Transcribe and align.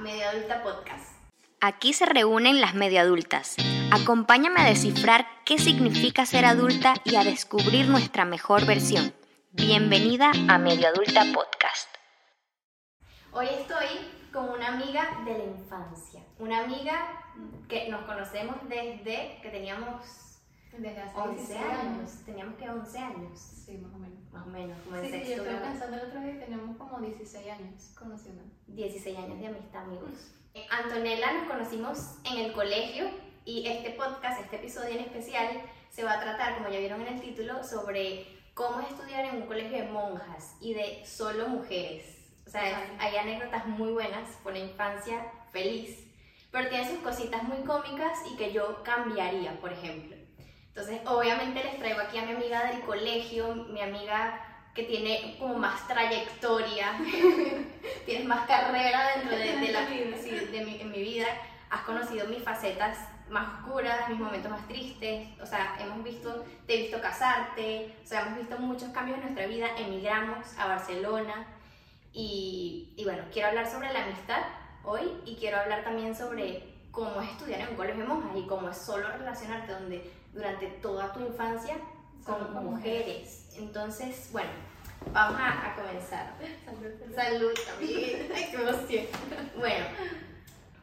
Media 0.00 0.30
Adulta 0.30 0.62
Podcast. 0.62 1.12
Aquí 1.60 1.92
se 1.92 2.06
reúnen 2.06 2.60
las 2.60 2.74
medio 2.74 3.00
adultas. 3.00 3.56
Acompáñame 3.90 4.60
a 4.60 4.68
descifrar 4.68 5.26
qué 5.44 5.58
significa 5.58 6.24
ser 6.24 6.44
adulta 6.44 6.94
y 7.04 7.16
a 7.16 7.24
descubrir 7.24 7.88
nuestra 7.88 8.24
mejor 8.24 8.64
versión. 8.64 9.12
Bienvenida 9.50 10.30
a 10.48 10.58
Medio 10.58 10.86
Adulta 10.88 11.24
Podcast. 11.34 11.88
Hoy 13.32 13.48
estoy 13.50 13.86
con 14.32 14.50
una 14.50 14.68
amiga 14.68 15.20
de 15.24 15.36
la 15.36 15.44
infancia. 15.44 16.22
Una 16.38 16.62
amiga 16.62 17.24
que 17.68 17.88
nos 17.88 18.02
conocemos 18.02 18.56
desde 18.68 19.40
que 19.42 19.48
teníamos 19.50 20.27
Desde 20.72 21.00
hace 21.02 21.16
11 21.18 21.34
16 21.36 21.60
años. 21.60 22.10
Teníamos 22.24 22.54
que 22.56 22.68
11 22.70 22.98
años. 22.98 23.38
Sí, 23.38 23.78
más 23.78 23.94
o 23.94 23.98
menos. 23.98 24.18
Más 24.32 24.46
o 24.46 24.50
menos, 24.50 24.78
como 24.84 24.96
en 24.96 25.02
Sí, 25.04 25.10
sí, 25.10 25.18
yo 25.18 25.26
sexto 25.26 25.44
grado. 25.44 25.62
pensando 25.62 25.96
el 25.96 26.02
otro 26.08 26.20
día 26.20 26.38
teníamos 26.40 26.76
como 26.76 26.98
16 27.00 27.48
años 27.50 27.94
conociendo. 27.98 28.42
16 28.68 29.18
años 29.18 29.38
de 29.40 29.46
amistad, 29.46 29.82
amigos. 29.82 30.32
Eh, 30.54 30.66
Antonella 30.70 31.32
nos 31.32 31.48
conocimos 31.48 31.98
en 32.24 32.38
el 32.44 32.52
colegio 32.52 33.10
y 33.44 33.66
este 33.66 33.90
podcast, 33.90 34.40
este 34.40 34.56
episodio 34.56 34.90
en 34.90 35.00
especial, 35.00 35.48
se 35.90 36.04
va 36.04 36.12
a 36.14 36.20
tratar, 36.20 36.56
como 36.58 36.68
ya 36.68 36.78
vieron 36.78 37.00
en 37.00 37.14
el 37.14 37.20
título, 37.20 37.64
sobre 37.64 38.26
cómo 38.54 38.80
es 38.80 38.88
estudiar 38.90 39.24
en 39.24 39.42
un 39.42 39.46
colegio 39.48 39.78
de 39.78 39.88
monjas 39.90 40.56
y 40.60 40.74
de 40.74 41.04
solo 41.06 41.48
mujeres. 41.48 42.04
O 42.46 42.50
sea, 42.50 42.62
Ajá. 42.62 42.82
hay 42.98 43.16
anécdotas 43.16 43.66
muy 43.66 43.92
buenas 43.92 44.30
por 44.42 44.52
la 44.52 44.58
infancia 44.60 45.32
feliz, 45.52 46.06
pero 46.50 46.68
tiene 46.68 46.88
sus 46.88 46.98
cositas 47.00 47.42
muy 47.44 47.58
cómicas 47.58 48.18
y 48.30 48.36
que 48.36 48.52
yo 48.52 48.82
cambiaría, 48.82 49.58
por 49.60 49.72
ejemplo. 49.72 50.16
Entonces, 50.78 51.00
obviamente 51.08 51.64
les 51.64 51.76
traigo 51.76 52.00
aquí 52.00 52.18
a 52.18 52.22
mi 52.22 52.30
amiga 52.34 52.66
del 52.66 52.82
colegio, 52.82 53.52
mi 53.52 53.80
amiga 53.80 54.38
que 54.72 54.84
tiene 54.84 55.36
como 55.36 55.54
más 55.54 55.88
trayectoria, 55.88 56.96
tienes 58.06 58.24
más 58.28 58.46
carrera 58.46 59.10
dentro 59.16 59.36
de, 59.36 59.56
de 59.56 59.72
la, 59.72 59.80
de 60.52 60.64
mi, 60.64 60.80
en 60.80 60.92
mi 60.92 61.00
vida, 61.00 61.26
has 61.68 61.80
conocido 61.80 62.28
mis 62.28 62.44
facetas 62.44 62.96
más 63.28 63.58
oscuras, 63.58 64.08
mis 64.08 64.20
momentos 64.20 64.52
más 64.52 64.68
tristes, 64.68 65.26
o 65.42 65.46
sea, 65.46 65.76
hemos 65.80 66.04
visto, 66.04 66.44
te 66.68 66.74
he 66.74 66.82
visto 66.82 67.00
casarte, 67.00 67.96
o 68.04 68.06
sea, 68.06 68.20
hemos 68.20 68.38
visto 68.38 68.56
muchos 68.60 68.90
cambios 68.90 69.18
en 69.18 69.24
nuestra 69.24 69.48
vida, 69.48 69.66
emigramos 69.78 70.56
a 70.60 70.68
Barcelona 70.68 71.44
y, 72.12 72.94
y 72.96 73.02
bueno, 73.02 73.24
quiero 73.32 73.48
hablar 73.48 73.68
sobre 73.68 73.92
la 73.92 74.04
amistad 74.04 74.42
hoy 74.84 75.10
y 75.24 75.34
quiero 75.34 75.58
hablar 75.58 75.82
también 75.82 76.14
sobre 76.14 76.78
cómo 76.92 77.20
es 77.20 77.30
estudiar 77.30 77.62
en 77.62 77.68
un 77.70 77.74
colegio 77.74 78.02
de 78.02 78.08
monjas 78.08 78.30
y 78.36 78.46
cómo 78.46 78.68
es 78.70 78.76
solo 78.76 79.08
relacionarte 79.08 79.72
donde 79.72 80.17
durante 80.38 80.68
toda 80.80 81.12
tu 81.12 81.18
infancia 81.20 81.74
con 82.24 82.64
mujeres. 82.64 83.48
Entonces, 83.56 84.28
bueno, 84.30 84.50
vamos 85.12 85.40
a, 85.40 85.72
a 85.72 85.74
comenzar. 85.74 86.32
Salud 87.12 87.52
también. 87.66 88.30
Ay, 88.34 88.46
qué 88.50 88.56
emoción. 88.56 89.06
Bueno, 89.56 89.84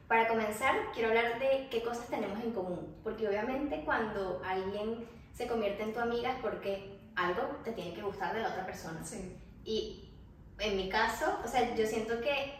para 0.10 0.28
comenzar, 0.28 0.76
quiero 0.94 1.08
hablar 1.10 1.40
de 1.40 1.68
qué 1.72 1.82
cosas 1.82 2.08
tenemos 2.08 2.38
en 2.44 2.52
común. 2.52 2.98
Porque 3.02 3.30
obviamente 3.30 3.84
cuando 3.86 4.42
alguien 4.46 5.08
se 5.34 5.48
convierte 5.48 5.84
en 5.84 5.94
tu 5.94 6.00
amiga 6.02 6.32
es 6.32 6.40
porque 6.42 7.00
algo 7.16 7.42
te 7.64 7.72
tiene 7.72 7.94
que 7.94 8.02
gustar 8.02 8.34
de 8.36 8.42
la 8.42 8.50
otra 8.50 8.66
persona. 8.66 9.04
Sí. 9.06 9.38
Y 9.64 10.12
en 10.60 10.76
mi 10.76 10.90
caso, 10.90 11.40
o 11.46 11.48
sea, 11.48 11.74
yo 11.76 11.86
siento 11.88 12.20
que 12.20 12.60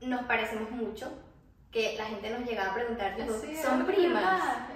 nos 0.00 0.22
parecemos 0.24 0.72
mucho, 0.72 1.08
que 1.70 1.94
la 1.96 2.06
gente 2.06 2.30
nos 2.30 2.40
llegaba 2.48 2.72
a 2.72 2.74
preguntar, 2.74 3.14
tipo, 3.14 3.32
Sí, 3.34 3.56
son 3.56 3.86
primas. 3.86 4.22
verdad, 4.22 4.66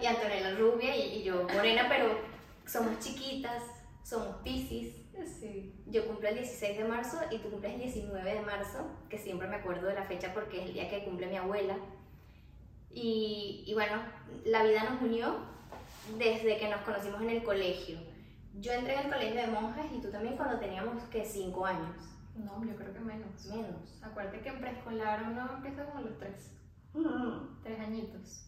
Y 0.00 0.06
Antonella 0.06 0.56
rubia 0.56 0.96
y, 0.96 1.18
y 1.20 1.22
yo 1.24 1.44
morena, 1.44 1.86
pero 1.88 2.18
somos 2.66 2.98
chiquitas, 2.98 3.62
somos 4.02 4.36
piscis. 4.42 4.94
Sí. 5.40 5.72
Yo 5.86 6.06
cumplo 6.06 6.28
el 6.28 6.34
16 6.36 6.76
de 6.78 6.84
marzo 6.84 7.18
y 7.30 7.38
tú 7.38 7.48
cumples 7.50 7.74
el 7.74 7.80
19 7.82 8.34
de 8.34 8.40
marzo, 8.40 8.84
que 9.08 9.16
siempre 9.18 9.46
me 9.48 9.56
acuerdo 9.56 9.86
de 9.86 9.94
la 9.94 10.02
fecha 10.04 10.34
porque 10.34 10.60
es 10.60 10.66
el 10.66 10.72
día 10.74 10.90
que 10.90 11.04
cumple 11.04 11.28
mi 11.28 11.36
abuela. 11.36 11.76
Y, 12.90 13.64
y 13.66 13.74
bueno, 13.74 13.96
la 14.44 14.62
vida 14.64 14.84
nos 14.90 15.02
unió 15.02 15.36
desde 16.18 16.58
que 16.58 16.68
nos 16.68 16.80
conocimos 16.82 17.20
en 17.22 17.30
el 17.30 17.42
colegio. 17.44 17.98
Yo 18.60 18.72
entré 18.72 18.94
en 18.94 19.06
el 19.06 19.12
colegio 19.12 19.40
de 19.40 19.46
monjas 19.48 19.86
y 19.92 20.00
tú 20.00 20.10
también 20.10 20.36
cuando 20.36 20.58
teníamos 20.60 21.02
que 21.04 21.24
5 21.24 21.66
años, 21.66 21.96
No, 22.36 22.64
yo 22.64 22.76
creo 22.76 22.92
que 22.92 23.00
menos. 23.00 23.44
menos. 23.46 24.00
Acuérdate 24.02 24.40
que 24.40 24.48
en 24.48 24.60
preescolar 24.60 25.24
uno 25.30 25.48
empieza 25.56 25.84
como 25.86 25.98
a 25.98 26.02
los 26.02 26.18
3, 26.18 26.50
O 26.94 27.48
tres 27.64 27.80
añitos. 27.80 28.46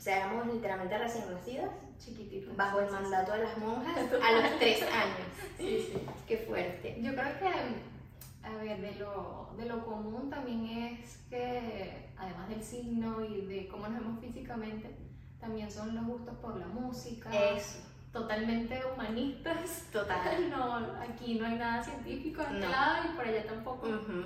Sea, 0.00 0.16
éramos 0.18 0.46
literalmente 0.54 0.96
recién 0.98 1.30
nacidas, 1.32 1.70
Chiquititos. 1.98 2.56
bajo 2.56 2.80
el 2.80 2.90
mandato 2.90 3.32
de 3.32 3.44
las 3.44 3.58
monjas 3.58 3.96
a 4.22 4.32
los 4.32 4.58
3 4.58 4.82
años. 4.82 5.28
Sí, 5.58 5.88
sí. 5.92 5.98
Qué 6.26 6.38
fuerte. 6.38 6.98
Yo 7.02 7.12
creo 7.14 7.38
que, 7.38 8.46
a 8.46 8.56
ver, 8.62 8.80
de 8.80 8.94
lo, 8.96 9.50
de 9.56 9.66
lo 9.66 9.84
común 9.84 10.30
también 10.30 10.64
es 10.66 11.18
que, 11.28 12.08
además 12.16 12.48
del 12.48 12.62
signo 12.62 13.24
y 13.24 13.42
de 13.46 13.68
cómo 13.68 13.88
nos 13.88 14.00
vemos 14.00 14.20
físicamente, 14.20 14.96
también 15.40 15.70
son 15.70 15.94
los 15.94 16.04
gustos 16.06 16.34
por 16.38 16.56
la 16.56 16.66
música. 16.66 17.30
Eso, 17.32 17.78
Totalmente 18.12 18.80
humanistas. 18.92 19.86
total. 19.92 20.50
No, 20.50 20.74
aquí 21.00 21.38
no 21.38 21.46
hay 21.46 21.56
nada 21.56 21.82
científico 21.82 22.42
en 22.42 22.60
No. 22.60 22.68
lado 22.68 23.04
y 23.12 23.16
por 23.16 23.24
allá 23.24 23.46
tampoco. 23.46 23.86
Ujú. 23.86 24.22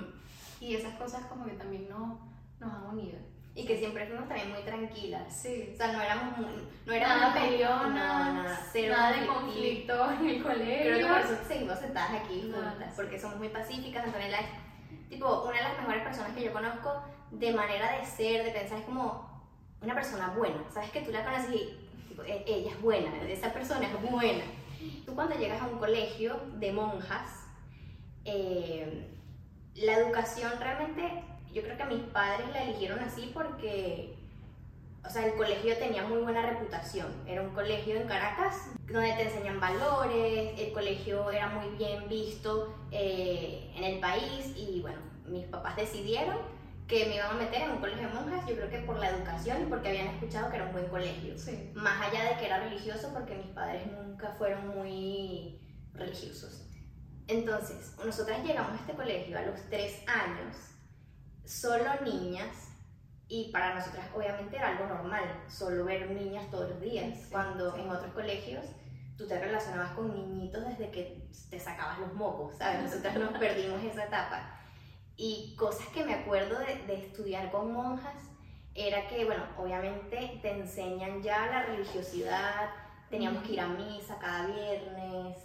Y 0.59 0.75
esas 0.75 0.95
cosas 0.95 1.25
como 1.27 1.45
que 1.45 1.51
también 1.51 1.87
no, 1.89 2.19
nos 2.59 2.73
han 2.73 2.85
unido. 2.85 3.19
Y 3.57 3.65
que 3.65 3.77
siempre 3.77 4.05
fuimos 4.05 4.27
también 4.27 4.51
muy 4.51 4.61
tranquilas. 4.63 5.33
Sí. 5.33 5.71
O 5.73 5.77
sea, 5.77 5.93
no 5.93 6.01
éramos 6.01 6.37
muy, 6.37 6.67
no 6.85 6.91
éramos 6.93 7.17
Nada 7.21 7.33
peleonas, 7.33 7.93
nada, 7.93 8.33
nada, 8.33 8.59
cero 8.71 8.93
nada 8.97 9.17
de 9.17 9.27
conflicto 9.27 10.11
en 10.11 10.27
el 10.29 10.43
colegio. 10.43 10.83
Creo 10.83 10.97
que 10.99 11.05
por 11.13 11.19
eso 11.21 11.37
seguimos 11.47 11.79
sentadas 11.79 12.11
aquí 12.21 12.41
juntas, 12.53 12.93
porque 12.97 13.17
somos 13.19 13.37
muy 13.37 13.47
pacíficas. 13.49 14.03
Antonella 14.03 14.39
es 14.41 15.09
tipo 15.09 15.43
una 15.43 15.57
de 15.57 15.63
las 15.63 15.77
mejores 15.77 16.03
personas 16.03 16.33
que 16.33 16.43
yo 16.43 16.51
conozco 16.51 17.01
de 17.31 17.53
manera 17.53 17.97
de 17.97 18.05
ser, 18.05 18.43
de 18.43 18.51
pensar, 18.51 18.79
es 18.79 18.85
como 18.85 19.25
una 19.81 19.93
persona 19.95 20.33
buena. 20.37 20.57
Sabes 20.69 20.91
que 20.91 21.01
tú 21.01 21.11
la 21.11 21.23
conoces 21.23 21.49
y 21.53 21.79
tipo, 22.09 22.23
e- 22.23 22.43
ella 22.45 22.71
es 22.71 22.81
buena, 22.81 23.09
esa 23.23 23.53
persona 23.53 23.87
es 23.87 24.11
buena. 24.11 24.43
Tú 25.05 25.15
cuando 25.15 25.35
llegas 25.37 25.61
a 25.61 25.67
un 25.67 25.79
colegio 25.79 26.41
de 26.55 26.71
monjas, 26.73 27.45
eh, 28.25 29.11
la 29.75 29.93
educación 29.93 30.51
realmente, 30.59 31.23
yo 31.55 31.61
creo 31.61 31.77
que 31.77 31.85
mis 31.85 32.03
padres 32.07 32.49
la 32.51 32.63
eligieron 32.63 32.99
así 32.99 33.31
porque, 33.33 34.13
o 35.05 35.09
sea, 35.09 35.25
el 35.25 35.35
colegio 35.35 35.77
tenía 35.77 36.03
muy 36.03 36.19
buena 36.19 36.41
reputación. 36.45 37.07
Era 37.25 37.41
un 37.41 37.51
colegio 37.51 37.95
en 37.95 38.07
Caracas 38.07 38.71
donde 38.91 39.13
te 39.13 39.23
enseñan 39.23 39.61
valores, 39.61 40.59
el 40.59 40.73
colegio 40.73 41.31
era 41.31 41.47
muy 41.47 41.69
bien 41.77 42.09
visto 42.09 42.75
eh, 42.91 43.71
en 43.73 43.85
el 43.85 43.99
país 44.01 44.53
y 44.57 44.81
bueno, 44.81 44.99
mis 45.27 45.45
papás 45.45 45.77
decidieron 45.77 46.37
que 46.87 47.05
me 47.05 47.15
iban 47.15 47.31
a 47.31 47.39
meter 47.39 47.61
en 47.61 47.71
un 47.71 47.77
colegio 47.77 48.07
de 48.07 48.13
monjas, 48.13 48.45
yo 48.47 48.55
creo 48.55 48.69
que 48.69 48.79
por 48.79 48.99
la 48.99 49.09
educación 49.09 49.63
y 49.63 49.65
porque 49.67 49.89
habían 49.89 50.07
escuchado 50.07 50.49
que 50.49 50.57
era 50.57 50.65
un 50.65 50.73
buen 50.73 50.87
colegio. 50.87 51.37
Sí. 51.37 51.71
Más 51.73 52.01
allá 52.01 52.25
de 52.25 52.37
que 52.37 52.45
era 52.47 52.59
religioso, 52.59 53.11
porque 53.13 53.35
mis 53.35 53.47
padres 53.47 53.87
nunca 53.87 54.35
fueron 54.37 54.67
muy 54.67 55.57
religiosos. 55.93 56.65
Entonces, 57.27 57.95
nosotras 58.05 58.43
llegamos 58.43 58.73
a 58.73 58.81
este 58.81 58.93
colegio 58.93 59.39
a 59.39 59.43
los 59.43 59.59
tres 59.69 60.03
años, 60.07 60.74
solo 61.45 62.01
niñas, 62.03 62.71
y 63.27 63.51
para 63.51 63.73
nosotras 63.75 64.07
obviamente 64.15 64.55
era 64.55 64.69
algo 64.69 64.85
normal, 64.87 65.23
solo 65.47 65.85
ver 65.85 66.11
niñas 66.11 66.49
todos 66.51 66.69
los 66.69 66.81
días, 66.81 67.17
Sí, 67.17 67.27
cuando 67.31 67.73
sí. 67.73 67.81
en 67.81 67.89
otros 67.89 68.13
colegios 68.13 68.65
tú 69.17 69.27
te 69.27 69.39
relacionabas 69.39 69.91
con 69.91 70.13
niñitos 70.13 70.65
desde 70.67 70.91
que 70.91 71.29
te 71.49 71.59
sacabas 71.59 71.99
los 71.99 72.13
mocos, 72.13 72.55
¿sabes? 72.57 72.83
Nosotras 72.83 73.15
nos 73.15 73.31
perdimos 73.39 73.81
esa 73.83 74.05
etapa. 74.05 74.59
Y 75.17 75.55
cosas 75.57 75.87
que 75.87 76.03
me 76.03 76.13
acuerdo 76.13 76.59
de, 76.59 76.75
de 76.85 77.05
estudiar 77.05 77.49
con 77.51 77.71
monjas 77.71 78.21
era 78.73 79.07
que, 79.07 79.23
bueno, 79.23 79.43
obviamente 79.57 80.39
te 80.41 80.51
enseñan 80.51 81.23
ya 81.23 81.45
la 81.47 81.63
religiosidad, 81.63 82.69
teníamos 83.09 83.41
que 83.43 83.53
ir 83.53 83.61
a 83.61 83.67
misa 83.67 84.19
cada 84.19 84.47
viernes, 84.47 85.37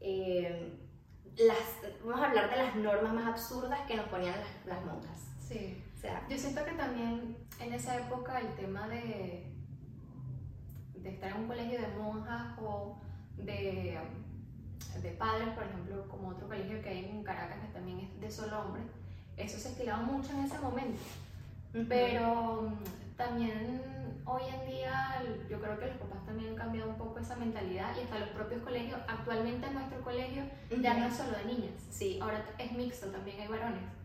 eh, 0.00 0.78
las, 1.36 1.58
vamos 2.04 2.22
a 2.22 2.28
hablar 2.28 2.48
de 2.48 2.56
las 2.56 2.76
normas 2.76 3.12
más 3.12 3.26
absurdas 3.26 3.80
que 3.88 3.96
nos 3.96 4.06
ponían 4.06 4.34
las, 4.40 4.66
las 4.66 4.84
monjas. 4.84 5.35
Sí. 5.48 5.82
O 5.96 5.98
sea, 5.98 6.26
Yo 6.28 6.36
siento 6.38 6.64
que 6.64 6.72
también 6.72 7.36
en 7.60 7.72
esa 7.72 7.96
época 7.96 8.40
el 8.40 8.54
tema 8.54 8.88
de, 8.88 9.46
de 10.94 11.08
estar 11.08 11.30
en 11.30 11.42
un 11.42 11.46
colegio 11.46 11.80
de 11.80 11.88
monjas 11.88 12.58
o 12.60 12.98
de, 13.36 13.98
de 15.02 15.10
padres, 15.12 15.48
por 15.50 15.64
ejemplo, 15.64 16.08
como 16.08 16.28
otro 16.28 16.48
colegio 16.48 16.82
que 16.82 16.88
hay 16.88 17.04
en 17.04 17.22
Caracas 17.22 17.58
que 17.60 17.72
también 17.72 18.00
es 18.00 18.20
de 18.20 18.30
solo 18.30 18.60
hombres, 18.60 18.86
eso 19.36 19.58
se 19.58 19.68
estilaba 19.68 20.02
mucho 20.02 20.32
en 20.32 20.44
ese 20.44 20.58
momento. 20.58 21.00
Pero 21.88 22.62
mm, 22.62 23.16
también 23.16 23.82
hoy 24.24 24.42
en 24.48 24.70
día 24.70 25.22
yo 25.48 25.60
creo 25.60 25.78
que 25.78 25.86
los 25.86 25.96
papás 25.98 26.24
también 26.26 26.50
han 26.50 26.56
cambiado 26.56 26.90
un 26.90 26.96
poco 26.96 27.18
esa 27.20 27.36
mentalidad 27.36 27.96
y 27.96 28.02
hasta 28.02 28.18
los 28.18 28.30
propios 28.30 28.62
colegios, 28.62 28.98
actualmente 29.06 29.66
en 29.66 29.74
nuestro 29.74 30.00
colegio 30.00 30.42
ya 30.82 30.94
no 30.94 31.06
es 31.06 31.14
solo 31.14 31.36
de 31.38 31.44
niñas, 31.44 31.74
Sí, 31.90 32.18
ahora 32.20 32.44
es 32.58 32.72
mixto, 32.72 33.06
también 33.08 33.40
hay 33.40 33.48
varones. 33.48 33.95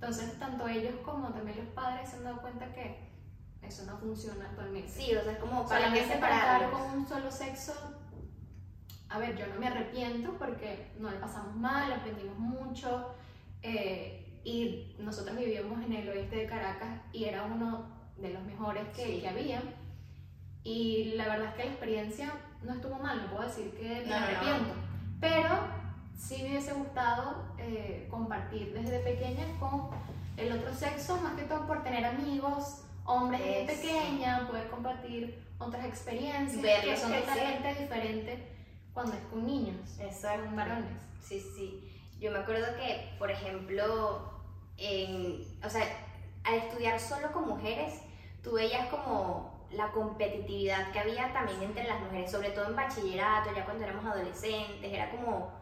Entonces, 0.00 0.38
tanto 0.38 0.66
ellos 0.66 0.94
como 1.04 1.28
también 1.28 1.58
los 1.58 1.66
padres 1.74 2.08
se 2.08 2.16
han 2.16 2.24
dado 2.24 2.40
cuenta 2.40 2.72
que 2.72 3.10
eso 3.62 3.84
no 3.84 3.98
funciona 3.98 4.46
actualmente. 4.46 4.88
sí, 4.88 5.14
o 5.14 5.22
sea, 5.22 5.32
es 5.32 5.38
como 5.38 5.66
para 5.68 5.92
que 5.92 6.04
separarlos. 6.06 6.70
con 6.70 6.98
un 7.00 7.06
solo 7.06 7.30
sexo, 7.30 7.74
a 9.10 9.18
ver, 9.18 9.36
yo 9.36 9.46
no 9.48 9.60
me 9.60 9.66
arrepiento 9.66 10.32
porque 10.38 10.90
no 10.98 11.10
le 11.10 11.18
pasamos 11.18 11.54
mal, 11.54 11.92
aprendimos 11.92 12.38
mucho, 12.38 13.14
eh, 13.62 14.40
y 14.42 14.96
nosotros 15.00 15.36
vivíamos 15.36 15.84
en 15.84 15.92
el 15.92 16.08
oeste 16.08 16.36
de 16.36 16.46
Caracas 16.46 17.00
y 17.12 17.24
era 17.24 17.44
uno 17.44 17.86
de 18.16 18.30
los 18.30 18.42
mejores 18.44 18.88
que, 18.96 19.04
Sí. 19.04 19.20
que 19.20 19.28
había. 19.28 19.62
Y 20.64 21.12
la 21.16 21.28
verdad 21.28 21.48
es 21.50 21.54
que 21.56 21.64
la 21.64 21.70
experiencia 21.72 22.32
no 22.62 22.72
estuvo 22.72 22.96
mal, 22.98 23.18
no 23.22 23.30
puedo 23.36 23.46
decir 23.46 23.70
que 23.72 23.82
me 24.00 24.06
No, 24.06 24.14
no, 24.14 24.20
no. 24.20 24.26
arrepiento. 24.26 24.74
Pero 25.20 25.48
sí 26.30 26.44
me 26.44 26.50
hubiese 26.50 26.72
gustado 26.74 27.42
eh, 27.58 28.06
compartir 28.08 28.72
desde 28.72 29.00
pequeña 29.00 29.44
con 29.58 29.90
el 30.36 30.52
otro 30.52 30.72
sexo, 30.72 31.16
más 31.16 31.34
que 31.34 31.42
todo 31.42 31.66
por 31.66 31.82
tener 31.82 32.04
amigos, 32.04 32.84
hombres 33.04 33.40
desde 33.40 33.72
Eso. 33.72 33.82
pequeña, 33.82 34.46
poder 34.46 34.70
compartir 34.70 35.44
otras 35.58 35.84
experiencias 35.84 36.62
Verlos 36.62 36.94
que 36.94 36.96
son 36.96 37.10
crecer. 37.10 37.28
totalmente 37.28 37.80
diferentes 37.82 38.40
cuando 38.94 39.12
es 39.14 39.22
con 39.24 39.44
niños, 39.44 39.98
Exacto. 39.98 40.44
con 40.44 40.54
varones. 40.56 41.02
Sí, 41.20 41.40
sí. 41.40 42.00
Yo 42.20 42.30
me 42.30 42.38
acuerdo 42.38 42.76
que, 42.76 43.10
por 43.18 43.30
ejemplo, 43.32 44.30
en, 44.76 45.44
o 45.64 45.68
sea, 45.68 45.82
al 46.44 46.54
estudiar 46.54 47.00
solo 47.00 47.32
con 47.32 47.48
mujeres, 47.48 48.02
tú 48.42 48.52
veías 48.52 48.86
como 48.86 49.66
la 49.72 49.90
competitividad 49.90 50.92
que 50.92 51.00
había 51.00 51.32
también 51.32 51.60
entre 51.62 51.88
las 51.88 52.00
mujeres, 52.00 52.30
sobre 52.30 52.50
todo 52.50 52.68
en 52.68 52.76
bachillerato, 52.76 53.50
ya 53.54 53.64
cuando 53.64 53.82
éramos 53.84 54.04
adolescentes, 54.04 54.92
era 54.92 55.10
como, 55.10 55.59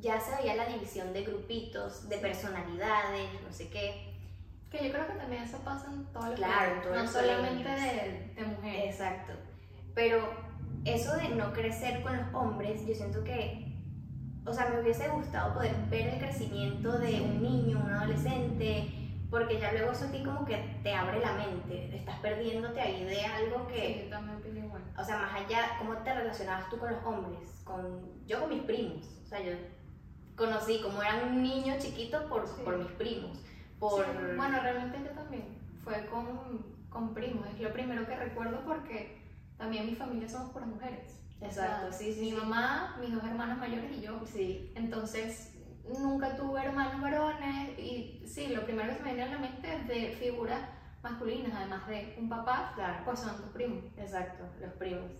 ya 0.00 0.20
se 0.20 0.34
veía 0.36 0.56
la 0.56 0.66
división 0.66 1.12
de 1.12 1.22
grupitos, 1.24 2.08
de 2.08 2.18
personalidades, 2.18 3.28
no 3.46 3.52
sé 3.52 3.68
qué. 3.68 4.14
Que 4.70 4.86
yo 4.86 4.92
creo 4.92 5.06
que 5.06 5.12
también 5.14 5.42
eso 5.42 5.58
pasa 5.58 5.90
en 5.92 6.04
todos 6.06 6.30
los 6.30 6.34
Claro, 6.38 6.80
todos 6.82 6.96
no 6.96 7.06
solamente 7.06 7.68
de, 7.68 8.32
de 8.34 8.42
mujeres. 8.44 8.94
Exacto. 8.94 9.32
Pero 9.94 10.28
eso 10.84 11.16
de 11.16 11.28
no 11.30 11.52
crecer 11.52 12.02
con 12.02 12.16
los 12.16 12.34
hombres, 12.34 12.84
yo 12.86 12.94
siento 12.94 13.22
que, 13.22 13.72
o 14.44 14.52
sea, 14.52 14.68
me 14.68 14.80
hubiese 14.80 15.08
gustado 15.08 15.54
poder 15.54 15.74
ver 15.88 16.08
el 16.08 16.18
crecimiento 16.18 16.98
de 16.98 17.20
un 17.20 17.40
niño, 17.42 17.80
un 17.84 17.90
adolescente, 17.90 18.92
porque 19.30 19.58
ya 19.58 19.72
luego 19.72 19.92
eso 19.92 20.04
a 20.06 20.10
ti 20.10 20.22
como 20.22 20.44
que 20.44 20.56
te 20.82 20.92
abre 20.92 21.20
la 21.20 21.32
mente, 21.32 21.96
estás 21.96 22.18
perdiéndote 22.20 22.80
ahí 22.80 23.04
de 23.04 23.20
algo 23.22 23.66
que, 23.66 23.74
Sí, 23.74 24.00
yo 24.04 24.10
también 24.10 24.64
igual. 24.64 24.82
o 24.98 25.04
sea, 25.04 25.18
más 25.18 25.34
allá, 25.34 25.76
¿cómo 25.78 25.96
te 25.98 26.14
relacionabas 26.14 26.68
tú 26.68 26.78
con 26.78 26.92
los 26.92 27.04
hombres? 27.04 27.60
Con, 27.64 28.26
yo 28.26 28.40
con 28.40 28.50
mis 28.50 28.62
primos, 28.62 29.06
o 29.24 29.26
sea, 29.26 29.40
yo 29.40 29.52
conocí 30.36 30.80
como 30.82 31.02
era 31.02 31.24
un 31.24 31.42
niño 31.42 31.74
chiquito 31.78 32.28
por, 32.28 32.46
Sí. 32.46 32.62
por 32.64 32.78
mis 32.78 32.90
primos, 32.92 33.38
por... 33.78 34.04
Sí, 34.04 34.10
bueno, 34.36 34.60
realmente 34.60 34.98
yo 35.04 35.10
también. 35.10 35.58
Fue 35.82 36.06
con, 36.06 36.64
con 36.88 37.12
primos. 37.14 37.46
Es 37.48 37.60
lo 37.60 37.72
primero 37.72 38.06
que 38.06 38.16
recuerdo 38.16 38.62
porque 38.64 39.22
también 39.58 39.86
mi 39.86 39.94
familia 39.94 40.28
somos 40.28 40.50
puras 40.52 40.68
mujeres. 40.68 41.20
O 41.40 41.44
Exacto, 41.44 41.90
sea, 41.90 41.92
sí, 41.92 42.12
sí, 42.14 42.20
Mi 42.20 42.30
sí. 42.30 42.36
mamá, 42.36 42.96
mis 43.00 43.12
dos 43.12 43.22
hermanos 43.24 43.58
mayores 43.58 43.92
y 43.92 44.00
yo. 44.00 44.20
Sí, 44.24 44.72
Entonces, 44.76 45.54
nunca 45.98 46.36
tuve 46.36 46.62
hermanos 46.64 47.00
varones. 47.02 47.78
Y 47.78 48.22
sí, 48.26 48.48
lo 48.48 48.64
primero 48.64 48.88
que 48.90 48.96
se 48.98 49.02
me 49.02 49.14
viene 49.14 49.30
a 49.30 49.34
la 49.34 49.38
mente 49.38 49.74
es 49.76 49.86
de 49.86 50.16
figuras 50.18 50.60
masculinas, 51.02 51.52
además 51.54 51.86
de 51.86 52.16
un 52.18 52.30
papá, 52.30 52.72
claro. 52.74 53.02
pues 53.04 53.20
son 53.20 53.36
tus 53.36 53.50
primos. 53.50 53.84
Exacto, 53.98 54.44
los 54.58 54.72
primos. 54.74 55.10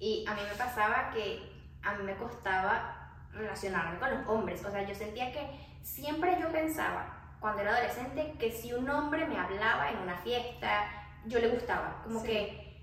Y 0.00 0.24
a 0.26 0.34
mí 0.34 0.40
me 0.50 0.56
pasaba 0.56 1.10
que 1.14 1.52
a 1.82 1.94
mí 1.94 2.02
me 2.02 2.16
costaba 2.16 2.99
relacionarme 3.32 3.98
con 3.98 4.10
los 4.10 4.26
hombres. 4.28 4.64
O 4.64 4.70
sea, 4.70 4.82
yo 4.86 4.94
sentía 4.94 5.32
que 5.32 5.48
siempre 5.82 6.36
yo 6.40 6.50
pensaba, 6.50 7.34
cuando 7.40 7.62
era 7.62 7.72
adolescente, 7.76 8.34
que 8.38 8.52
si 8.52 8.72
un 8.72 8.88
hombre 8.90 9.26
me 9.26 9.38
hablaba 9.38 9.90
en 9.90 9.98
una 9.98 10.16
fiesta, 10.18 10.84
yo 11.26 11.38
le 11.38 11.48
gustaba. 11.48 12.00
Como 12.04 12.20
Sí. 12.20 12.26
que 12.26 12.80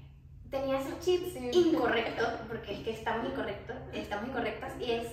tenía 0.49 0.79
ese 0.79 0.97
chip 0.99 1.31
Sí. 1.33 1.49
incorrecto, 1.53 2.23
porque 2.47 2.73
es 2.75 2.79
que 2.79 2.91
estamos 2.91 3.27
incorrectos, 3.29 3.75
estamos 3.93 4.29
incorrectas, 4.29 4.73
y 4.79 4.91
es, 4.91 5.07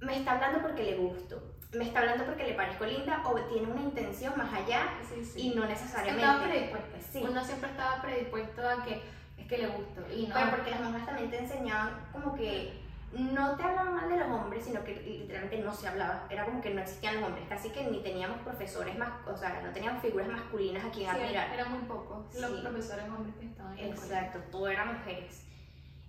me 0.00 0.16
está 0.18 0.32
hablando 0.32 0.60
porque 0.62 0.82
le 0.84 0.96
gusto. 0.96 1.54
Me 1.72 1.84
está 1.84 2.00
hablando 2.00 2.24
porque 2.24 2.44
le 2.44 2.54
parezco 2.54 2.86
linda 2.86 3.22
o 3.26 3.34
tiene 3.42 3.70
una 3.70 3.82
intención 3.82 4.32
más 4.38 4.52
allá 4.54 4.88
Sí, 5.22 5.40
y 5.40 5.54
no 5.54 5.64
Estaba 5.64 5.68
necesariamente. 5.68 6.48
predispuesta. 6.48 6.98
Sí. 7.12 7.22
Uno 7.28 7.44
siempre 7.44 7.70
estaba 7.70 8.00
predispuesto 8.00 8.66
a 8.66 8.82
que 8.84 9.02
es 9.36 9.46
que 9.46 9.58
le 9.58 9.66
gusto. 9.68 10.00
Y 10.14 10.26
no. 10.28 10.34
Pero 10.34 10.50
porque 10.50 10.70
las 10.70 10.80
mamás 10.80 11.04
también 11.04 11.30
te 11.30 11.38
enseñaban 11.38 12.06
como 12.10 12.34
que 12.34 12.87
no 13.12 13.56
te 13.56 13.62
hablaban 13.62 13.94
mal 13.94 14.08
de 14.08 14.16
los 14.18 14.28
hombres, 14.28 14.64
sino 14.64 14.84
que 14.84 14.94
literalmente 14.96 15.58
no 15.58 15.72
se 15.72 15.88
hablaba. 15.88 16.26
Era 16.28 16.44
como 16.44 16.60
que 16.60 16.70
no 16.74 16.80
existían 16.82 17.16
los 17.20 17.24
hombres, 17.24 17.48
casi 17.48 17.70
que 17.70 17.84
ni 17.84 18.02
teníamos 18.02 18.38
profesores 18.42 18.96
más, 18.98 19.26
o 19.26 19.36
sea, 19.36 19.60
no 19.62 19.72
teníamos 19.72 20.02
figuras 20.02 20.28
masculinas 20.28 20.84
a 20.84 20.90
quien 20.90 21.10
Sí, 21.10 21.16
admirar. 21.16 21.52
eran 21.54 21.70
muy 21.70 21.80
pocos 21.88 22.34
los 22.34 22.50
Sí. 22.50 22.58
profesores 22.62 23.04
hombres 23.08 23.34
que 23.36 23.46
estaban 23.46 23.78
en. 23.78 23.86
Exacto, 23.88 24.38
todo 24.50 24.68
eran 24.68 24.98
mujeres. 24.98 25.44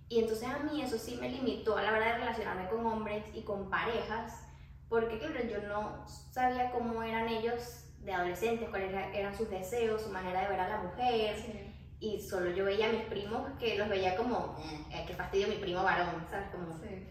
Y 0.09 0.19
entonces 0.19 0.47
a 0.49 0.57
mí 0.59 0.81
eso 0.81 0.97
sí 0.97 1.17
me 1.21 1.29
limitó 1.29 1.77
a 1.77 1.83
la 1.83 1.91
hora 1.91 2.05
de 2.13 2.17
relacionarme 2.17 2.67
con 2.67 2.85
hombres 2.85 3.23
y 3.33 3.43
con 3.43 3.69
parejas, 3.69 4.45
porque 4.89 5.19
claro, 5.19 5.39
yo 5.47 5.61
no 5.67 6.05
sabía 6.07 6.71
cómo 6.71 7.01
eran 7.03 7.27
ellos 7.29 7.85
de 7.99 8.13
adolescentes, 8.13 8.69
cuáles 8.69 8.89
era- 8.91 9.13
eran 9.13 9.35
sus 9.37 9.49
deseos, 9.49 10.01
su 10.01 10.09
manera 10.09 10.41
de 10.41 10.47
ver 10.47 10.59
a 10.59 10.67
la 10.69 10.77
mujer, 10.79 11.35
Sí. 11.37 11.69
Y 11.99 12.19
solo 12.21 12.49
yo 12.51 12.65
veía 12.65 12.87
a 12.89 12.91
mis 12.91 13.03
primos 13.03 13.41
que 13.59 13.77
los 13.77 13.89
veía 13.89 14.15
como, 14.15 14.55
eh, 14.91 15.03
qué 15.05 15.13
fastidio 15.13 15.47
mi 15.47 15.55
primo 15.55 15.83
varón, 15.83 16.25
¿sabes? 16.29 16.49
Como, 16.49 16.77
Sí. 16.77 17.07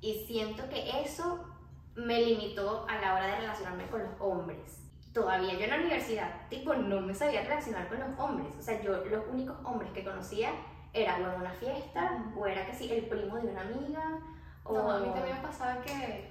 y 0.00 0.26
siento 0.26 0.68
que 0.68 1.02
eso 1.02 1.44
me 1.94 2.20
limitó 2.20 2.86
a 2.88 3.00
la 3.00 3.14
hora 3.14 3.26
de 3.26 3.36
relacionarme 3.40 3.86
con 3.86 4.02
los 4.02 4.12
hombres. 4.20 4.84
Todavía 5.12 5.54
yo 5.54 5.64
en 5.64 5.70
la 5.70 5.76
universidad, 5.78 6.48
tipo, 6.48 6.74
no 6.74 7.00
me 7.00 7.14
sabía 7.14 7.42
relacionar 7.42 7.88
con 7.88 7.98
los 7.98 8.18
hombres. 8.18 8.48
O 8.58 8.62
sea, 8.62 8.80
yo 8.82 9.04
los 9.06 9.26
únicos 9.28 9.56
hombres 9.64 9.90
que 9.92 10.04
conocía 10.04 10.52
era 10.92 11.16
o 11.16 11.32
en 11.34 11.40
una 11.40 11.52
fiesta, 11.54 12.24
o 12.36 12.46
era 12.46 12.66
que 12.66 12.74
sí, 12.74 12.90
el 12.92 13.06
primo 13.06 13.36
de 13.36 13.48
una 13.48 13.62
amiga, 13.62 14.20
o... 14.64 14.74
No, 14.74 14.90
a 14.92 15.00
mí 15.00 15.08
también 15.12 15.36
me 15.36 15.42
pasaba 15.42 15.80
que 15.82 16.30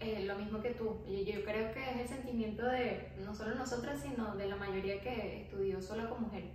eh, 0.00 0.24
lo 0.24 0.34
mismo 0.36 0.60
que 0.60 0.70
tú. 0.70 1.02
Y 1.06 1.24
yo 1.24 1.44
creo 1.44 1.72
que 1.72 1.90
es 1.90 2.00
el 2.00 2.08
sentimiento 2.08 2.66
de 2.66 3.12
no 3.24 3.34
solo 3.34 3.54
nosotras, 3.54 4.00
sino 4.00 4.34
de 4.34 4.48
la 4.48 4.56
mayoría 4.56 5.00
que 5.00 5.42
estudió 5.42 5.80
solo 5.80 6.08
con 6.10 6.22
mujeres. 6.22 6.50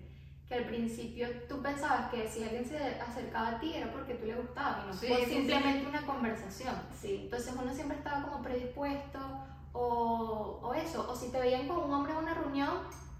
Que 0.47 0.55
al 0.55 0.65
principio 0.65 1.27
tú 1.49 1.61
pensabas 1.61 2.09
que 2.09 2.27
si 2.29 2.41
alguien 2.43 2.65
se 2.65 2.77
acercaba 3.01 3.49
a 3.49 3.59
ti 3.59 3.73
era 3.73 3.91
porque 3.91 4.13
tú 4.15 4.25
le 4.25 4.35
gustabas 4.35 4.85
y 4.85 4.87
no 4.87 4.93
Sí, 4.93 5.07
fue 5.07 5.17
sí, 5.17 5.25
sí. 5.25 5.33
simplemente 5.33 5.87
una 5.87 6.01
conversación. 6.05 6.75
Sí, 6.99 7.21
Entonces 7.23 7.53
uno 7.61 7.73
siempre 7.73 7.97
estaba 7.97 8.23
como 8.23 8.41
predispuesto 8.41 9.19
o, 9.73 10.59
o 10.63 10.73
eso. 10.73 11.05
O 11.09 11.15
si 11.15 11.31
te 11.31 11.39
veían 11.39 11.67
con 11.67 11.79
un 11.79 11.93
hombre 11.93 12.13
en 12.13 12.19
una 12.19 12.33
reunión, 12.33 12.79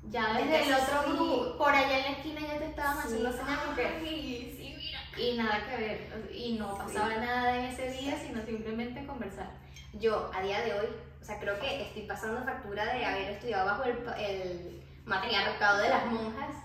ya 0.10 0.34
desde 0.38 0.68
el 0.68 0.74
otro 0.74 1.04
sí. 1.04 1.12
grupo, 1.12 1.58
por 1.58 1.70
allá 1.74 1.98
en 2.00 2.04
la 2.06 2.12
esquina 2.18 2.42
ya 2.42 2.60
te 2.60 2.66
estaban 2.68 2.96
sí. 2.98 3.04
haciendo 3.08 3.32
señas 3.34 3.60
porque 3.66 4.00
sí, 4.00 4.74
y 5.22 5.36
nada 5.38 5.66
que 5.68 5.78
ver, 5.78 6.32
y 6.34 6.54
no 6.58 6.78
pasaba 6.78 7.10
nada 7.18 7.58
en 7.58 7.66
ese 7.66 7.92
día, 7.92 8.18
sino 8.26 8.42
simplemente 8.46 9.06
conversar. 9.06 9.50
Yo, 9.94 10.30
a 10.34 10.42
día 10.42 10.62
de 10.62 10.74
hoy, 10.80 10.88
o 11.22 11.26
sea, 11.26 11.40
creo 11.40 11.60
que 11.60 11.82
estoy 11.82 12.04
pasando 12.04 12.46
factura 12.46 12.86
de 12.94 13.04
haber 13.04 13.32
estudiado 13.32 13.66
bajo 13.66 13.84
el, 13.84 13.98
el 14.18 14.84
matriarcado 15.06 15.80
de 15.80 15.90
las 15.90 16.06
monjas. 16.06 16.56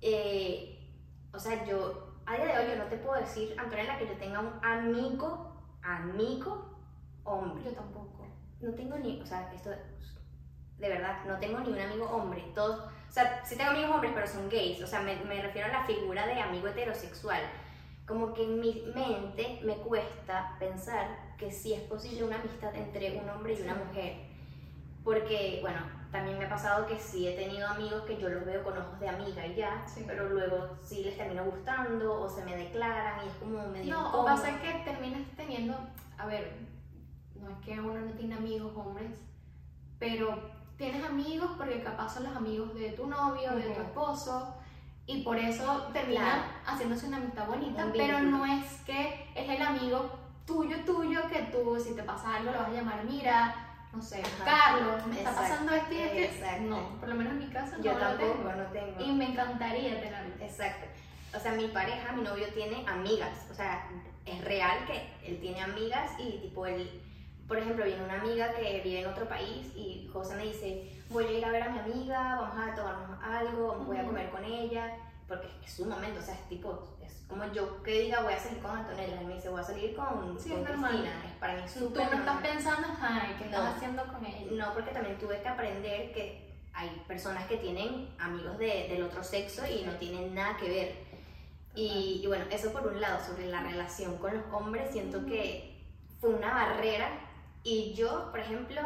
Eh, 0.00 0.78
o 1.32 1.38
sea, 1.38 1.64
yo, 1.64 2.14
a 2.26 2.36
día 2.36 2.46
de 2.46 2.58
hoy, 2.58 2.70
yo 2.70 2.76
no 2.76 2.88
te 2.88 2.96
puedo 2.96 3.20
decir, 3.20 3.54
Antonella, 3.58 3.98
que 3.98 4.06
yo 4.06 4.14
tenga 4.14 4.40
un 4.40 4.64
amigo, 4.64 5.56
amigo, 5.82 6.78
hombre. 7.24 7.64
Yo 7.64 7.72
tampoco. 7.72 8.26
No 8.60 8.72
tengo 8.74 8.96
ni, 8.96 9.20
o 9.20 9.26
sea, 9.26 9.52
esto, 9.52 9.70
de 9.70 10.88
verdad, 10.88 11.24
no 11.26 11.38
tengo 11.38 11.60
ni 11.60 11.70
un 11.70 11.78
amigo 11.78 12.06
hombre. 12.06 12.44
Todos, 12.54 12.80
o 12.80 13.12
sea, 13.12 13.44
sí 13.44 13.56
tengo 13.56 13.70
amigos 13.70 13.90
hombres, 13.90 14.12
pero 14.14 14.26
son 14.26 14.48
gays. 14.48 14.82
O 14.82 14.86
sea, 14.86 15.00
me, 15.00 15.16
me 15.24 15.42
refiero 15.42 15.68
a 15.68 15.72
la 15.72 15.84
figura 15.84 16.26
de 16.26 16.40
amigo 16.40 16.68
heterosexual. 16.68 17.40
Como 18.06 18.32
que 18.32 18.44
en 18.44 18.60
mi 18.60 18.84
mente 18.94 19.60
me 19.62 19.76
cuesta 19.76 20.56
pensar 20.58 21.34
que 21.36 21.52
sí 21.52 21.74
es 21.74 21.82
posible 21.82 22.24
una 22.24 22.36
amistad 22.36 22.74
entre 22.74 23.18
un 23.18 23.28
hombre 23.28 23.54
y 23.54 23.62
una 23.62 23.74
mujer. 23.74 24.16
Porque, 25.04 25.58
bueno, 25.60 25.97
también 26.10 26.38
me 26.38 26.46
ha 26.46 26.48
pasado 26.48 26.86
que 26.86 26.98
sí 26.98 27.28
he 27.28 27.36
tenido 27.36 27.68
amigos 27.68 28.02
que 28.02 28.16
yo 28.18 28.28
los 28.30 28.44
veo 28.44 28.62
con 28.64 28.76
ojos 28.78 28.98
de 29.00 29.08
amiga 29.08 29.46
y 29.46 29.54
ya, 29.54 29.84
Sí. 29.86 30.04
pero 30.06 30.28
luego 30.28 30.70
sí 30.82 31.02
les 31.04 31.16
termino 31.16 31.44
gustando 31.44 32.20
o 32.22 32.28
se 32.28 32.44
me 32.44 32.56
declaran 32.56 33.24
y 33.24 33.28
es 33.28 33.34
como 33.34 33.66
medio 33.68 33.92
No, 33.94 34.00
o 34.04 34.08
incómodo. 34.08 34.24
pasa 34.26 34.60
que 34.60 34.72
terminas 34.84 35.22
teniendo, 35.36 35.74
a 36.16 36.26
ver, 36.26 36.56
no 37.40 37.50
es 37.50 37.56
que 37.64 37.78
uno 37.80 38.00
no 38.00 38.12
tiene 38.12 38.34
amigos 38.36 38.72
hombres, 38.74 39.12
pero 39.98 40.38
tienes 40.76 41.04
amigos 41.04 41.50
porque 41.56 41.82
capaz 41.82 42.14
son 42.14 42.24
los 42.24 42.36
amigos 42.36 42.74
de 42.74 42.90
tu 42.92 43.06
novio, 43.06 43.52
de 43.56 43.62
tu 43.70 43.80
esposo, 43.80 44.54
y 45.06 45.22
por 45.22 45.36
eso 45.38 45.88
termina 45.92 46.20
Claro. 46.20 46.42
haciéndose 46.66 47.06
una 47.06 47.16
amistad 47.18 47.46
bonita, 47.46 47.86
pero 47.92 48.20
no 48.20 48.44
es 48.46 48.64
que 48.86 49.28
es 49.34 49.48
el 49.48 49.60
amigo 49.62 50.10
tuyo, 50.46 50.76
tuyo, 50.84 51.20
que 51.30 51.42
tú, 51.52 51.78
si 51.78 51.94
te 51.94 52.02
pasa 52.02 52.36
algo, 52.36 52.52
lo 52.52 52.58
vas 52.58 52.68
a 52.68 52.72
llamar, 52.72 53.04
mira, 53.04 53.67
no 53.92 54.02
sé, 54.02 54.20
Ajá. 54.22 54.44
Carlos, 54.44 55.06
me 55.06 55.18
está 55.18 55.30
Exacto, 55.30 55.48
pasando 55.50 55.74
esto 55.74 55.94
y 55.94 55.98
es 55.98 56.10
que, 56.12 56.24
exacto. 56.26 56.62
no, 56.62 57.00
por 57.00 57.08
lo 57.08 57.14
menos 57.14 57.32
en 57.32 57.38
mi 57.38 57.46
caso 57.48 57.76
Yo 57.82 57.92
no 57.94 57.98
lo 57.98 58.04
tampoco, 58.06 58.32
tengo. 58.34 58.52
no 58.52 58.64
tengo. 58.66 59.00
Y 59.00 59.12
me 59.12 59.26
encantaría 59.30 60.00
tenerlo. 60.00 60.34
Exacto. 60.44 60.86
O 61.36 61.40
sea, 61.40 61.52
mi 61.52 61.68
pareja, 61.68 62.12
mi 62.12 62.22
novio 62.22 62.46
tiene 62.54 62.84
amigas. 62.88 63.46
O 63.50 63.54
sea, 63.54 63.88
es 64.24 64.44
real 64.44 64.78
que 64.86 65.10
él 65.26 65.40
tiene 65.40 65.62
amigas 65.62 66.12
y 66.18 66.38
tipo 66.40 66.66
él, 66.66 67.02
por 67.46 67.58
ejemplo, 67.58 67.84
viene 67.84 68.04
una 68.04 68.20
amiga 68.20 68.52
que 68.54 68.80
vive 68.84 69.00
en 69.00 69.06
otro 69.06 69.26
país 69.28 69.72
y 69.74 70.08
José 70.12 70.36
me 70.36 70.44
dice, 70.44 71.02
voy 71.10 71.24
a 71.24 71.32
ir 71.32 71.44
a 71.44 71.50
ver 71.50 71.62
a 71.62 71.70
mi 71.70 71.78
amiga, 71.78 72.36
vamos 72.40 72.56
a 72.58 72.74
tomarnos 72.74 73.22
algo, 73.22 73.76
voy 73.86 73.96
a 73.96 74.04
comer 74.04 74.30
con 74.30 74.44
ella. 74.44 74.96
porque 75.26 75.48
es 75.64 75.72
su 75.72 75.84
momento, 75.86 76.20
o 76.20 76.22
sea, 76.22 76.34
es 76.34 76.48
tipo, 76.48 76.96
como 77.28 77.44
yo 77.52 77.82
que 77.82 78.00
diga 78.02 78.22
voy 78.22 78.32
a 78.32 78.38
salir 78.38 78.58
con 78.60 78.70
Antonella, 78.76 79.20
él 79.20 79.26
me 79.26 79.34
dice 79.34 79.48
voy 79.50 79.60
a 79.60 79.64
salir 79.64 79.94
con, 79.94 80.38
Sí, 80.40 80.50
con 80.50 80.60
es. 80.60 80.66
Cristina, 80.66 81.22
es 81.26 81.32
para 81.38 81.54
mí 81.54 81.62
es 81.64 81.74
Tú 81.74 81.80
súper 81.80 81.96
no 81.98 82.02
estás 82.04 82.24
normal. 82.34 82.42
pensando, 82.42 82.88
ay, 83.00 83.34
¿qué 83.38 83.44
estás 83.44 83.64
No. 83.64 83.70
haciendo 83.70 84.04
con 84.06 84.24
ella? 84.24 84.46
No, 84.66 84.72
porque 84.74 84.90
también 84.92 85.18
tuve 85.18 85.40
que 85.42 85.48
aprender 85.48 86.12
que 86.12 86.48
hay 86.72 86.88
personas 87.06 87.46
que 87.46 87.56
tienen 87.58 88.08
amigos 88.18 88.56
de- 88.58 88.86
del 88.88 89.02
otro 89.02 89.22
sexo 89.22 89.66
y 89.66 89.82
no 89.84 89.92
tienen 89.96 90.34
nada 90.34 90.56
que 90.56 90.68
ver. 90.68 90.94
Y, 91.74 92.20
y 92.22 92.26
bueno, 92.26 92.44
eso 92.50 92.72
por 92.72 92.86
un 92.86 93.00
lado, 93.00 93.24
sobre 93.24 93.46
la 93.46 93.62
relación 93.62 94.16
con 94.18 94.34
los 94.36 94.44
hombres, 94.52 94.90
siento 94.92 95.24
que 95.26 95.76
fue 96.20 96.30
una 96.30 96.52
barrera. 96.54 97.08
Y 97.62 97.92
yo, 97.94 98.30
por 98.30 98.40
ejemplo, 98.40 98.80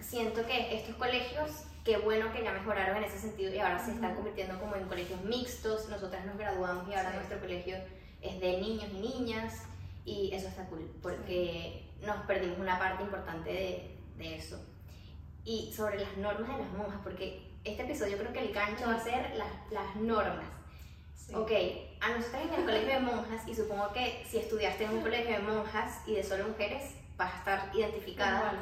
siento 0.00 0.44
que 0.46 0.76
estos 0.76 0.96
colegios, 0.96 1.64
qué 1.88 1.96
bueno 1.96 2.30
que 2.34 2.44
ya 2.44 2.52
mejoraron 2.52 2.98
en 2.98 3.04
ese 3.04 3.18
sentido 3.18 3.54
y 3.54 3.58
ahora 3.58 3.82
se 3.82 3.92
están 3.92 4.14
convirtiendo 4.14 4.60
como 4.60 4.76
en 4.76 4.86
colegios 4.88 5.22
mixtos. 5.22 5.88
Nosotras 5.88 6.26
nos 6.26 6.36
graduamos 6.36 6.86
y 6.86 6.92
ahora 6.92 7.12
Sí. 7.12 7.16
nuestro 7.16 7.40
colegio 7.40 7.76
es 8.20 8.38
de 8.40 8.60
niños 8.60 8.88
y 8.92 8.98
niñas 8.98 9.62
y 10.04 10.30
eso 10.34 10.48
está 10.48 10.66
cool 10.66 10.86
porque 11.00 11.88
nos 12.02 12.16
perdimos 12.26 12.58
una 12.58 12.78
parte 12.78 13.04
importante 13.04 13.50
de, 13.50 13.96
de 14.18 14.36
eso. 14.36 14.62
Y 15.44 15.72
sobre 15.74 15.98
las 15.98 16.14
normas 16.18 16.58
de 16.58 16.64
las 16.64 16.72
monjas, 16.74 17.00
porque 17.02 17.40
este 17.64 17.84
episodio 17.84 18.18
creo 18.18 18.34
que 18.34 18.40
el 18.40 18.52
gancho 18.52 18.84
va 18.86 18.96
a 18.96 19.00
ser 19.02 19.34
las, 19.36 19.48
las 19.70 19.96
normas. 19.96 20.44
Sí. 21.16 21.34
Ok, 21.34 21.50
a 22.02 22.10
nosotros 22.10 22.42
en 22.48 22.54
el 22.54 22.64
colegio 22.66 22.94
de 22.94 23.00
monjas, 23.00 23.48
y 23.48 23.54
supongo 23.54 23.94
que 23.94 24.26
si 24.28 24.36
estudiaste 24.36 24.84
en 24.84 24.90
un 24.90 25.00
colegio 25.00 25.30
de 25.30 25.38
monjas 25.38 26.02
y 26.06 26.16
de 26.16 26.22
solo 26.22 26.48
mujeres, 26.48 26.92
vas 27.16 27.32
a 27.32 27.38
estar 27.38 27.70
identificada. 27.74 28.52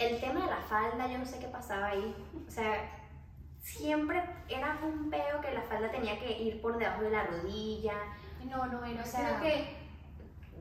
El 0.00 0.18
tema 0.20 0.40
de 0.40 0.50
la 0.50 0.56
falda, 0.62 1.06
yo 1.06 1.18
no 1.18 1.26
sé 1.26 1.38
qué 1.38 1.46
pasaba 1.48 1.88
ahí. 1.88 2.14
O 2.48 2.50
sea, 2.50 2.90
siempre 3.62 4.22
era 4.48 4.78
un 4.82 5.10
peo 5.10 5.40
que 5.40 5.52
la 5.52 5.62
falda 5.62 5.90
tenía 5.90 6.18
que 6.18 6.40
ir 6.42 6.60
por 6.62 6.78
debajo 6.78 7.02
de 7.02 7.10
la 7.10 7.24
rodilla. 7.24 7.94
No, 8.48 8.66
no, 8.66 8.84
era 8.84 9.02
O 9.02 9.06
sea, 9.06 9.38
creo 9.38 9.40
que 9.42 9.76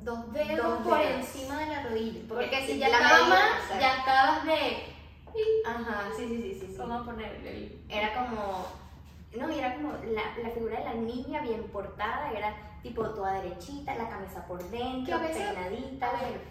dos 0.03 0.33
dedos 0.33 0.57
dos 0.67 0.79
por 0.87 0.97
dedos. 0.99 1.13
encima 1.21 1.59
de 1.59 1.65
la 1.67 1.83
rodilla. 1.83 2.19
Porque 2.27 2.45
Porque, 2.47 2.65
si 2.67 2.77
ya 2.79 2.87
estabas 2.87 3.29
más, 3.29 3.79
ya 3.79 3.95
estabas 3.97 4.45
de. 4.45 4.95
Ajá, 5.65 6.09
sí, 6.17 6.27
sí, 6.27 6.41
sí, 6.41 6.59
sí. 6.59 6.67
sí. 6.71 6.75
Vamos 6.77 7.01
a 7.01 7.05
ponerle 7.11 7.49
el. 7.49 7.85
Era 7.89 8.13
como, 8.15 8.65
no, 9.37 9.51
y 9.55 9.59
era 9.59 9.75
como 9.75 9.93
la, 9.93 10.37
la 10.43 10.49
figura 10.49 10.79
de 10.79 10.83
la 10.85 10.93
niña 10.95 11.41
bien 11.41 11.63
portada, 11.71 12.31
era 12.31 12.53
tipo 12.83 13.07
toda 13.11 13.33
derechita, 13.41 13.95
la 13.95 14.09
camisa 14.09 14.45
por 14.47 14.59
Que 14.69 14.77
dentro, 14.77 15.15
a 15.15 15.19
veces- 15.19 15.37
peinadita. 15.37 16.09
A 16.09 16.13
ver, 16.23 16.41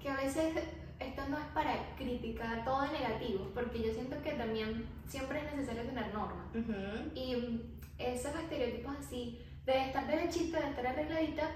que 0.00 0.08
a 0.08 0.16
veces 0.16 0.54
esto 1.00 1.22
no 1.28 1.38
es 1.38 1.44
para 1.54 1.94
criticar 1.96 2.64
todo 2.64 2.82
de 2.82 2.92
negativo, 2.98 3.50
porque 3.54 3.82
yo 3.82 3.92
siento 3.92 4.20
que 4.22 4.32
también 4.32 4.86
siempre 5.06 5.38
es 5.38 5.54
necesario 5.54 5.82
tener 5.82 6.12
normas. 6.12 6.46
Ujú. 6.54 7.10
Y 7.14 7.36
mm, 7.36 7.60
esos 7.98 8.34
estereotipos 8.34 8.96
así, 8.98 9.40
de 9.64 9.86
estar 9.86 10.06
derechita, 10.06 10.60
de 10.60 10.70
estar 10.70 10.86
arregladita, 10.86 11.50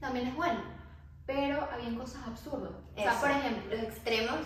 también 0.00 0.28
es 0.28 0.36
bueno. 0.36 0.60
Pero 1.26 1.60
habían 1.70 1.96
cosas 1.96 2.26
absurdas. 2.26 2.72
O 2.96 3.00
sea, 3.00 3.12
Eso. 3.12 3.20
por 3.20 3.30
ejemplo, 3.30 3.74
Los 3.76 3.82
extremos, 3.84 4.38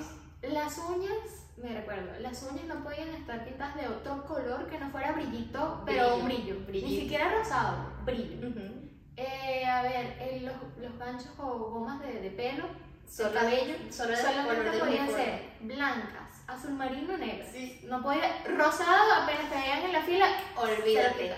las 0.43 0.79
uñas, 0.79 1.47
me 1.57 1.73
recuerdo, 1.75 2.19
las 2.21 2.43
uñas 2.51 2.65
no 2.67 2.83
podían 2.83 3.11
estar 3.11 3.45
pintadas 3.45 3.77
de 3.77 3.87
otro 3.89 4.25
color 4.25 4.67
que 4.69 4.79
no 4.79 4.91
fuera 4.91 5.13
brillito, 5.13 5.83
pero 5.87 6.17
un 6.17 6.25
brillo. 6.25 6.57
Brillito. 6.67 6.89
Ni 6.89 7.01
siquiera 7.01 7.39
rosado, 7.39 7.87
brillo. 8.05 8.49
ujú. 8.49 8.61
Eh, 9.17 9.65
a 9.67 9.83
ver, 9.83 10.17
eh, 10.19 10.41
los, 10.43 10.55
los 10.83 10.99
ganchos 10.99 11.31
o 11.39 11.59
gomas 11.71 12.01
de, 12.01 12.15
de 12.15 12.31
pelo, 12.31 12.65
solo, 13.15 13.29
el 13.29 13.35
cabello, 13.35 13.75
solo 13.91 14.17
solamente 14.17 14.79
podían 14.79 15.09
ser 15.09 15.51
blancas, 15.61 16.43
azul 16.47 16.73
marino, 16.73 17.17
negras. 17.17 17.49
Sí. 17.53 17.81
No 17.85 18.03
podía, 18.03 18.43
rosado 18.57 19.13
apenas 19.23 19.51
te 19.51 19.57
veían 19.57 19.83
en 19.83 19.93
la 19.93 20.03
fila, 20.03 20.27
Olvídate. 20.57 21.35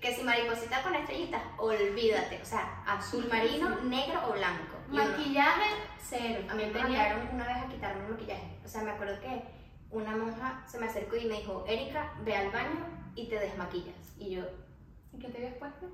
Que 0.00 0.14
si 0.14 0.22
mariposita 0.22 0.82
con 0.82 0.94
estrellitas, 0.94 1.42
olvídate. 1.56 2.42
O 2.42 2.44
sea, 2.44 2.82
azul 2.86 3.26
marino, 3.30 3.70
negro 3.84 4.20
o 4.28 4.32
blanco. 4.32 4.76
Maquillaje, 4.88 5.70
cero. 5.98 6.44
A 6.50 6.54
mí 6.54 6.66
me 6.66 6.78
mandaron 6.78 7.26
una 7.32 7.46
vez 7.46 7.56
a 7.56 7.68
quitarme 7.68 8.04
el 8.04 8.12
maquillaje. 8.12 8.58
O 8.62 8.68
sea, 8.68 8.82
me 8.82 8.90
acuerdo 8.90 9.18
que 9.20 9.42
una 9.90 10.14
monja 10.14 10.62
se 10.66 10.78
me 10.78 10.86
acercó 10.86 11.16
y 11.16 11.24
me 11.24 11.38
dijo, 11.38 11.64
Erika, 11.66 12.12
ve 12.22 12.36
al 12.36 12.50
baño 12.50 12.86
y 13.14 13.28
te 13.28 13.38
desmaquillas. 13.38 14.14
Y 14.18 14.32
yo, 14.32 14.42
¿Y 15.14 15.18
qué 15.18 15.28
te 15.28 15.38
habías 15.38 15.54
puesto? 15.54 15.86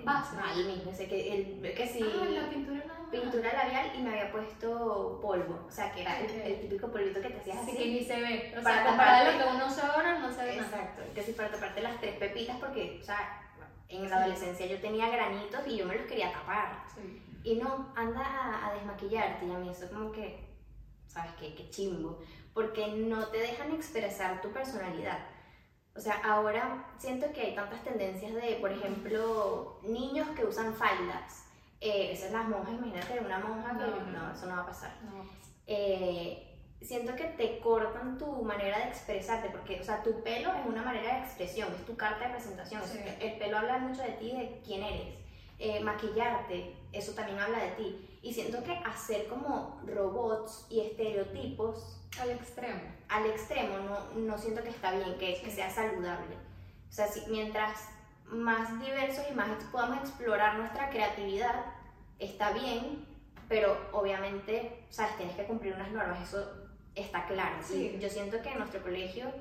¿Qué 0.00 0.04
Base. 0.06 0.36
Mal 0.36 0.64
mismo, 0.64 0.92
sé 0.92 1.06
que, 1.08 1.34
el, 1.34 1.74
que 1.74 1.86
sí, 1.86 2.00
Ah, 2.02 2.24
la 2.24 2.48
pintura 2.50 2.84
nada 2.86 3.00
más. 3.00 3.10
pintura 3.10 3.52
labial 3.52 3.92
y 3.96 4.02
me 4.02 4.10
había 4.10 4.32
puesto 4.32 5.18
polvo. 5.22 5.64
O 5.66 5.70
sea, 5.70 5.92
que 5.92 6.02
era 6.02 6.18
el, 6.20 6.60
típico 6.60 6.88
polvito 6.90 7.20
que 7.20 7.30
te 7.30 7.38
hacías 7.40 7.58
Así 7.58 7.70
así. 7.70 7.78
que 7.78 7.86
ni 7.86 8.04
se 8.04 8.20
ve. 8.20 8.54
O 8.58 8.62
Para 8.62 8.76
sea, 8.76 8.86
comparado 8.86 9.28
a 9.28 9.32
lo 9.32 9.38
que 9.38 9.56
uno 9.56 9.66
usa 9.66 9.86
ahora, 9.94 10.18
no 10.18 10.32
se 10.32 10.44
ve 10.44 10.56
nada. 10.56 10.68
Exacto, 10.68 11.02
que 11.14 11.22
si 11.22 11.32
para 11.32 11.50
taparte 11.50 11.80
las 11.82 12.00
tres 12.00 12.16
pepitas 12.16 12.56
porque, 12.58 12.98
o 13.00 13.04
sea, 13.04 13.42
en 13.88 14.08
la 14.08 14.16
adolescencia 14.18 14.66
yo 14.66 14.80
tenía 14.80 15.08
granitos 15.08 15.66
y 15.66 15.76
yo 15.76 15.86
me 15.86 15.96
los 15.96 16.06
quería 16.06 16.32
tapar. 16.32 16.84
Sí. 16.94 17.22
Y 17.42 17.56
no, 17.56 17.92
anda 17.96 18.20
a, 18.20 18.68
a 18.68 18.74
desmaquillarte 18.74 19.46
y 19.46 19.50
a 19.50 19.58
mí 19.58 19.68
eso 19.70 19.88
como 19.90 20.12
que, 20.12 20.44
¿sabes 21.06 21.32
qué? 21.40 21.54
Qué 21.54 21.70
chimbo. 21.70 22.20
Porque 22.54 22.86
no 22.88 23.26
te 23.28 23.38
dejan 23.38 23.72
expresar 23.72 24.40
tu 24.42 24.50
personalidad. 24.52 25.18
O 25.96 26.00
sea, 26.00 26.14
ahora 26.24 26.86
siento 26.98 27.32
que 27.32 27.40
hay 27.42 27.54
tantas 27.54 27.82
tendencias 27.82 28.32
de, 28.34 28.58
por 28.60 28.72
ejemplo, 28.72 29.78
niños 29.82 30.28
que 30.36 30.44
usan 30.44 30.74
faldas. 30.74 31.44
Eh, 31.80 32.12
esas 32.12 32.30
las 32.32 32.46
monjas, 32.48 32.74
imagínate 32.74 33.18
una 33.20 33.38
monja 33.38 33.70
que 33.72 33.86
No, 33.86 33.96
no. 34.12 34.26
no, 34.26 34.32
eso 34.34 34.46
no 34.46 34.56
va 34.56 34.62
a 34.62 34.66
pasar. 34.66 34.92
No, 35.02 35.24
Eh, 35.66 36.46
siento 36.80 37.14
que 37.16 37.24
te 37.24 37.58
cortan 37.60 38.18
tu 38.18 38.42
manera 38.42 38.78
de 38.78 38.84
expresarte, 38.88 39.50
porque, 39.50 39.80
o 39.80 39.84
sea, 39.84 40.02
tu 40.02 40.22
pelo 40.22 40.52
es 40.54 40.66
una 40.66 40.82
manera 40.82 41.14
de 41.14 41.20
expresión, 41.20 41.68
es 41.74 41.84
tu 41.86 41.96
carta 41.96 42.26
de 42.26 42.34
presentación. 42.34 42.82
Sí. 42.84 42.98
o 42.98 43.02
sea, 43.02 43.18
el 43.20 43.38
pelo 43.38 43.58
habla 43.58 43.78
mucho 43.78 44.02
de 44.02 44.10
ti, 44.12 44.32
de 44.32 44.60
quién 44.64 44.82
eres. 44.82 45.14
Eh, 45.58 45.80
maquillarte, 45.80 46.74
eso 46.92 47.12
también 47.12 47.38
habla 47.38 47.58
de 47.58 47.70
ti. 47.72 48.09
Y 48.22 48.34
siento 48.34 48.62
que 48.62 48.72
hacer 48.72 49.28
como 49.28 49.80
robots 49.86 50.66
y 50.68 50.80
estereotipos 50.80 52.00
al 52.20 52.30
extremo. 52.30 52.80
al 53.08 53.26
extremo 53.26 53.78
no, 53.78 54.20
no 54.20 54.38
siento 54.38 54.62
que 54.62 54.68
está 54.70 54.92
bien, 54.92 55.16
que, 55.18 55.40
que 55.40 55.50
sea 55.50 55.70
saludable. 55.70 56.36
O 56.88 56.92
sea, 56.92 57.06
si, 57.06 57.22
mientras 57.30 57.88
más 58.26 58.80
diversos 58.80 59.24
y 59.30 59.34
más 59.34 59.48
podamos 59.72 60.00
explorar 60.00 60.58
nuestra 60.58 60.90
creatividad, 60.90 61.64
está 62.18 62.52
bien, 62.52 63.06
pero 63.48 63.76
obviamente, 63.92 64.84
sabes, 64.90 65.16
tienes 65.16 65.36
que 65.36 65.44
cumplir 65.44 65.74
unas 65.74 65.90
normas, 65.90 66.28
eso 66.28 66.46
está 66.94 67.26
claro. 67.26 67.56
Sí. 67.62 67.94
Y 67.96 67.98
yo 68.00 68.08
siento 68.08 68.42
que 68.42 68.50
en 68.50 68.58
nuestro 68.58 68.82
colegio 68.82 69.32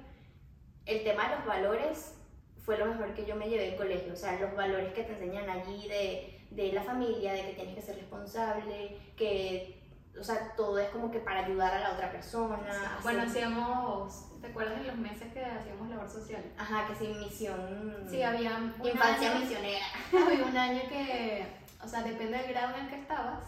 el 0.86 1.04
tema 1.04 1.30
de 1.30 1.36
los 1.36 1.46
valores 1.46 2.16
fue 2.58 2.78
lo 2.78 2.86
mejor 2.86 3.14
que 3.14 3.26
yo 3.26 3.36
me 3.36 3.50
llevé 3.50 3.68
del 3.70 3.78
colegio, 3.78 4.14
o 4.14 4.16
sea, 4.16 4.40
los 4.40 4.56
valores 4.56 4.94
que 4.94 5.04
te 5.04 5.14
enseñan 5.14 5.50
allí 5.50 5.88
de, 5.88 6.39
de 6.52 6.72
la 6.74 6.84
familia, 6.84 7.34
de 7.34 7.42
que 7.46 7.54
tienes 7.54 7.76
que 7.76 7.82
ser 7.82 7.96
responsable, 7.96 8.98
que, 9.16 9.82
o 10.20 10.24
sea, 10.24 10.54
todo 10.56 10.78
es 10.80 10.90
como 10.90 11.12
que 11.12 11.20
para 11.20 11.46
ayudar 11.46 11.74
a 11.74 11.80
la 11.80 11.92
otra 11.94 12.12
persona. 12.12 12.58
hacer- 12.68 13.04
Bueno, 13.04 13.24
hacíamos, 13.24 14.42
¿te 14.42 14.48
acuerdas 14.48 14.80
de 14.80 14.88
los 14.88 14.96
meses 14.98 15.32
que 15.34 15.44
hacíamos 15.46 15.90
labor 15.90 16.10
social? 16.10 16.44
Ajá, 16.58 16.88
que 16.88 16.96
sin 16.96 17.20
misión. 17.20 18.06
Sí, 18.10 18.24
había 18.24 18.58
un 18.58 18.74
Infancia 18.88 19.32
año- 19.32 19.40
misionera. 19.42 19.86
Había 20.28 20.46
un 20.46 20.58
año 20.58 20.82
que, 20.90 21.46
o 21.84 21.88
sea, 21.88 22.02
depende 22.04 22.38
del 22.40 22.50
grado 22.50 22.76
en 22.78 22.86
el 22.86 22.90
que 22.90 23.00
estabas, 23.02 23.44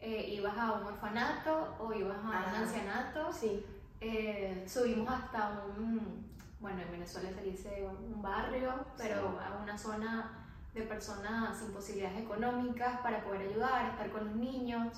eh, 0.00 0.28
ibas 0.32 0.56
a 0.56 0.72
un 0.74 0.84
orfanato 0.86 1.76
o 1.80 1.92
ibas 1.92 2.18
a 2.18 2.20
un 2.20 2.32
Ajá. 2.32 2.58
ancianato. 2.60 3.32
Sí. 3.32 3.64
Eh, 4.00 4.64
subimos 4.68 5.10
hasta 5.12 5.60
un, 5.76 6.30
bueno, 6.60 6.80
en 6.82 6.90
Venezuela 6.92 7.30
se 7.34 7.42
dice 7.42 7.84
un 7.88 8.22
barrio, 8.22 8.72
pero 8.96 9.40
a 9.40 9.60
una 9.60 9.76
zona 9.76 10.47
de 10.78 10.86
personas 10.86 11.58
sin 11.58 11.72
posibilidades 11.72 12.18
económicas 12.18 13.00
para 13.00 13.22
poder 13.24 13.48
ayudar, 13.48 13.90
estar 13.90 14.10
con 14.10 14.26
los 14.26 14.36
niños. 14.36 14.96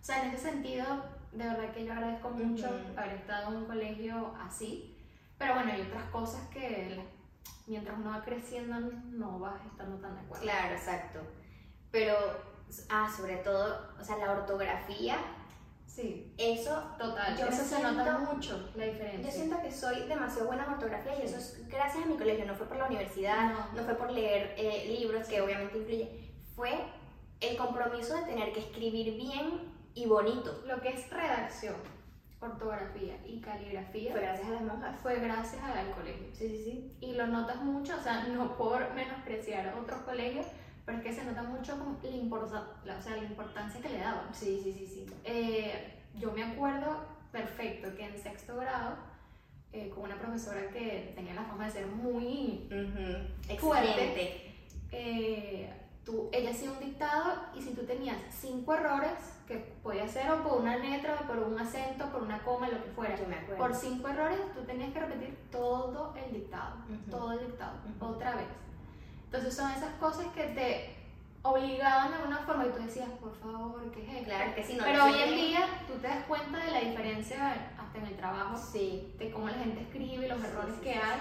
O 0.00 0.04
sea, 0.04 0.24
en 0.24 0.30
ese 0.30 0.50
sentido, 0.50 0.84
de 1.32 1.44
verdad 1.44 1.72
que 1.72 1.84
yo 1.84 1.92
agradezco 1.92 2.30
mucho 2.30 2.66
Ujú. 2.66 2.98
haber 2.98 3.14
estado 3.14 3.50
en 3.50 3.56
un 3.58 3.64
colegio 3.66 4.34
así. 4.40 4.96
Pero 5.38 5.54
bueno, 5.54 5.72
hay 5.72 5.82
otras 5.82 6.04
cosas 6.10 6.40
que 6.48 7.02
mientras 7.66 7.98
uno 7.98 8.10
va 8.10 8.22
creciendo 8.22 8.78
no 8.80 9.38
vas 9.38 9.64
estando 9.66 9.96
tan 9.98 10.14
de 10.14 10.20
acuerdo. 10.20 10.42
Claro, 10.42 10.74
exacto. 10.74 11.20
Pero, 11.90 12.14
ah, 12.88 13.08
sobre 13.14 13.36
todo, 13.38 13.94
o 13.98 14.04
sea, 14.04 14.16
la 14.18 14.32
ortografía, 14.32 15.16
Sí, 15.94 16.32
eso, 16.38 16.82
total. 16.98 17.36
Yo 17.36 17.46
Eso 17.46 17.64
se 17.64 17.82
nota 17.82 18.04
siento- 18.16 18.32
mucho 18.32 18.70
la 18.76 18.84
diferencia. 18.86 19.20
yo 19.28 19.30
siento 19.30 19.60
que 19.60 19.72
soy 19.72 20.06
demasiado 20.06 20.46
buena 20.46 20.64
en 20.64 20.70
ortografía 20.74 21.12
y 21.20 21.22
eso 21.26 21.36
es 21.36 21.66
gracias 21.68 22.04
a 22.04 22.08
mi 22.08 22.16
colegio, 22.16 22.46
no 22.46 22.54
fue 22.54 22.66
por 22.68 22.76
la 22.76 22.86
universidad, 22.86 23.50
No. 23.50 23.66
no, 23.74 23.82
fue 23.84 23.94
por 23.94 24.10
leer 24.12 24.54
eh, 24.56 24.96
libros, 24.98 25.26
que 25.26 25.40
obviamente 25.40 25.76
influye, 25.78 26.30
fue 26.54 26.72
el 27.40 27.56
compromiso 27.56 28.14
de 28.14 28.22
tener 28.22 28.52
que 28.52 28.60
escribir 28.60 29.16
bien 29.16 29.72
y 29.94 30.06
bonito. 30.06 30.62
Lo 30.66 30.80
que 30.80 30.90
es 30.90 31.10
redacción, 31.10 31.74
ortografía 32.40 33.18
y 33.26 33.40
caligrafía 33.40 34.12
Fue 34.12 34.20
gracias 34.22 34.48
a 34.48 34.52
las 34.52 34.62
monjas. 34.62 35.00
fue 35.00 35.16
gracias 35.18 35.62
al 35.62 35.90
colegio. 35.90 36.28
Sí, 36.32 36.48
sí, 36.48 36.64
sí. 36.64 36.96
Y 37.00 37.12
lo 37.14 37.26
notas 37.26 37.56
mucho, 37.56 37.94
o 37.98 38.02
sea, 38.02 38.24
no 38.28 38.56
por 38.56 38.94
menospreciar 38.94 39.74
otros 39.78 40.00
colegios, 40.02 40.46
pero 40.90 40.98
es 40.98 41.04
que 41.04 41.12
se 41.14 41.24
nota 41.24 41.42
mucho 41.44 41.78
como 41.78 41.96
la, 42.02 42.10
importa- 42.10 42.66
la- 42.84 42.96
o 42.98 43.02
sea, 43.02 43.16
la 43.16 43.22
importancia 43.24 43.80
que 43.80 43.88
le 43.90 43.98
daban. 43.98 44.34
Sí, 44.34 44.60
sí, 44.62 44.72
sí, 44.72 44.86
sí. 44.86 45.06
Eh, 45.24 46.02
yo 46.16 46.32
me 46.32 46.42
acuerdo 46.42 46.96
perfecto 47.30 47.94
que 47.96 48.06
en 48.06 48.18
sexto 48.20 48.56
grado 48.56 48.96
eh, 49.72 49.88
con 49.90 50.02
una 50.04 50.18
profesora 50.18 50.68
que 50.70 51.12
tenía 51.14 51.34
la 51.34 51.44
fama 51.44 51.66
de 51.66 51.70
ser 51.70 51.86
muy 51.86 52.66
Ujú, 52.66 53.56
Fuerte. 53.60 53.88
Exigente. 53.88 54.56
eh, 54.90 55.72
tú, 56.04 56.28
ella 56.32 56.50
hacía 56.50 56.72
un 56.72 56.80
dictado 56.80 57.34
y 57.56 57.62
si 57.62 57.70
tú 57.72 57.84
tenías 57.84 58.16
cinco 58.30 58.74
errores, 58.74 59.12
que 59.46 59.56
podía 59.82 60.08
ser 60.08 60.28
o 60.30 60.42
por 60.42 60.60
una 60.60 60.76
letra, 60.76 61.18
o 61.22 61.26
por 61.28 61.38
un 61.38 61.56
acento, 61.58 62.10
por 62.10 62.22
una 62.22 62.42
coma, 62.42 62.68
lo 62.68 62.82
que 62.82 62.90
fuera, 62.90 63.16
Yo 63.16 63.28
me 63.28 63.36
acuerdo. 63.36 63.58
por 63.58 63.74
cinco 63.76 64.08
errores 64.08 64.40
tú 64.54 64.62
tenías 64.64 64.92
que 64.92 64.98
repetir 65.00 65.38
todo 65.52 66.12
el 66.16 66.32
dictado, 66.32 66.76
Ujú. 66.88 67.10
todo 67.10 67.32
el 67.32 67.46
dictado, 67.46 67.76
Ujú. 67.96 68.06
otra 68.12 68.34
vez. 68.34 68.46
Entonces 69.30 69.54
son 69.54 69.70
esas 69.70 69.94
cosas 70.00 70.26
que 70.34 70.42
te 70.42 70.96
obligaban 71.42 72.10
de 72.10 72.16
alguna 72.16 72.38
forma 72.38 72.66
y 72.66 72.70
tú 72.70 72.82
decías, 72.82 73.08
por 73.20 73.32
favor, 73.38 73.88
¿qué 73.92 74.02
es 74.02 74.08
esto? 74.08 74.24
Claro 74.24 74.54
que 74.56 74.64
sí, 74.64 74.74
no 74.74 74.82
Pero 74.84 75.04
hoy 75.04 75.22
en 75.22 75.34
día 75.36 75.66
tú 75.86 75.94
te 76.00 76.08
das 76.08 76.24
cuenta 76.26 76.58
de 76.58 76.70
la 76.72 76.80
diferencia 76.80 77.52
hasta 77.78 77.98
en 77.98 78.06
el 78.06 78.16
trabajo, 78.16 78.58
Sí, 78.58 79.14
de 79.18 79.30
cómo 79.30 79.46
la 79.46 79.54
gente 79.54 79.82
escribe, 79.82 80.26
los 80.26 80.40
Sí, 80.40 80.46
errores 80.48 80.74
sí, 80.74 80.80
que 80.82 80.94
hay, 80.94 81.20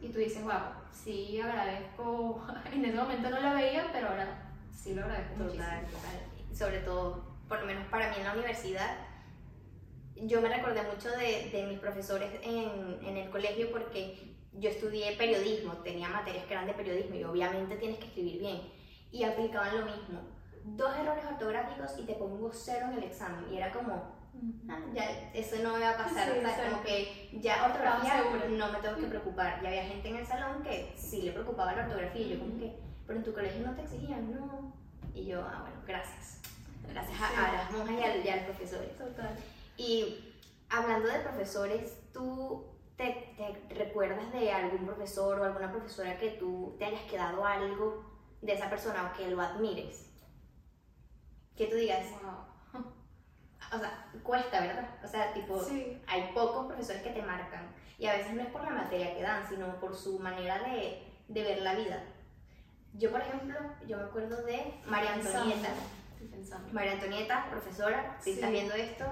y 0.00 0.08
tú 0.08 0.18
dices, 0.20 0.42
wow, 0.42 0.72
sí 0.90 1.38
agradezco, 1.38 2.46
en 2.72 2.84
ese 2.86 2.96
momento 2.96 3.28
no 3.28 3.40
lo 3.40 3.54
veía, 3.54 3.90
pero 3.92 4.08
ahora 4.08 4.50
sí 4.72 4.94
lo 4.94 5.02
agradezco 5.02 5.34
total, 5.34 5.82
muchísimo. 5.82 5.98
total. 6.00 6.56
Sobre 6.56 6.78
todo, 6.78 7.24
por 7.46 7.60
lo 7.60 7.66
menos 7.66 7.86
para 7.88 8.08
mí 8.08 8.14
en 8.16 8.24
la 8.24 8.32
universidad, 8.32 8.96
yo 10.16 10.40
me 10.40 10.48
recordé 10.48 10.82
mucho 10.82 11.10
de, 11.10 11.50
de 11.52 11.66
mis 11.68 11.78
profesores 11.78 12.30
en, 12.42 12.98
en 13.04 13.16
el 13.18 13.28
colegio 13.28 13.70
porque 13.70 14.33
yo 14.58 14.70
estudié 14.70 15.16
periodismo, 15.16 15.72
tenía 15.78 16.08
materias 16.08 16.44
que 16.46 16.54
eran 16.54 16.66
de 16.66 16.74
periodismo 16.74 17.14
y 17.16 17.24
obviamente 17.24 17.76
tienes 17.76 17.98
que 17.98 18.06
escribir 18.06 18.38
bien. 18.38 18.60
Y 19.10 19.24
aplicaban 19.24 19.78
lo 19.80 19.86
mismo. 19.86 20.20
Dos 20.64 20.96
errores 20.96 21.24
ortográficos 21.24 21.98
y 21.98 22.02
te 22.04 22.14
pongo 22.14 22.50
cero 22.52 22.86
en 22.90 22.98
el 22.98 23.04
examen. 23.04 23.44
Y 23.52 23.56
era 23.56 23.72
como, 23.72 24.14
Ah, 24.68 24.80
ya 24.92 25.30
eso 25.32 25.56
no 25.62 25.74
me 25.74 25.80
va 25.80 25.90
a 25.90 25.96
pasar, 25.96 26.24
Sí, 26.32 26.38
o 26.38 26.40
sea, 26.40 26.50
exacto. 26.50 26.70
como 26.72 26.82
que 26.82 27.30
ya 27.40 27.66
ortografía 27.66 28.24
no 28.48 28.72
me 28.72 28.78
tengo 28.80 28.96
que 28.96 29.06
preocupar. 29.06 29.62
Ya 29.62 29.68
había 29.68 29.84
gente 29.84 30.08
en 30.08 30.16
el 30.16 30.26
salón 30.26 30.62
que 30.64 30.92
sí 30.96 31.22
le 31.22 31.30
preocupaba 31.30 31.72
la 31.72 31.84
ortografía 31.84 32.20
y 32.26 32.30
yo 32.30 32.40
como 32.40 32.58
que, 32.58 32.74
pero 33.06 33.18
en 33.20 33.24
tu 33.24 33.32
colegio 33.32 33.64
no 33.64 33.74
te 33.76 33.82
exigían, 33.82 34.34
no. 34.34 34.74
Y 35.14 35.26
yo, 35.26 35.40
ah, 35.40 35.60
bueno, 35.60 35.76
gracias. 35.86 36.40
Gracias 36.90 37.20
a, 37.20 37.28
Sí. 37.28 37.34
a 37.38 37.52
las 37.52 37.70
monjas 37.70 37.96
y, 37.96 38.02
al- 38.02 38.26
y 38.26 38.28
a 38.28 38.36
los 38.36 38.44
profesores. 38.46 38.98
Total. 38.98 39.36
Y 39.76 40.34
hablando 40.68 41.08
de 41.08 41.20
profesores, 41.20 41.96
¿tú 42.12 42.64
te, 42.96 43.34
te 43.36 43.74
recuerdas 43.74 44.32
de 44.32 44.52
algún 44.52 44.84
profesor 44.86 45.40
o 45.40 45.44
alguna 45.44 45.70
profesora 45.70 46.16
que 46.18 46.30
tú 46.30 46.76
te 46.78 46.84
hayas 46.86 47.02
quedado 47.10 47.44
algo 47.44 48.04
de 48.40 48.52
esa 48.54 48.70
persona 48.70 49.10
o 49.12 49.16
que 49.16 49.28
lo 49.30 49.40
admires? 49.40 50.10
Que 51.56 51.66
tú 51.66 51.76
digas, 51.76 52.06
Wow. 52.22 52.84
o 53.72 53.78
sea, 53.78 54.10
cuesta, 54.22 54.60
¿verdad? 54.60 54.88
O 55.04 55.08
sea, 55.08 55.32
tipo, 55.32 55.60
Sí. 55.62 56.00
hay 56.06 56.30
pocos 56.34 56.66
profesores 56.66 57.02
que 57.02 57.10
te 57.10 57.22
marcan. 57.22 57.74
Y 57.98 58.06
a 58.06 58.12
veces 58.16 58.34
no 58.34 58.42
es 58.42 58.48
por 58.48 58.62
la 58.64 58.70
materia 58.70 59.14
que 59.14 59.22
dan, 59.22 59.48
sino 59.48 59.78
por 59.80 59.94
su 59.94 60.18
manera 60.18 60.58
de, 60.62 61.02
de 61.28 61.42
ver 61.42 61.62
la 61.62 61.74
vida. 61.74 62.02
Yo, 62.94 63.10
por 63.10 63.20
ejemplo, 63.20 63.56
yo 63.86 63.96
me 63.98 64.04
acuerdo 64.04 64.42
de 64.44 64.80
María 64.86 65.14
Antonieta. 65.14 65.68
Pensando. 66.30 66.72
María 66.72 66.92
Antonieta, 66.92 67.46
profesora, 67.50 68.16
si 68.20 68.30
Sí. 68.30 68.36
estás 68.36 68.50
viendo 68.50 68.74
esto, 68.74 69.04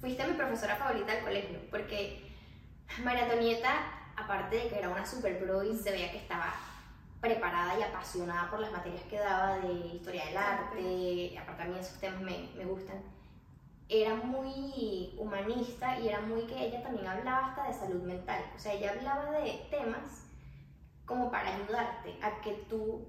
fuiste 0.00 0.26
mi 0.26 0.34
profesora 0.34 0.76
favorita 0.76 1.12
del 1.14 1.24
colegio, 1.24 1.58
porque 1.70 2.25
María 3.02 3.24
Antonieta, 3.24 3.74
aparte 4.16 4.56
de 4.56 4.68
que 4.68 4.78
era 4.78 4.88
una 4.88 5.04
super 5.04 5.38
pro 5.38 5.62
y 5.62 5.76
se 5.76 5.90
veía 5.90 6.10
que 6.10 6.18
estaba 6.18 6.54
preparada 7.20 7.78
y 7.78 7.82
apasionada 7.82 8.50
por 8.50 8.60
las 8.60 8.72
materias 8.72 9.02
que 9.04 9.18
daba 9.18 9.58
de 9.58 9.72
historia 9.72 10.26
del 10.26 10.36
arte, 10.36 11.38
aparte 11.38 11.62
a 11.62 11.66
mí 11.66 11.78
esos 11.78 11.98
temas 11.98 12.20
me, 12.20 12.50
me 12.56 12.64
gustan, 12.64 13.02
era 13.88 14.14
muy 14.14 15.14
humanista 15.18 15.98
y 16.00 16.08
era 16.08 16.20
muy 16.20 16.42
que 16.42 16.66
ella 16.66 16.82
también 16.82 17.06
hablaba 17.06 17.48
hasta 17.48 17.68
de 17.68 17.74
salud 17.74 18.02
mental, 18.02 18.42
o 18.54 18.58
sea, 18.58 18.72
ella 18.72 18.92
hablaba 18.92 19.30
de 19.32 19.66
temas 19.70 20.26
como 21.04 21.30
para 21.30 21.54
ayudarte 21.54 22.18
a 22.22 22.40
que 22.40 22.52
tú 22.68 23.06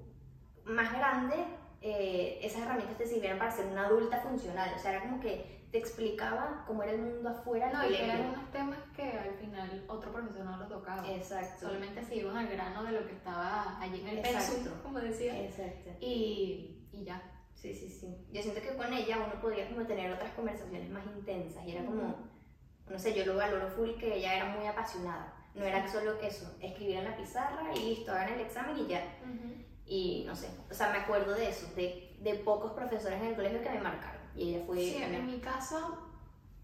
más 0.66 0.92
grande 0.94 1.36
eh, 1.82 2.40
esas 2.42 2.62
herramientas 2.62 2.98
te 2.98 3.08
sirvieran 3.08 3.40
para 3.40 3.52
ser 3.52 3.66
una 3.68 3.86
adulta 3.86 4.20
funcional, 4.22 4.72
o 4.76 4.80
sea, 4.80 4.92
era 4.92 5.02
como 5.02 5.20
que 5.20 5.57
te 5.72 5.78
explicaba 5.80 6.64
cómo 6.66 6.84
era 6.84 6.94
el 6.94 7.02
mundo 7.02 7.30
afuera 7.30 7.72
No, 7.72 7.90
y 7.90 7.96
eran 7.96 8.28
unos 8.28 8.52
temas 8.52 8.80
que 8.96 9.04
al 9.04 9.34
final 9.36 9.84
otro 9.88 10.12
profesor 10.14 10.46
no 10.46 10.58
los 10.58 10.70
tocaba. 10.70 11.10
Exacto. 11.10 11.68
Solamente 11.68 12.04
se 12.04 12.16
iban 12.16 12.38
al 12.38 12.48
grano 12.48 12.84
de 12.84 12.92
lo 12.94 13.06
que 13.06 13.14
estaba 13.14 13.78
allí 13.82 14.02
en 14.02 14.08
el 14.08 14.18
Exacto. 14.20 14.72
como 14.82 15.00
decía. 15.00 15.38
Exacto. 15.44 15.92
Y, 16.00 16.88
y 16.92 17.04
ya. 17.04 17.22
Sí, 17.54 17.74
sí, 17.74 17.90
sí. 17.90 18.28
Yo 18.32 18.42
siento 18.42 18.62
que 18.62 18.76
con 18.76 18.94
ella 18.94 19.18
uno 19.26 19.42
podía 19.42 19.68
como 19.68 19.86
tener 19.86 20.14
otras 20.14 20.32
conversaciones 20.34 20.90
más 20.90 21.06
intensas 21.08 21.66
y 21.66 21.72
era 21.72 21.86
como, 21.86 22.16
no 22.88 23.00
sé, 23.00 23.14
yo 23.14 23.26
lo 23.26 23.36
valoro 23.36 23.68
full 23.68 23.92
que 24.00 24.16
ella 24.16 24.36
era 24.36 24.46
muy 24.56 24.66
apasionada. 24.68 25.34
No 25.56 25.66
era 25.66 25.88
solo 25.88 26.22
eso, 26.22 26.56
escribir 26.62 26.98
en 26.98 27.06
la 27.06 27.18
pizarra 27.18 27.74
y 27.74 27.80
listo, 27.80 28.12
hagan 28.12 28.34
el 28.34 28.42
examen 28.42 28.78
y 28.78 28.88
ya. 28.88 29.04
Y 29.88 30.24
no 30.28 30.36
sé, 30.36 30.50
o 30.70 30.74
sea, 30.74 30.92
me 30.92 31.00
acuerdo 31.00 31.34
de 31.34 31.50
eso, 31.50 31.74
de, 31.76 32.16
de 32.22 32.36
pocos 32.36 32.74
profesores 32.74 33.20
en 33.20 33.30
el 33.30 33.36
colegio 33.36 33.62
que 33.64 33.70
me 33.72 33.82
marcaron. 33.82 34.22
Y 34.38 34.54
ella 34.56 34.66
fue... 34.66 34.78
Sí, 34.78 34.98
una- 34.98 35.18
en 35.18 35.26
mi 35.26 35.40
caso, 35.40 35.98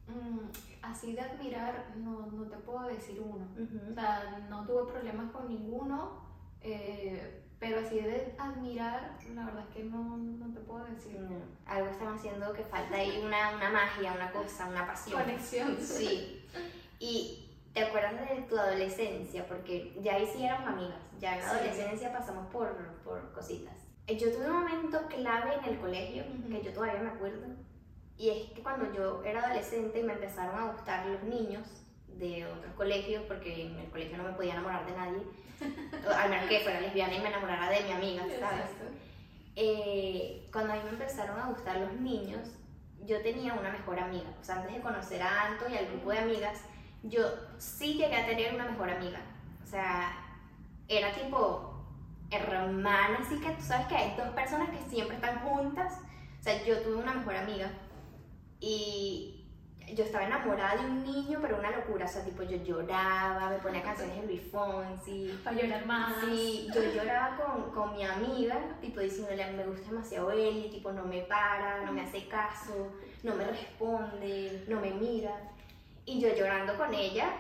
mm, 0.08 0.40
así 0.84 1.14
de 1.14 1.22
admirar, 1.22 1.92
no, 1.98 2.28
no 2.28 2.44
te 2.48 2.58
puedo 2.58 2.84
decir 2.88 3.20
uno. 3.20 3.48
O 3.92 3.94
sea, 3.94 4.46
no 4.50 4.66
tuve 4.66 4.92
problemas 4.92 5.32
con 5.32 5.48
ninguno, 5.48 6.22
eh, 6.62 7.42
pero 7.60 7.80
así 7.80 8.00
de 8.00 8.36
admirar, 8.38 9.18
la 9.34 9.46
verdad 9.46 9.64
es 9.70 9.76
que 9.76 9.84
no, 9.86 10.18
no 10.18 10.54
te 10.54 10.60
puedo 10.60 10.84
decir. 10.86 11.20
No, 11.20 11.38
algo 11.66 11.90
están 11.90 12.14
haciendo 12.16 12.54
que 12.54 12.64
falta 12.64 12.96
ahí 12.96 13.22
una, 13.26 13.56
una 13.56 13.70
magia, 13.70 14.14
una 14.14 14.32
cosa, 14.32 14.68
una 14.68 14.86
pasión. 14.86 15.22
Conexión. 15.22 15.78
Sí. 15.80 16.46
Y 17.00 17.50
te 17.74 17.86
acuerdas 17.86 18.30
de 18.30 18.42
tu 18.44 18.58
adolescencia, 18.58 19.48
porque 19.48 19.98
ya 20.04 20.16
ahí 20.16 20.28
sí 20.32 20.44
éramos 20.46 20.68
amigas, 20.70 21.00
ya 21.20 21.34
en 21.36 21.40
la 21.42 21.50
Sí. 21.50 21.56
adolescencia 21.56 22.14
pasamos 22.14 22.48
por, 22.52 22.76
por 23.04 23.32
cositas. 23.34 23.74
Eh, 24.08 24.18
Yo 24.18 24.32
tuve 24.32 24.46
un 24.50 24.60
momento 24.62 25.02
clave 25.08 25.56
en 25.64 25.74
el 25.74 25.80
colegio, 25.80 26.24
Ujú. 26.24 26.50
que 26.50 26.62
yo 26.64 26.74
todavía 26.74 27.02
me 27.02 27.10
acuerdo, 27.10 27.46
y 28.18 28.30
es 28.30 28.52
que 28.52 28.62
cuando 28.62 28.94
yo 28.94 29.24
era 29.24 29.44
adolescente 29.46 30.00
y 30.00 30.04
me 30.04 30.14
empezaron 30.14 30.60
a 30.60 30.72
gustar 30.72 31.06
los 31.08 31.24
niños 31.24 31.68
de 32.08 32.46
otros 32.46 32.74
colegios, 32.76 33.24
porque 33.28 33.66
en 33.68 33.80
el 33.80 33.90
colegio 33.90 34.18
no 34.18 34.24
me 34.24 34.34
podía 34.34 34.54
enamorar 34.54 34.86
de 34.86 34.92
nadie, 34.92 35.22
al 36.16 36.30
menos 36.30 36.46
que 36.48 36.60
fuera 36.60 36.82
lesbiana 36.82 37.16
y 37.16 37.22
me 37.22 37.30
enamorara 37.30 37.70
de 37.70 37.82
mi 37.84 37.92
amiga, 37.92 38.24
¿sabes? 38.40 38.66
Eh, 39.56 40.48
cuando 40.52 40.74
a 40.74 40.76
mí 40.76 40.82
me 40.86 40.90
empezaron 40.92 41.40
a 41.40 41.48
gustar 41.50 41.78
los 41.78 41.94
niños, 41.94 42.50
yo 43.06 43.22
tenía 43.22 43.54
una 43.54 43.72
mejor 43.72 44.00
amiga. 44.00 44.30
O 44.40 44.44
sea, 44.44 44.56
antes 44.58 44.74
de 44.74 44.82
conocer 44.82 45.22
a 45.22 45.48
Anto 45.48 45.66
y 45.70 45.78
al 45.78 45.88
grupo 45.88 46.12
de 46.12 46.20
amigas, 46.20 46.62
yo 47.04 47.22
sí 47.58 47.94
llegué 47.96 48.16
a 48.16 48.26
tener 48.26 48.54
una 48.54 48.66
mejor 48.70 48.90
amiga. 48.90 49.20
O 49.64 49.68
sea, 49.68 50.12
era 50.88 51.12
tipo 51.14 51.73
hermana, 52.38 53.20
así 53.22 53.40
que 53.40 53.52
tú 53.52 53.62
sabes 53.62 53.88
que 53.88 53.96
hay 53.96 54.16
dos 54.18 54.30
personas 54.30 54.70
que 54.70 54.90
siempre 54.90 55.16
están 55.16 55.40
juntas. 55.40 56.00
O 56.40 56.44
sea, 56.44 56.64
yo 56.64 56.80
tuve 56.82 56.96
una 56.96 57.14
mejor 57.14 57.36
amiga 57.36 57.72
y 58.60 59.44
yo 59.96 60.04
estaba 60.04 60.26
enamorada 60.26 60.82
de 60.82 60.90
un 60.90 61.04
niño, 61.04 61.40
pero 61.42 61.60
una 61.60 61.72
locura. 61.72 62.06
O 62.06 62.08
sea, 62.08 62.24
tipo, 62.24 62.44
yo 62.44 62.58
lloraba, 62.58 63.50
me 63.50 63.58
ponía 63.58 63.82
canciones 63.82 64.22
de 64.22 64.28
Luis 64.28 64.42
Fonsi. 64.52 65.40
Para 65.44 65.62
llorar 65.62 65.86
más. 65.86 66.16
Sí, 66.26 66.68
yo 66.74 66.82
lloraba 66.82 67.38
con, 67.38 67.72
con 67.72 67.96
mi 67.96 68.04
amiga, 68.04 68.58
tipo 68.82 69.00
diciéndole, 69.00 69.52
me 69.52 69.66
gusta 69.66 69.90
demasiado 69.90 70.32
él, 70.32 70.66
y 70.66 70.70
tipo 70.70 70.92
no 70.92 71.04
me 71.06 71.22
para, 71.24 71.86
no 71.86 71.92
me 71.92 72.02
hace 72.02 72.28
caso, 72.28 72.92
no 73.24 73.36
me 73.36 73.46
responde, 73.46 74.66
no 74.68 74.80
me 74.80 74.92
mira. 74.92 75.52
Y 76.06 76.20
yo 76.20 76.34
llorando 76.36 76.76
con 76.78 76.94
ella, 76.94 77.34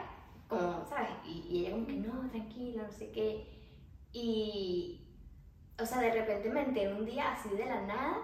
como, 0.47 0.85
¿sabes? 0.87 1.09
Y, 1.25 1.45
y 1.49 1.59
ella 1.59 1.71
como 1.71 1.87
que, 1.87 1.93
no, 1.93 2.29
tranquila, 2.29 2.83
no 2.83 2.91
sé 2.91 3.11
qué. 3.11 3.52
Y, 4.13 5.01
o 5.79 5.85
sea, 5.85 5.99
de 5.99 6.13
repente 6.13 6.49
me 6.49 6.61
enteré 6.61 6.93
un 6.93 7.05
día 7.05 7.33
así 7.33 7.49
de 7.49 7.65
la 7.65 7.81
nada 7.81 8.17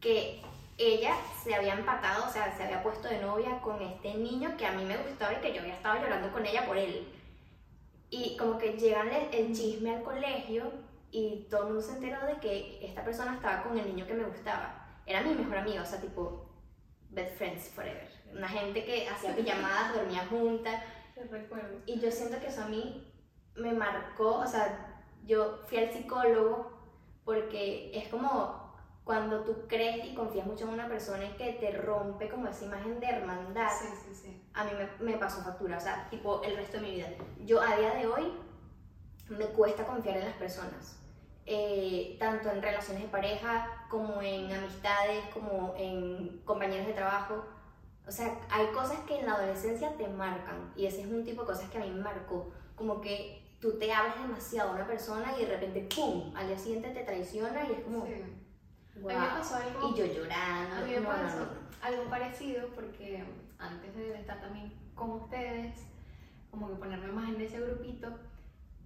que 0.00 0.42
ella 0.78 1.14
se 1.44 1.54
había 1.54 1.74
empatado, 1.74 2.26
o 2.26 2.32
sea, 2.32 2.56
se 2.56 2.62
había 2.62 2.82
puesto 2.82 3.06
de 3.06 3.20
novia 3.20 3.60
con 3.60 3.82
este 3.82 4.14
niño 4.14 4.56
que 4.56 4.64
a 4.64 4.72
mí 4.72 4.82
me 4.82 4.96
gustaba 4.96 5.34
y 5.34 5.36
que 5.36 5.52
yo 5.52 5.60
había 5.60 5.74
estado 5.74 6.00
llorando 6.00 6.32
con 6.32 6.46
ella 6.46 6.66
por 6.66 6.78
él. 6.78 7.06
Y 8.08 8.36
como 8.38 8.56
que 8.56 8.72
llegan 8.72 9.10
el, 9.12 9.54
chisme 9.54 9.96
al 9.96 10.02
colegio 10.02 10.72
y 11.10 11.46
todo 11.50 11.60
el 11.60 11.66
mundo 11.66 11.82
se 11.82 11.92
enteró 11.92 12.24
de 12.26 12.40
que 12.40 12.78
esta 12.82 13.04
persona 13.04 13.34
estaba 13.34 13.62
con 13.62 13.78
el 13.78 13.86
niño 13.86 14.06
que 14.06 14.14
me 14.14 14.24
gustaba. 14.24 15.02
Era 15.04 15.20
mi 15.20 15.34
mejor 15.34 15.58
amiga, 15.58 15.82
o 15.82 15.86
sea, 15.86 16.00
tipo, 16.00 16.50
best 17.10 17.36
friends 17.36 17.68
forever. 17.68 18.08
Una 18.32 18.48
gente 18.48 18.82
que 18.84 19.06
hacía 19.06 19.36
pijamadas, 19.36 19.94
dormía 19.94 20.26
juntas. 20.26 20.82
Te 21.14 21.24
recuerdo. 21.24 21.78
Y 21.84 22.00
yo 22.00 22.10
siento 22.10 22.40
que 22.40 22.46
eso 22.46 22.62
a 22.62 22.68
mí 22.68 23.09
me 23.56 23.72
marcó, 23.72 24.36
o 24.38 24.46
sea, 24.46 25.02
yo 25.24 25.58
fui 25.66 25.78
al 25.78 25.92
psicólogo 25.92 26.70
porque 27.24 27.90
es 27.94 28.08
como 28.08 28.70
cuando 29.04 29.40
tú 29.44 29.66
crees 29.66 30.04
y 30.04 30.14
confías 30.14 30.46
mucho 30.46 30.64
en 30.64 30.74
una 30.74 30.88
persona 30.88 31.24
y 31.24 31.32
que 31.36 31.54
te 31.54 31.72
rompe 31.72 32.28
como 32.28 32.46
esa 32.46 32.64
imagen 32.64 33.00
de 33.00 33.06
hermandad 33.06 33.68
Sí, 33.70 33.88
sí, 34.04 34.14
sí. 34.14 34.42
a 34.54 34.64
mí 34.64 34.70
me, 35.00 35.12
me 35.12 35.18
pasó 35.18 35.42
factura, 35.42 35.78
o 35.78 35.80
sea, 35.80 36.08
tipo 36.10 36.42
el 36.42 36.56
resto 36.56 36.76
de 36.78 36.82
mi 36.82 36.94
vida. 36.96 37.08
Yo 37.44 37.60
a 37.60 37.76
día 37.76 37.94
de 37.94 38.06
hoy 38.06 38.32
me 39.28 39.46
cuesta 39.46 39.84
confiar 39.84 40.16
en 40.18 40.26
las 40.26 40.34
personas, 40.36 40.98
eh, 41.46 42.16
tanto 42.20 42.50
en 42.50 42.62
relaciones 42.62 43.02
de 43.02 43.08
pareja 43.08 43.84
como 43.88 44.20
en 44.22 44.52
amistades, 44.52 45.24
como 45.32 45.74
en 45.76 46.42
compañeros 46.44 46.86
de 46.86 46.92
trabajo. 46.92 47.44
O 48.06 48.12
sea, 48.12 48.38
hay 48.50 48.66
cosas 48.68 48.98
que 49.06 49.18
en 49.20 49.26
la 49.26 49.34
adolescencia 49.34 49.96
te 49.96 50.08
marcan 50.08 50.72
y 50.76 50.86
ese 50.86 51.02
es 51.02 51.06
un 51.06 51.24
tipo 51.24 51.42
de 51.42 51.46
cosas 51.48 51.70
que 51.70 51.78
a 51.78 51.80
mí 51.80 51.90
me 51.90 52.02
marcó, 52.02 52.50
como 52.80 52.98
que 53.02 53.46
tú 53.60 53.78
te 53.78 53.92
abres 53.92 54.14
demasiado 54.22 54.70
a 54.70 54.74
una 54.76 54.86
persona 54.86 55.34
y 55.38 55.44
de 55.44 55.50
repente, 55.50 55.86
¡pum!, 55.94 56.34
al 56.34 56.46
día 56.48 56.58
siguiente 56.58 56.88
te 56.90 57.02
traiciona 57.04 57.68
y 57.68 57.72
es 57.72 57.80
como, 57.80 58.06
Sí. 58.06 58.12
"Guau". 58.96 59.14
A 59.16 59.20
mí 59.20 59.26
me 59.26 59.32
pasó 59.38 59.56
algo- 59.56 59.90
y 59.90 59.98
yo 59.98 60.06
llorando, 60.06 60.76
A 60.76 60.80
mí 60.80 60.90
me 60.92 61.00
no, 61.00 61.02
no, 61.02 61.08
pasó 61.22 61.38
no. 61.40 61.86
algo 61.86 62.04
parecido 62.08 62.68
porque 62.74 63.22
antes 63.58 63.94
de 63.94 64.18
estar 64.18 64.40
también 64.40 64.72
con 64.94 65.10
ustedes, 65.10 65.78
como 66.50 66.68
que 66.68 66.76
ponerme 66.76 67.08
más 67.12 67.28
en 67.28 67.40
ese 67.42 67.60
grupito, 67.60 68.08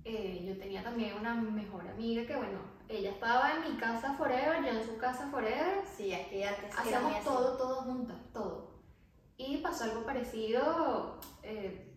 eh, 0.05 0.45
yo 0.45 0.59
tenía 0.59 0.83
también 0.83 1.15
una 1.21 1.35
mejor 1.37 1.87
amiga 1.87 2.27
que, 2.27 2.35
bueno, 2.35 2.59
ella 2.89 3.11
estaba 3.13 3.53
en 3.55 3.63
mi 3.73 3.79
casa 3.79 4.15
forever, 4.15 4.61
yo 4.65 4.71
en 4.81 4.85
su 4.85 4.99
casa 4.99 5.29
forever, 5.31 5.83
Sí, 5.97 6.11
es 6.13 6.27
que 6.27 6.45
antes 6.45 6.77
hacíamos 6.77 7.23
todo, 7.23 7.57
todo 7.57 7.77
juntas, 7.83 8.17
todo. 8.33 8.75
Y 9.37 9.59
pasó 9.59 9.85
algo 9.85 10.05
parecido 10.05 11.21
eh, 11.45 11.94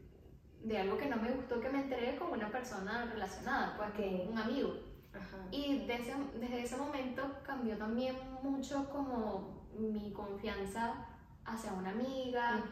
de 0.67 0.77
algo 0.77 0.97
que 0.97 1.07
no 1.07 1.15
me 1.17 1.31
gustó 1.31 1.59
que 1.61 1.69
me 1.69 1.83
enteré 1.83 2.15
con 2.17 2.31
una 2.31 2.49
persona 2.51 3.05
relacionada, 3.05 3.75
pues 3.77 3.91
que 3.91 4.23
Ok. 4.25 4.31
un 4.31 4.37
amigo. 4.37 4.73
Ajá. 5.13 5.37
Y 5.51 5.85
desde, 5.87 6.13
desde 6.39 6.61
ese 6.63 6.77
momento 6.77 7.21
cambió 7.43 7.77
también 7.77 8.15
mucho 8.43 8.89
como 8.89 9.65
mi 9.77 10.11
confianza 10.11 11.05
hacia 11.45 11.71
una 11.73 11.91
amiga 11.91 12.63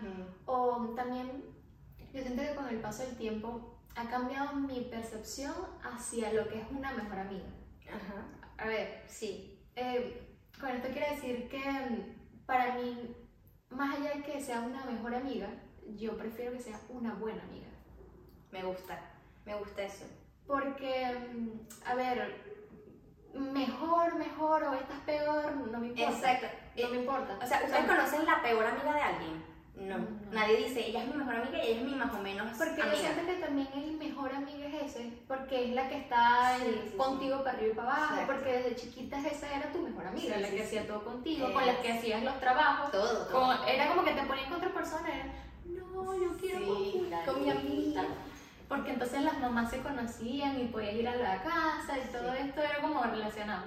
o 0.45 0.93
también 0.95 1.43
yo 2.13 2.21
siento 2.21 2.41
que 2.41 2.55
con 2.55 2.67
el 2.67 2.81
paso 2.81 3.03
del 3.03 3.15
tiempo 3.15 3.79
ha 3.95 4.09
cambiado 4.09 4.53
mi 4.57 4.81
percepción 4.81 5.53
hacia 5.81 6.33
lo 6.33 6.47
que 6.49 6.59
es 6.61 6.67
una 6.71 6.91
mejor 6.91 7.19
amiga. 7.19 7.47
Ajá. 7.87 8.25
A 8.57 8.67
ver, 8.67 9.03
Sí. 9.07 9.65
eh, 9.75 10.37
con 10.59 10.69
esto 10.69 10.89
quiero 10.91 11.15
decir 11.15 11.47
que 11.47 11.61
para 12.45 12.75
mí, 12.75 13.15
más 13.69 13.95
allá 13.97 14.15
de 14.15 14.21
que 14.23 14.41
sea 14.41 14.59
una 14.61 14.83
mejor 14.85 15.15
amiga, 15.15 15.49
yo 15.95 16.17
prefiero 16.17 16.51
que 16.51 16.59
sea 16.59 16.79
una 16.89 17.13
buena 17.15 17.41
amiga. 17.43 17.67
Me 18.55 18.63
gusta, 18.63 18.97
me 19.45 19.53
gusta 19.55 19.81
eso. 19.83 20.05
Porque, 20.47 21.05
a 21.85 21.93
ver, 21.95 22.41
mejor, 23.33 24.15
mejor 24.15 24.63
o 24.63 24.73
estás 24.75 24.99
peor, 25.05 25.55
no 25.57 25.79
me 25.79 25.87
importa. 25.87 26.11
Exacto. 26.13 26.47
No 26.81 26.89
me 26.89 26.97
importa. 26.97 27.37
O 27.43 27.47
sea, 27.47 27.61
¿ustedes 27.65 27.85
conocen 27.85 28.25
la 28.25 28.41
peor 28.41 28.65
amiga 28.65 28.93
de 28.93 29.01
alguien? 29.01 29.55
No. 29.75 29.97
No. 29.97 30.07
Nadie 30.31 30.55
dice, 30.67 30.87
ella 30.87 31.03
es 31.03 31.09
mi 31.09 31.15
mejor 31.15 31.35
amiga 31.35 31.57
y 31.57 31.67
ella 31.67 31.81
es 31.81 31.85
mi 31.85 31.95
más 31.95 32.13
o 32.13 32.19
menos 32.19 32.57
Porque 32.57 32.77
yo 32.77 32.83
amiga. 32.83 32.97
siento 32.97 33.25
que 33.25 33.33
también 33.41 33.67
el 33.75 33.97
mejor 33.97 34.31
amiga 34.33 34.67
es 34.67 34.83
ese, 34.95 35.11
porque 35.27 35.65
es 35.65 35.71
la 35.75 35.89
que 35.89 35.97
está 35.97 36.57
Sí, 36.59 36.63
eh, 36.65 36.79
sí, 36.85 36.89
sí. 36.91 36.97
contigo 36.97 37.39
para 37.43 37.57
arriba 37.57 37.73
y 37.73 37.75
para 37.75 37.91
abajo, 37.93 38.13
Exacto. 38.13 38.33
porque 38.33 38.51
desde 38.53 38.75
chiquita 38.77 39.19
esa 39.19 39.53
era 39.53 39.69
tu 39.73 39.79
mejor 39.81 40.07
amiga, 40.07 40.37
la 40.37 40.49
que 40.49 40.63
hacía 40.63 40.87
todo 40.87 41.03
contigo, 41.03 41.51
con 41.51 41.65
la 41.65 41.81
que 41.81 41.91
hacías 41.91 42.23
los 42.23 42.39
trabajos. 42.39 42.89
Todo, 42.91 43.25
todo. 43.27 43.31
Con- 43.57 43.67
era 43.67 43.89
como 43.89 44.05
que 44.05 44.11
te 44.13 44.23
ponían 44.23 44.45
con 44.47 44.57
otra 44.59 44.73
persona, 44.73 45.13
era, 45.13 45.25
no, 45.65 46.13
yo 46.23 46.37
quiero 46.39 46.59
Sí, 46.59 46.65
con 46.65 46.77
fulanita". 47.03 47.25
con 47.33 47.43
mi 47.43 47.49
amiga. 47.51 48.03
Porque 48.67 48.91
entonces 48.91 49.21
las 49.21 49.39
mamás 49.39 49.69
se 49.69 49.79
conocían 49.81 50.59
y 50.59 50.65
podías 50.65 50.93
ir 50.95 51.07
a 51.07 51.15
la 51.15 51.43
casa 51.43 51.97
y 51.97 52.11
todo 52.11 52.31
Sí. 52.33 52.39
esto 52.47 52.61
era 52.61 52.81
como 52.81 53.03
relacionado. 53.03 53.65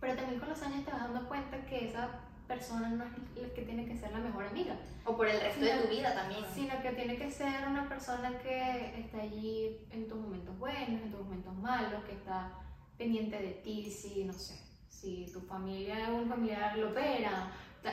Pero 0.00 0.14
también 0.14 0.38
con 0.38 0.48
los 0.50 0.62
años 0.62 0.84
te 0.84 0.90
vas 0.92 1.02
dando 1.02 1.26
cuenta 1.28 1.56
que 1.66 1.88
esa 1.88 2.08
persona 2.46 2.88
no 2.90 3.04
es 3.04 3.10
la 3.42 3.48
que 3.54 3.62
tiene 3.62 3.86
que 3.86 3.96
ser 3.96 4.12
la 4.12 4.18
mejor 4.18 4.44
amiga, 4.44 4.76
O 5.04 5.16
por 5.16 5.26
el 5.28 5.40
resto 5.40 5.64
de 5.64 5.72
tu 5.78 5.88
vida 5.88 6.14
también. 6.14 6.44
sino 6.54 6.80
que 6.80 6.92
tiene 6.92 7.16
que 7.16 7.28
ser 7.30 7.66
una 7.66 7.88
persona 7.88 8.38
que 8.38 9.00
está 9.00 9.20
allí 9.20 9.76
en 9.90 10.06
tus 10.06 10.16
momentos 10.16 10.56
buenos, 10.56 11.02
en 11.02 11.10
tus 11.10 11.20
momentos 11.22 11.54
malos, 11.56 12.04
que 12.04 12.12
está 12.12 12.52
pendiente 12.96 13.36
de 13.36 13.50
ti, 13.64 13.90
si, 13.90 14.22
no 14.24 14.32
sé, 14.32 14.54
si 14.88 15.28
tu 15.32 15.40
familia 15.40 16.04
es 16.04 16.08
un 16.10 16.28
familiar 16.28 16.78
lo 16.78 16.90
opera, 16.90 17.50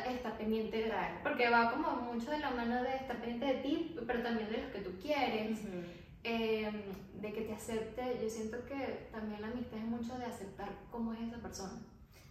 está, 0.07 0.37
pendiente 0.37 0.77
de... 0.77 0.83
Claro. 0.89 1.15
Porque 1.23 1.49
va 1.49 1.71
como 1.71 1.89
mucho 2.13 2.29
de 2.29 2.37
la 2.39 2.51
mano 2.51 2.83
de 2.83 2.95
estar 2.97 3.17
pendiente 3.17 3.45
de 3.47 3.53
ti, 3.63 3.95
pero 4.05 4.21
también 4.21 4.51
de 4.51 4.59
los 4.61 4.71
que 4.71 4.79
tú 4.81 4.91
quieres, 5.01 5.59
Ujú. 5.61 5.81
Eh, 6.23 6.71
de 7.21 7.33
que 7.33 7.41
te 7.41 7.53
acepte. 7.53 8.19
Yo 8.21 8.29
siento 8.29 8.65
que 8.65 9.09
también 9.11 9.41
la 9.41 9.47
amistad 9.47 9.79
es 9.79 9.85
mucho 9.85 10.17
de 10.17 10.25
aceptar 10.25 10.69
cómo 10.91 11.13
es 11.13 11.21
esa 11.21 11.37
persona. 11.37 11.81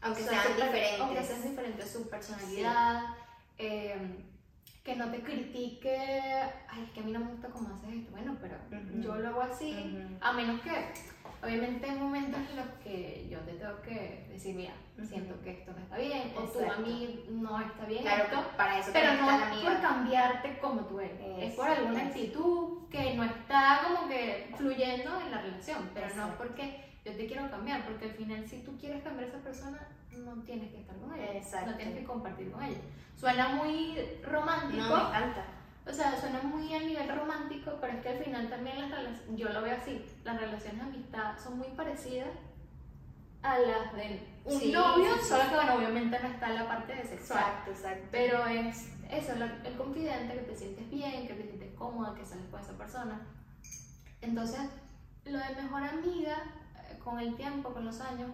Aunque 0.01 0.23
O 0.23 0.29
sea, 0.29 0.43
sean 0.43 0.57
diferentes. 0.57 1.01
Aunque 1.01 1.23
sean 1.23 1.43
diferentes, 1.43 1.91
su 1.91 2.09
personalidad, 2.09 3.15
eh, 3.59 4.25
que 4.83 4.97
no 4.97 5.11
te 5.11 5.23
critique, 5.23 5.97
ay, 6.69 6.83
es 6.85 6.91
que 6.91 7.01
a 7.01 7.03
mí 7.05 7.13
no 7.13 7.21
me 7.21 7.31
gusta 7.33 7.49
cómo 7.49 7.73
haces 7.73 7.95
esto. 7.95 8.11
Bueno, 8.11 8.37
pero 8.41 8.57
yo 9.01 9.15
lo 9.15 9.29
hago 9.29 9.43
así, 9.43 9.77
a 10.21 10.33
menos 10.33 10.61
que, 10.63 10.71
obviamente, 11.43 11.91
hay 11.91 11.99
momentos 11.99 12.41
en 12.51 12.57
los 12.57 12.67
que 12.85 13.27
yo 13.31 13.39
te 13.41 13.53
tengo 13.55 13.81
que 13.83 14.27
decir, 14.31 14.55
mira, 14.55 14.75
siento 15.09 15.41
que 15.43 15.51
esto 15.51 15.73
no 15.73 15.79
está 15.79 15.99
bien, 15.99 16.33
o 16.37 16.43
tú 16.43 16.59
a 16.71 16.77
mí 16.79 17.25
no 17.31 17.61
está 17.61 17.85
bien 17.87 18.03
Claro, 18.03 18.25
esto. 18.25 18.45
para 18.57 18.79
eso 18.79 18.91
Pero 18.93 19.15
no 19.15 19.31
es 19.31 19.59
por 19.65 19.81
cambiarte 19.81 20.59
como 20.59 20.81
tú 20.83 21.01
eres, 21.01 21.19
es 21.39 21.55
por 21.55 21.69
alguna 21.69 22.03
actitud 22.07 22.89
que 22.89 23.15
no 23.15 23.25
está 23.25 23.81
como 23.85 24.09
que 24.09 24.53
fluyendo 24.57 25.21
en 25.21 25.31
la 25.31 25.43
relación, 25.43 25.91
pero 25.93 26.07
no 26.09 26.13
Exacto. 26.13 26.35
porque 26.39 26.85
yo 27.05 27.13
te 27.17 27.27
quiero 27.27 27.51
cambiar, 27.51 27.85
porque 27.85 28.05
al 28.05 28.13
final 28.13 28.47
si 28.49 28.59
tú 28.63 28.77
quieres 28.79 29.03
cambiar 29.03 29.25
a 29.25 29.29
esa 29.33 29.39
persona, 29.43 29.89
no 30.13 30.35
tienes 30.45 30.71
que 30.71 30.81
estar 30.81 30.95
con 30.97 31.13
ella, 31.15 31.33
Exacto. 31.35 31.71
no 31.73 31.77
tienes 31.77 31.99
que 31.99 32.05
compartir 32.05 32.53
con 32.53 32.63
ella. 32.63 32.79
Suena 33.17 33.49
muy 33.51 33.99
romántico, 34.25 34.83
No, 34.83 34.97
me 34.97 35.09
encanta. 35.09 35.45
O 35.89 35.93
sea, 35.93 36.19
suena 36.21 36.41
muy 36.43 36.73
a 36.75 36.81
nivel 36.81 37.09
romántico, 37.09 37.73
pero 37.81 37.95
es 37.95 38.03
que 38.03 38.09
al 38.11 38.25
final 38.25 38.49
también 38.49 38.79
las 38.81 38.91
relaciones, 38.91 39.39
yo 39.39 39.49
lo 39.51 39.63
veo 39.63 39.77
así, 39.77 40.05
las 40.25 40.41
relaciones 40.41 40.77
de 40.79 40.83
amistad 40.83 41.39
son 41.39 41.59
muy 41.59 41.69
parecidas 41.69 42.29
a 43.43 43.59
las 43.59 43.93
de 43.95 44.21
un 44.45 44.61
Sí, 44.61 44.71
novio, 44.73 45.15
sí, 45.17 45.21
sí. 45.23 45.29
solo 45.29 45.43
que 45.49 45.55
bueno, 45.57 45.75
obviamente 45.75 46.19
no 46.21 46.29
está 46.29 46.49
la 46.51 46.69
parte 46.69 46.95
de 46.95 47.05
sexual. 47.05 47.41
Exacto, 47.41 47.71
exacto. 47.73 48.09
Pero 48.13 48.47
es 48.47 48.89
eso, 49.11 49.33
el 49.65 49.77
confidente, 49.77 50.35
que 50.35 50.41
te 50.43 50.57
sientes 50.57 50.89
bien, 50.91 51.27
que 51.27 51.35
te 51.35 51.43
sientes 51.43 51.75
cómoda, 51.75 52.15
que 52.15 52.25
sales 52.25 52.47
con 52.51 52.61
esa 52.61 52.73
persona. 52.79 53.21
Entonces, 54.21 54.61
lo 55.25 55.39
de 55.39 55.63
mejor 55.63 55.83
amiga, 55.83 56.37
eh, 56.89 56.99
con 57.03 57.19
el 57.19 57.35
tiempo, 57.37 57.73
con 57.73 57.85
los 57.85 58.01
años, 58.01 58.31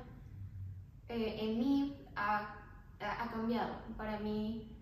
eh, 1.09 1.39
en 1.41 1.59
mí 1.59 2.07
ha- 2.17 2.55
ha 3.01 3.31
cambiado. 3.31 3.77
Para 3.97 4.19
mí 4.19 4.77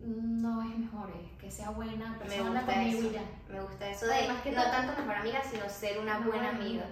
no 0.00 0.62
es 0.62 0.78
mejor, 0.78 1.10
es 1.10 1.38
que 1.38 1.50
sea 1.50 1.70
buena 1.70 2.10
me 2.10 2.18
persona 2.18 2.60
gusta 2.60 2.74
conmigo 2.74 3.10
eso. 3.10 3.20
Me 3.48 3.60
gusta 3.62 3.90
eso 3.90 4.06
de 4.06 4.14
Además 4.14 4.42
que 4.42 4.52
no 4.52 4.62
tanto 4.62 5.00
mejor 5.00 5.16
amiga, 5.16 5.42
sino 5.42 5.68
ser 5.68 5.98
una 5.98 6.20
buena 6.20 6.50
amiga. 6.50 6.86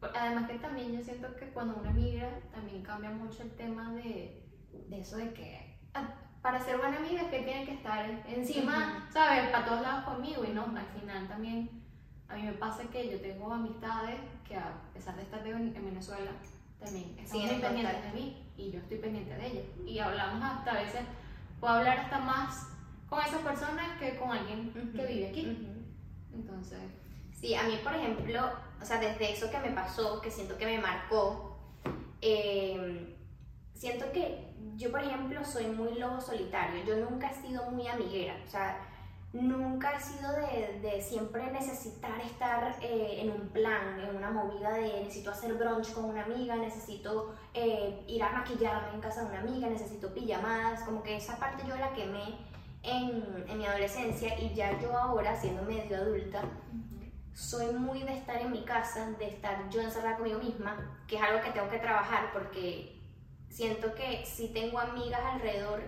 Además 0.00 0.48
que 0.48 0.58
también 0.58 0.92
yo 0.92 1.02
siento 1.02 1.34
que 1.36 1.50
cuando 1.50 1.76
una 1.76 1.90
amiga 1.90 2.28
también 2.52 2.82
cambia 2.82 3.10
mucho 3.10 3.42
el 3.42 3.50
tema 3.50 3.92
de, 3.92 4.48
de 4.88 5.00
eso 5.00 5.18
de 5.18 5.32
que 5.34 5.78
ah, 5.94 6.14
para 6.40 6.58
ser 6.58 6.78
buena 6.78 6.96
amiga 6.96 7.22
es 7.22 7.28
que 7.28 7.40
tiene 7.40 7.66
que 7.66 7.74
estar 7.74 8.08
encima, 8.26 9.06
¿sabes? 9.12 9.50
Para 9.50 9.66
todos 9.66 9.82
lados 9.82 10.04
conmigo 10.04 10.44
y 10.44 10.52
no, 10.52 10.64
al 10.64 11.00
final 11.00 11.28
también 11.28 11.68
a 12.28 12.36
mí 12.36 12.42
me 12.42 12.52
pasa 12.52 12.84
que 12.84 13.10
yo 13.10 13.20
tengo 13.20 13.52
amistades 13.52 14.16
que 14.46 14.56
a 14.56 14.72
pesar 14.94 15.16
de 15.16 15.22
estar 15.22 15.46
en 15.46 15.72
Venezuela 15.74 16.30
también 16.78 17.18
están 17.18 17.38
muy 17.38 17.50
en 17.50 17.60
pendientes 17.60 18.04
de 18.04 18.12
mí 18.12 18.52
y 18.56 18.70
yo 18.70 18.78
estoy 18.78 18.98
pendiente 18.98 19.34
de 19.34 19.46
ellas 19.46 19.64
y 19.84 19.98
hablamos 19.98 20.42
hasta 20.42 20.70
a 20.70 20.82
veces, 20.82 21.02
puedo 21.60 21.74
hablar 21.74 21.98
hasta 21.98 22.18
más 22.18 22.68
con 23.08 23.20
esas 23.20 23.42
personas 23.42 23.98
que 23.98 24.16
con 24.16 24.30
alguien 24.30 24.72
que 24.94 25.06
vive 25.06 25.28
aquí. 25.28 25.66
Entonces, 26.32 26.78
Sí, 27.40 27.54
a 27.54 27.62
mí, 27.62 27.80
por 27.82 27.94
ejemplo, 27.94 28.50
o 28.80 28.84
sea, 28.84 28.98
desde 29.00 29.32
eso 29.32 29.50
que 29.50 29.58
me 29.58 29.70
pasó, 29.70 30.20
que 30.20 30.30
siento 30.30 30.58
que 30.58 30.66
me 30.66 30.78
marcó, 30.78 31.56
eh, 32.20 33.16
siento 33.72 34.12
que 34.12 34.52
yo, 34.76 34.90
por 34.90 35.02
ejemplo, 35.02 35.42
soy 35.42 35.66
muy 35.68 35.98
lobo 35.98 36.20
solitario. 36.20 36.84
Yo 36.84 36.96
nunca 36.96 37.30
he 37.30 37.34
sido 37.34 37.70
muy 37.70 37.88
amiguera. 37.88 38.36
O 38.46 38.50
sea, 38.50 38.78
nunca 39.32 39.92
he 39.92 40.00
sido 40.00 40.32
de, 40.32 40.80
de 40.80 41.00
siempre 41.00 41.50
necesitar 41.52 42.20
estar 42.20 42.76
eh, 42.82 43.20
en 43.20 43.30
un 43.30 43.48
plan, 43.48 44.00
en 44.00 44.16
una 44.16 44.30
movida 44.30 44.72
de 44.72 45.02
necesito 45.02 45.30
hacer 45.30 45.54
brunch 45.54 45.92
con 45.92 46.06
una 46.06 46.24
amiga, 46.24 46.56
necesito 46.56 47.32
eh, 47.54 48.04
ir 48.08 48.22
a 48.22 48.32
maquillarme 48.32 48.94
en 48.94 49.00
casa 49.00 49.22
de 49.22 49.28
una 49.28 49.40
amiga, 49.40 49.68
necesito 49.68 50.12
pijamadas. 50.12 50.82
Como 50.82 51.02
que 51.02 51.16
esa 51.16 51.38
parte 51.38 51.62
yo 51.66 51.76
la 51.76 51.92
quemé 51.92 52.38
en, 52.82 53.44
en 53.48 53.58
mi 53.58 53.66
adolescencia 53.66 54.38
y 54.38 54.52
ya 54.54 54.78
yo 54.80 54.96
ahora, 54.96 55.38
siendo 55.40 55.62
medio 55.62 55.96
adulta, 55.96 56.42
soy 57.32 57.72
muy 57.72 58.02
de 58.02 58.14
estar 58.14 58.36
en 58.36 58.50
mi 58.50 58.64
casa, 58.64 59.10
de 59.12 59.28
estar 59.28 59.68
yo 59.70 59.80
encerrada 59.80 60.16
conmigo 60.16 60.40
misma, 60.40 61.04
que 61.06 61.16
es 61.16 61.22
algo 61.22 61.40
que 61.40 61.50
tengo 61.52 61.70
que 61.70 61.78
trabajar 61.78 62.32
porque 62.32 63.00
siento 63.48 63.94
que 63.94 64.24
sí 64.26 64.50
tengo 64.52 64.78
amigas 64.78 65.20
alrededor 65.24 65.82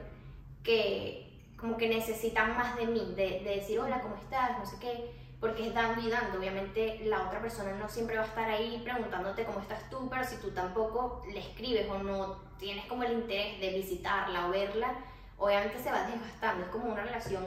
que 0.62 1.31
como 1.62 1.76
que 1.78 1.88
necesitan 1.88 2.56
más 2.56 2.76
de 2.76 2.86
mí, 2.88 3.14
de, 3.16 3.40
de 3.44 3.54
decir 3.56 3.78
hola, 3.78 4.00
¿cómo 4.02 4.16
estás? 4.16 4.58
No 4.58 4.66
sé 4.66 4.76
qué, 4.80 5.14
porque 5.40 5.68
es 5.68 5.74
dando 5.74 6.02
y 6.02 6.10
dando. 6.10 6.38
Obviamente 6.40 7.00
la 7.04 7.22
otra 7.22 7.40
persona 7.40 7.72
no 7.76 7.88
siempre 7.88 8.16
va 8.16 8.24
a 8.24 8.26
estar 8.26 8.50
ahí 8.50 8.80
preguntándote 8.82 9.44
cómo 9.44 9.60
estás 9.60 9.88
tú, 9.88 10.08
pero 10.10 10.24
si 10.24 10.36
tú 10.38 10.50
tampoco 10.50 11.22
le 11.32 11.38
escribes 11.38 11.88
o 11.88 11.98
no 11.98 12.36
tienes 12.58 12.84
como 12.86 13.04
el 13.04 13.12
interés 13.12 13.60
de 13.60 13.70
visitarla 13.70 14.48
o 14.48 14.50
verla, 14.50 14.92
obviamente 15.38 15.78
se 15.78 15.92
va 15.92 16.02
desgastando. 16.08 16.64
Es 16.64 16.70
como 16.72 16.92
una 16.92 17.04
relación 17.04 17.46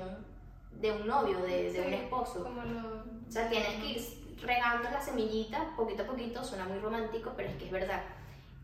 de 0.72 0.92
un 0.94 1.08
novio, 1.08 1.40
de, 1.42 1.74
de 1.74 1.82
un 1.82 1.88
Sí, 1.90 1.94
esposo. 1.94 2.44
como 2.44 2.62
lo... 2.64 3.04
O 3.28 3.32
sea, 3.32 3.50
tienes 3.50 3.82
que 3.82 3.86
ir 3.86 4.38
regando 4.42 4.90
la 4.90 5.02
semillita 5.02 5.74
poquito 5.76 6.04
a 6.04 6.06
poquito, 6.06 6.42
suena 6.42 6.64
muy 6.66 6.80
romántico, 6.80 7.34
pero 7.36 7.50
es 7.50 7.56
que 7.58 7.66
es 7.66 7.72
verdad. 7.72 8.02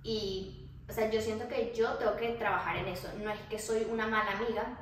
Y, 0.03 0.67
o 0.89 0.93
sea, 0.93 1.09
yo 1.09 1.19
siento 1.21 1.47
que 1.49 1.73
yo 1.75 1.93
tengo 1.95 2.15
que 2.15 2.29
trabajar 2.29 2.77
en 2.77 2.87
eso. 2.87 3.09
No 3.21 3.29
es 3.31 3.39
que 3.49 3.59
soy 3.59 3.85
una 3.91 4.07
mala 4.07 4.31
amiga, 4.31 4.77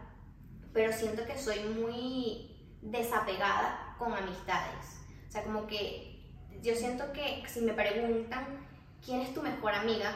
pero 0.74 0.92
siento 0.94 1.26
que 1.26 1.38
soy 1.38 1.60
muy 1.62 2.56
desapegada 2.82 3.96
con 3.98 4.14
amistades. 4.14 5.02
O 5.28 5.32
sea, 5.32 5.44
como 5.44 5.68
que 5.68 6.22
yo 6.62 6.76
siento 6.76 7.12
que 7.14 7.44
si 7.48 7.62
me 7.62 7.74
preguntan 7.74 8.68
quién 9.04 9.22
es 9.22 9.34
tu 9.34 9.42
mejor 9.42 9.74
amiga, 9.74 10.16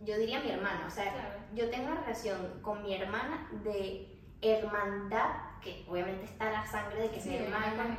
yo 0.00 0.16
diría 0.18 0.40
mi 0.40 0.50
hermana. 0.50 0.84
O 0.86 0.90
sea, 0.90 1.12
Claro. 1.12 1.28
yo 1.54 1.70
tengo 1.70 1.90
una 1.92 2.00
relación 2.02 2.60
con 2.62 2.82
mi 2.82 2.94
hermana 2.94 3.48
de 3.64 4.20
hermandad, 4.42 5.30
que 5.62 5.84
obviamente 5.88 6.24
está 6.24 6.50
la 6.52 6.66
sangre 6.66 7.02
de 7.02 7.10
que 7.10 7.16
es 7.16 7.22
Sí, 7.22 7.30
mi 7.30 7.36
hay 7.36 7.46
una 7.46 7.66
hermana, 7.66 7.98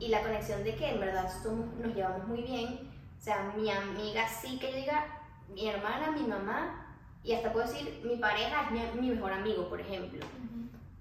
y 0.00 0.08
la 0.08 0.22
conexión 0.22 0.64
de 0.64 0.74
que 0.74 0.88
en 0.88 1.00
verdad 1.00 1.30
somos, 1.42 1.74
nos 1.76 1.94
llevamos 1.94 2.26
muy 2.26 2.42
bien. 2.42 2.90
O 3.18 3.22
sea, 3.22 3.52
mi 3.56 3.70
amiga 3.70 4.26
sí 4.28 4.58
que 4.58 4.70
yo 4.70 4.76
diga, 4.76 5.06
mi 5.48 5.68
hermana, 5.68 6.10
mi 6.10 6.22
mamá, 6.24 6.80
y 7.22 7.32
hasta 7.32 7.52
puedo 7.52 7.66
decir, 7.66 8.02
mi 8.04 8.16
pareja 8.16 8.64
es 8.64 8.70
mi, 8.94 9.00
mi 9.00 9.10
mejor 9.14 9.32
amigo, 9.32 9.68
por 9.68 9.80
ejemplo. 9.80 10.24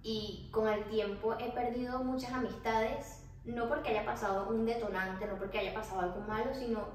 Y 0.04 0.50
con 0.52 0.68
el 0.68 0.84
tiempo 0.86 1.34
he 1.40 1.52
perdido 1.52 2.04
muchas 2.04 2.34
amistades, 2.34 3.24
no 3.46 3.68
porque 3.68 3.90
haya 3.90 4.06
pasado 4.06 4.50
un 4.50 4.66
detonante, 4.66 5.26
no 5.26 5.38
porque 5.38 5.60
haya 5.60 5.74
pasado 5.74 6.02
algo 6.02 6.22
malo, 6.22 6.54
sino 6.54 6.86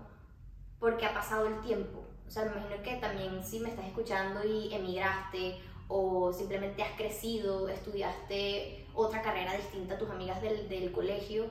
porque 0.78 1.06
ha 1.06 1.14
pasado 1.14 1.46
el 1.46 1.60
tiempo. 1.62 2.04
O 2.26 2.30
sea, 2.30 2.44
me 2.44 2.52
imagino 2.52 2.82
que 2.82 2.96
también 2.96 3.42
si 3.42 3.60
me 3.60 3.70
estás 3.70 3.86
escuchando 3.86 4.44
y 4.44 4.72
emigraste 4.72 5.58
o 5.88 6.32
simplemente 6.32 6.82
has 6.82 6.92
crecido, 6.96 7.68
estudiaste 7.68 8.86
otra 8.94 9.22
carrera 9.22 9.54
distinta 9.54 9.94
a 9.94 9.98
tus 9.98 10.10
amigas 10.10 10.42
del, 10.42 10.68
del 10.68 10.92
colegio, 10.92 11.46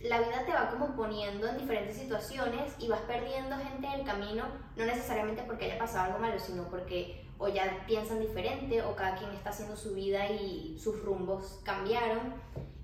la 0.00 0.20
vida 0.20 0.44
te 0.44 0.52
va 0.52 0.70
como 0.70 0.94
poniendo 0.94 1.48
en 1.48 1.58
diferentes 1.58 1.96
situaciones 1.96 2.74
y 2.78 2.88
vas 2.88 3.00
perdiendo 3.02 3.56
gente 3.56 3.86
en 3.86 4.00
el 4.00 4.04
camino, 4.04 4.44
no 4.76 4.84
necesariamente 4.84 5.42
porque 5.42 5.66
haya 5.66 5.78
pasado 5.78 6.06
algo 6.06 6.18
malo, 6.18 6.38
sino 6.38 6.64
porque 6.64 7.25
o 7.38 7.48
ya 7.48 7.84
piensan 7.86 8.20
diferente 8.20 8.82
o 8.82 8.96
cada 8.96 9.16
quien 9.16 9.30
está 9.30 9.50
haciendo 9.50 9.76
su 9.76 9.94
vida 9.94 10.28
y 10.30 10.78
sus 10.78 11.02
rumbos 11.02 11.60
cambiaron. 11.64 12.34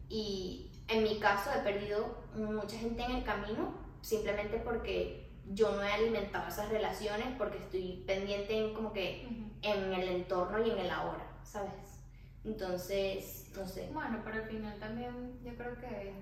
Y 0.08 0.70
en 0.88 1.02
mi 1.02 1.18
caso 1.18 1.50
he 1.56 1.60
perdido 1.60 2.16
mucha 2.34 2.76
gente 2.76 3.02
en 3.02 3.12
el 3.12 3.24
camino 3.24 3.72
simplemente 4.02 4.58
porque 4.58 5.30
yo 5.50 5.72
no 5.72 5.82
he 5.82 5.92
alimentado 5.92 6.48
esas 6.48 6.68
relaciones, 6.68 7.26
porque 7.38 7.58
estoy 7.58 8.04
pendiente 8.06 8.56
en 8.56 8.74
como 8.74 8.92
que 8.92 9.26
en 9.62 9.92
el 9.92 10.08
entorno 10.08 10.64
y 10.64 10.70
en 10.70 10.78
el 10.78 10.90
ahora, 10.90 11.26
¿sabes? 11.44 12.00
Entonces, 12.44 13.50
no 13.56 13.66
sé. 13.66 13.88
Bueno, 13.92 14.20
pero 14.24 14.42
al 14.42 14.48
final 14.48 14.78
también 14.78 15.38
yo 15.44 15.54
creo 15.56 15.78
que 15.78 16.12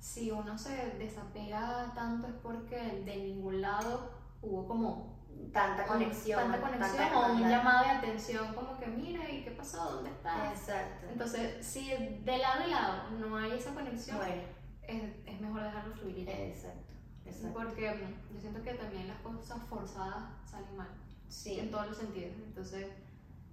si 0.00 0.30
uno 0.30 0.56
se 0.56 0.74
desapega 0.98 1.92
tanto 1.94 2.28
es 2.28 2.34
porque 2.42 2.76
de 3.04 3.16
ningún 3.16 3.60
lado 3.60 4.10
hubo 4.42 4.66
como 4.66 5.16
Tanta 5.52 5.86
conexión. 5.86 6.38
tanta 6.40 6.60
conexión 6.60 6.96
tanta 6.96 7.18
o 7.18 7.32
un 7.32 7.48
llamado 7.48 7.84
de 7.84 7.90
atención 7.90 8.54
como 8.54 8.78
que 8.78 8.86
mira 8.86 9.28
y 9.30 9.42
qué 9.42 9.50
pasó, 9.52 9.92
dónde 9.94 10.10
estás. 10.10 10.52
Exacto. 10.58 11.06
Entonces, 11.10 11.64
si 11.66 11.88
de 12.24 12.38
lado 12.38 12.66
y 12.66 12.70
lado 12.70 13.10
no 13.18 13.36
hay 13.36 13.52
esa 13.52 13.72
conexión, 13.74 14.18
Bueno, 14.18 14.42
es, 14.82 15.02
es 15.26 15.40
mejor 15.40 15.62
dejarlo 15.62 15.94
fluir 15.94 16.26
ya. 16.26 16.32
exacto. 16.32 16.92
Exacto. 17.24 17.54
Porque 17.58 17.90
mm, 17.90 18.34
yo 18.34 18.40
siento 18.40 18.62
que 18.62 18.74
también 18.74 19.08
las 19.08 19.18
cosas 19.18 19.62
forzadas 19.68 20.24
salen 20.44 20.76
mal, 20.76 20.88
en 21.24 21.30
Sí. 21.32 21.68
todos 21.70 21.86
los 21.88 21.96
sentidos. 21.96 22.32
Entonces, 22.46 22.88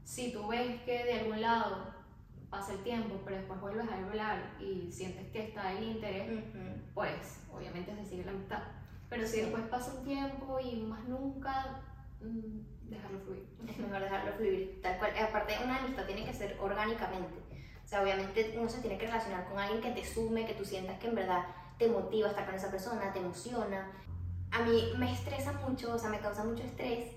si 0.04 0.32
tú 0.34 0.48
ves 0.48 0.82
que 0.84 1.06
de 1.06 1.20
algún 1.22 1.42
lado 1.42 1.94
pasa 2.50 2.74
el 2.74 2.84
tiempo, 2.84 3.20
pero 3.26 3.38
después 3.38 3.60
vuelves 3.62 3.90
a 3.90 3.96
hablar 3.96 4.58
y 4.60 4.92
sientes 4.92 5.32
que 5.32 5.48
está 5.48 5.72
el 5.72 5.84
interés, 5.86 6.44
pues 6.94 7.40
obviamente 7.52 7.96
se 7.96 8.06
sigue 8.06 8.26
la 8.26 8.32
amistad. 8.32 8.62
Pero 9.14 9.28
si 9.28 9.42
después 9.42 9.64
pasa 9.66 9.94
un 9.94 10.04
tiempo 10.04 10.60
y 10.60 10.82
más 10.82 11.04
nunca, 11.08 11.84
mm, 12.20 12.90
dejarlo 12.90 13.20
fluir. 13.20 13.48
Es 13.68 13.78
mejor 13.78 14.02
dejarlo 14.02 14.34
fluir, 14.34 14.80
tal 14.82 14.98
cual. 14.98 15.12
Aparte, 15.22 15.56
una 15.64 15.78
amistad 15.78 16.06
tiene 16.06 16.26
que 16.26 16.34
ser 16.34 16.58
orgánicamente. 16.60 17.38
O 17.86 17.88
sea, 17.88 18.02
obviamente 18.02 18.56
uno 18.58 18.68
se 18.68 18.82
tiene 18.82 18.98
que 18.98 19.06
relacionar 19.06 19.48
con 19.48 19.60
alguien 19.60 19.82
que 19.82 19.92
te 19.92 20.04
sume, 20.04 20.48
que 20.48 20.56
tú 20.56 20.66
sientas 20.66 20.98
que 20.98 21.10
en 21.10 21.16
verdad 21.16 21.46
te 21.78 21.90
motiva 21.90 22.30
estar 22.30 22.48
con 22.48 22.56
esa 22.56 22.72
persona, 22.72 23.14
te 23.14 23.20
emociona. 23.20 23.92
A 24.50 24.64
mí 24.64 24.94
me 24.98 25.14
estresa 25.14 25.54
mucho, 25.68 25.94
o 25.94 26.00
sea, 26.00 26.10
me 26.10 26.20
causa 26.20 26.44
mucho 26.44 26.64
estrés 26.64 27.12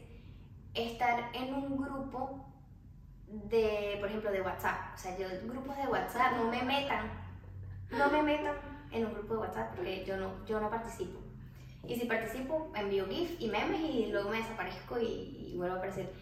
estar 0.75 1.31
en 1.33 1.55
un 1.55 1.79
grupo 1.79 2.45
de, 3.27 3.97
por 4.01 4.11
ejemplo, 4.11 4.31
de 4.33 4.43
WhatsApp. 4.43 4.95
O 4.95 4.99
sea, 4.99 5.17
yo, 5.17 5.29
grupos 5.45 5.75
de 5.79 5.87
WhatsApp, 5.87 6.37
no 6.37 6.51
me 6.51 6.63
metan, 6.63 7.11
no 7.91 8.11
me 8.11 8.23
metan 8.23 8.57
en 8.91 9.07
un 9.07 9.15
grupo 9.15 9.33
de 9.33 9.41
WhatsApp 9.41 9.75
porque 9.75 10.05
yo 10.05 10.19
no, 10.19 10.45
yo 10.45 10.61
no 10.61 10.69
participo. 10.69 11.26
Y 11.89 11.97
si 11.97 12.07
participo, 12.07 12.73
envío 12.75 13.07
GIF 13.07 13.41
y 13.41 13.49
memes 13.49 13.81
y 13.81 14.07
luego 14.07 14.31
me 14.31 14.39
desaparezco 14.39 14.99
y, 15.01 15.53
y 15.53 15.57
vuelvo 15.57 15.75
a 15.75 15.79
aparecer. 15.79 16.13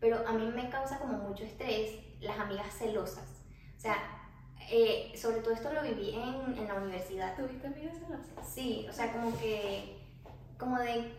Pero 0.00 0.26
a 0.26 0.32
mí 0.32 0.46
me 0.54 0.68
causa 0.68 0.98
como 0.98 1.18
mucho 1.18 1.44
estrés 1.44 1.98
las 2.20 2.38
amigas 2.38 2.72
celosas. 2.76 3.44
O 3.76 3.80
sea, 3.80 3.96
eh, 4.70 5.12
sobre 5.16 5.40
todo 5.40 5.54
esto 5.54 5.72
lo 5.72 5.82
viví 5.82 6.10
en, 6.10 6.58
en 6.58 6.68
la 6.68 6.74
universidad. 6.74 7.36
¿Tuviste 7.36 7.66
amigas 7.66 7.98
celosas? 7.98 8.48
Sí, 8.48 8.86
o 8.88 8.92
sea, 8.92 9.12
como 9.12 9.38
que, 9.38 9.98
como 10.58 10.78
de, 10.78 11.12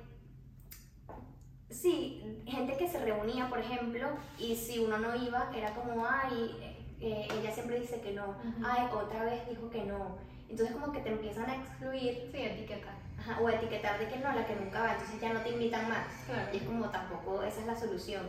sí, 1.69 2.43
gente 2.45 2.77
que 2.77 2.87
se 2.87 2.99
reunía, 2.99 3.49
por 3.49 3.59
ejemplo, 3.59 4.09
y 4.39 4.55
si 4.55 4.79
uno 4.79 4.97
no 4.97 5.15
iba, 5.15 5.51
era 5.55 5.73
como, 5.75 6.05
ay, 6.05 6.55
eh, 6.61 6.75
eh, 7.01 7.27
ella 7.39 7.51
siempre 7.51 7.79
dice 7.79 8.01
que 8.01 8.13
no, 8.13 8.35
ay, 8.63 8.87
otra 8.93 9.23
vez 9.23 9.47
dijo 9.49 9.69
que 9.69 9.83
no. 9.83 10.17
Entonces 10.49 10.75
como 10.75 10.91
que 10.91 10.99
te 10.99 11.09
empiezan 11.09 11.49
a 11.49 11.55
excluir 11.55 12.29
Sí, 12.31 12.37
etiqueta. 12.37 12.93
Ajá, 13.25 13.41
o 13.41 13.49
etiquetar 13.49 13.99
de 13.99 14.07
que 14.07 14.17
no, 14.17 14.31
la 14.31 14.45
que 14.45 14.55
nunca 14.55 14.81
va, 14.81 14.91
entonces 14.93 15.19
ya 15.19 15.33
no 15.33 15.41
te 15.41 15.49
invitan 15.49 15.89
más. 15.89 16.05
Claro. 16.25 16.49
Y 16.53 16.57
es 16.57 16.63
como 16.63 16.89
tampoco 16.89 17.43
esa 17.43 17.61
es 17.61 17.67
la 17.67 17.75
solución. 17.75 18.23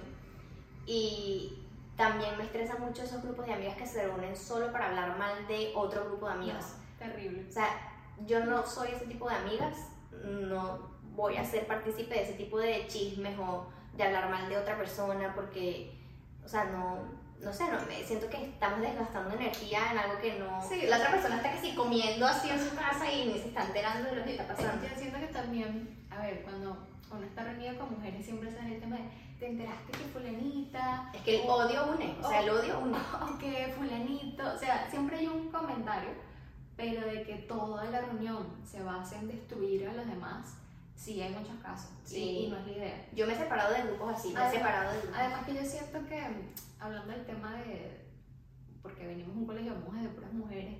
Y 0.87 1.62
también 1.96 2.37
me 2.37 2.44
estresa 2.44 2.76
mucho 2.78 3.02
esos 3.02 3.22
grupos 3.22 3.46
de 3.46 3.54
amigas 3.54 3.76
que 3.76 3.87
se 3.87 4.02
reúnen 4.02 4.37
solo 4.37 4.70
para 4.72 4.88
hablar 4.88 5.18
mal 5.18 5.46
de 5.46 5.72
otro 5.74 6.04
grupo 6.04 6.26
de 6.26 6.35
amigas. 6.35 6.76
No, 6.78 7.06
terrible. 7.06 7.46
O 7.48 7.52
sea, 7.52 7.68
yo 8.26 8.44
no 8.44 8.66
soy 8.66 8.90
ese 8.92 9.06
tipo 9.06 9.28
de 9.28 9.35
amigas, 9.35 9.76
no 10.24 10.96
voy 11.14 11.37
a 11.37 11.44
ser 11.44 11.66
partícipe 11.66 12.14
de 12.14 12.22
ese 12.22 12.35
tipo 12.35 12.59
de 12.59 12.87
chismes 12.87 13.38
o 13.38 13.66
de 13.94 14.02
hablar 14.02 14.30
mal 14.30 14.48
de 14.48 14.59
otra 14.59 14.76
persona 14.76 15.35
porque, 15.35 15.98
o 16.44 16.48
sea, 16.48 16.64
no, 16.64 16.98
no 17.42 17.53
sé, 17.53 17.64
no, 17.64 17.79
me 17.87 18.03
siento 18.05 18.29
que 18.29 18.44
estamos 18.44 18.81
desgastando 18.81 19.35
energía 19.35 19.92
en 19.92 19.99
algo 19.99 20.18
que 20.20 20.38
no... 20.38 20.62
Sí. 20.66 20.87
la 20.87 20.96
otra 20.96 21.11
persona 21.12 21.37
está 21.37 21.53
que 21.53 21.61
sí 21.61 21.75
comiendo 21.75 22.27
así 22.27 22.51
en 22.51 22.59
su 22.59 22.75
casa 22.75 23.11
y 23.11 23.27
ni 23.27 23.38
se 23.38 23.49
está 23.49 23.64
enterando 23.64 24.11
de 24.11 24.16
lo 24.16 24.25
que 24.25 24.33
está 24.33 24.46
pasando. 24.46 24.87
Yo 24.87 24.94
siento 24.96 25.18
que 25.18 25.27
también, 25.27 26.07
a 26.11 26.20
ver, 26.20 26.42
cuando 26.42 26.77
uno 27.11 27.25
está 27.25 27.44
reunido 27.44 27.79
con 27.79 27.92
mujeres 27.92 28.25
siempre 28.25 28.53
sale 28.53 28.75
el 28.75 28.81
tema 28.81 28.96
de, 28.96 29.05
te 29.38 29.46
enteraste 29.49 29.92
que 29.92 30.05
fulanita, 30.12 31.11
Es 31.14 31.20
que 31.22 31.42
el 31.42 31.49
odio 31.49 31.92
une, 31.92 32.16
o 32.22 32.29
sea, 32.29 32.40
el 32.40 32.51
odio 32.51 32.79
une. 32.81 32.99
o 33.35 33.38
que 33.38 33.75
fulanito, 33.77 34.55
o 34.55 34.59
sea, 34.59 34.88
siempre 34.90 35.18
hay 35.18 35.27
un 35.27 35.51
comentario, 35.51 36.11
pero 36.77 37.07
de 37.07 37.22
que 37.22 37.35
toda 37.49 37.85
la 37.85 38.01
reunión 38.01 38.46
se 38.64 38.83
basa 38.83 39.18
en 39.18 39.29
destruir 39.29 39.88
a 39.88 39.92
los 39.92 40.07
demás, 40.07 40.57
sí 40.96 41.20
hay 41.22 41.32
muchos 41.32 41.56
casos, 41.62 41.90
Sí. 42.04 42.46
y, 42.46 42.48
no 42.48 42.56
es 42.59 42.66
la 42.66 42.72
idea. 42.72 43.09
Yo 43.14 43.26
me 43.26 43.35
he 43.35 43.37
separado 43.37 43.72
de 43.74 43.82
grupos 43.82 44.14
así, 44.14 44.28
me 44.28 44.35
he 44.35 44.38
Además- 44.38 44.54
separado 44.54 44.92
de 44.92 44.98
grupos. 44.98 45.16
Además 45.18 45.46
que 45.46 45.54
yo 45.54 45.64
siento 45.64 46.06
que, 46.06 46.26
hablando 46.80 47.12
del 47.12 47.26
tema 47.26 47.54
de, 47.54 48.06
porque 48.82 49.06
venimos 49.06 49.35
de 49.35 49.40
un 49.40 49.46
colegio 49.46 49.72
de 49.74 49.78
monjas 49.80 50.02
de 50.02 50.09
puras 50.11 50.32
mujeres, 50.32 50.76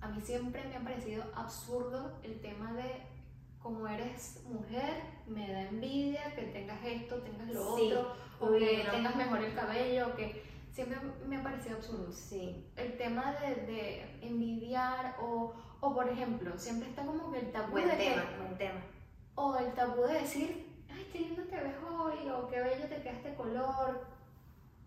a 0.00 0.08
mí 0.08 0.20
siempre 0.20 0.62
me 0.68 0.76
ha 0.76 0.80
parecido 0.80 1.24
absurdo 1.34 2.18
el 2.22 2.40
tema 2.40 2.72
de 2.74 3.02
como 3.58 3.88
eres 3.88 4.42
mujer, 4.44 5.00
me 5.26 5.50
da 5.50 5.62
envidia 5.62 6.34
que 6.34 6.42
tengas 6.42 6.84
esto, 6.84 7.16
tengas 7.22 7.48
lo 7.48 7.76
Sí. 7.78 7.90
otro, 7.92 8.14
o 8.38 8.52
que 8.52 8.82
no. 8.84 8.90
tengas 8.90 9.16
mejor 9.16 9.40
el 9.42 9.54
cabello, 9.54 10.14
que 10.14 10.42
siempre 10.70 10.98
me 11.26 11.38
ha 11.38 11.42
parecido 11.42 11.76
absurdo. 11.76 12.12
Sí, 12.12 12.66
El 12.76 12.98
tema 12.98 13.32
de, 13.40 13.54
de 13.64 14.18
envidiar 14.20 15.16
o, 15.18 15.54
o, 15.80 15.94
por 15.94 16.06
ejemplo, 16.10 16.58
siempre 16.58 16.90
está 16.90 17.06
como 17.06 17.32
que 17.32 17.38
el 17.38 17.52
tabú 17.52 17.70
buen 17.70 17.88
de 17.88 17.94
tema, 17.96 18.28
que, 18.28 18.36
buen 18.36 18.58
tema. 18.58 18.80
O 19.36 19.56
el 19.56 19.72
tabú 19.74 20.02
de 20.02 20.20
decir, 20.20 20.66
ay, 20.92 21.08
qué 21.12 21.20
lindo 21.20 21.42
te 21.44 21.56
ves 21.56 21.74
hoy, 21.88 22.28
o 22.28 22.48
qué 22.48 22.60
bello 22.60 22.86
te 22.88 23.02
queda 23.02 23.12
este 23.12 23.34
color. 23.34 24.06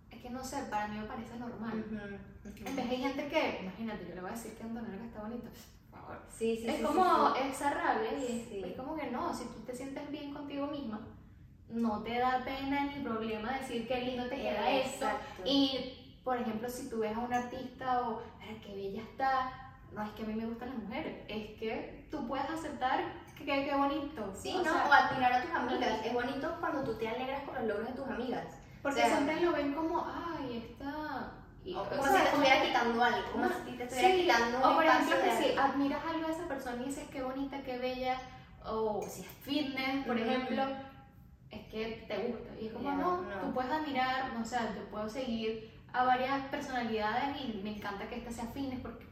Es 0.10 0.22
que 0.22 0.30
no 0.30 0.44
sé, 0.44 0.64
para 0.70 0.88
mí 0.88 0.98
me 1.00 1.06
parece 1.06 1.38
normal. 1.38 1.84
Ujú, 1.86 1.96
ujú. 1.96 2.68
En 2.70 2.76
vez 2.76 2.90
hay 2.90 2.98
gente 2.98 3.28
que, 3.28 3.60
imagínate, 3.62 4.08
yo 4.08 4.16
le 4.16 4.22
voy 4.22 4.30
a 4.30 4.34
decir 4.34 4.54
que 4.56 4.64
Antonella 4.64 5.04
está 5.06 5.22
bonita, 5.22 5.50
pues, 5.50 5.66
por 5.92 6.00
favor. 6.00 6.22
Sí, 6.30 6.58
sí, 6.58 6.68
es 6.68 6.78
sí, 6.78 6.84
como 6.84 7.04
sí, 7.36 7.42
sí. 7.42 7.48
esa 7.50 7.70
rabia 7.72 8.14
y 8.14 8.24
es, 8.26 8.48
Sí. 8.50 8.62
es 8.66 8.76
como 8.78 8.96
que 8.96 9.12
no, 9.12 9.34
si 9.34 9.46
tú 9.46 9.60
te 9.66 9.76
sientes 9.76 10.10
bien 10.10 10.34
contigo 10.34 10.68
misma, 10.68 11.02
no 11.70 12.02
te 12.02 12.18
da 12.18 12.44
pena 12.46 12.86
ni 12.86 13.04
problema 13.04 13.52
decir 13.60 13.88
qué 13.88 14.00
lindo 14.02 14.28
te 14.30 14.38
queda 14.38 14.72
esto. 14.72 15.06
Y, 15.46 16.20
por 16.24 16.38
ejemplo, 16.38 16.70
si 16.70 16.90
tú 16.90 17.00
ves 17.00 17.16
a 17.16 17.20
un 17.20 17.34
artista 17.34 18.08
o, 18.10 18.22
"Ay, 18.42 18.62
qué 18.66 18.74
bella 18.74 19.02
está, 19.02 19.76
no 19.92 20.02
es 20.02 20.10
que 20.12 20.24
a 20.24 20.26
mí 20.28 20.34
me 20.36 20.46
gustan 20.46 20.70
las 20.70 20.78
mujeres, 20.78 21.26
es 21.28 21.60
que 21.60 22.08
tú 22.10 22.26
puedes 22.28 22.50
aceptar 22.50 23.04
que 23.38 23.46
que- 23.46 23.66
qué 23.66 23.76
bonito. 23.76 24.34
Sí, 24.36 24.54
O 24.56 24.58
¿no? 24.60 24.64
sea, 24.64 24.86
o 24.90 24.94
admirar 24.94 25.34
a 25.34 25.42
tus 25.44 25.52
amigas. 25.52 26.00
Es 26.06 26.14
bonito 26.14 26.56
cuando 26.60 26.84
tú 26.84 26.96
te 26.98 27.08
alegras 27.08 27.42
por 27.44 27.56
los 27.56 27.68
logros 27.68 27.88
de 27.88 27.94
tus 27.94 28.08
amigas. 28.08 28.46
porque 28.82 29.02
o 29.02 29.06
sea, 29.06 29.16
siempre 29.16 29.42
lo 29.42 29.52
ven 29.52 29.74
como, 29.74 30.06
ay, 30.08 30.58
está... 30.72 31.32
O 31.76 31.84
como 31.90 32.02
sea, 32.04 32.12
si 32.14 32.18
te 32.24 32.30
como- 32.32 32.44
estuviera 32.44 32.62
quitando 32.62 33.04
algo, 33.04 33.32
como 33.34 33.46
si 33.50 33.72
te 33.78 33.84
estuviera 33.84 34.10
Sí, 34.16 34.22
quitando 34.22 34.58
O 34.60 34.76
por 34.76 34.86
ejemplo, 34.86 35.16
que 35.22 35.32
si 35.44 35.58
admiras 35.58 36.02
algo 36.10 36.28
de 36.28 36.34
esa 36.34 36.48
persona 36.48 36.82
y 36.82 36.86
dices 36.86 37.10
qué 37.12 37.22
bonita, 37.24 37.62
qué 37.64 37.78
bella, 37.78 38.18
o 38.64 39.02
si 39.06 39.22
es 39.22 39.28
fitness, 39.42 40.06
por 40.06 40.16
Ujú. 40.16 40.26
ejemplo, 40.26 40.64
es 41.52 41.68
que 41.68 42.06
te 42.08 42.18
gusta. 42.28 42.50
Y 42.62 42.68
es 42.68 42.74
como, 42.74 42.86
Ya, 42.90 42.96
no, 42.96 43.22
no. 43.22 43.40
tú 43.42 43.54
puedes 43.54 43.72
admirar, 43.72 44.32
o 44.42 44.46
sea, 44.46 44.74
yo 44.76 44.86
puedo 44.90 45.10
seguir 45.10 45.77
a 45.94 46.04
varias 46.04 46.42
personalidades 46.50 47.38
y 47.42 47.62
me 47.64 47.78
encanta 47.78 48.08
que 48.08 48.18
estas 48.18 48.36
se 48.36 48.42
afines 48.42 48.80
porque 48.82 49.06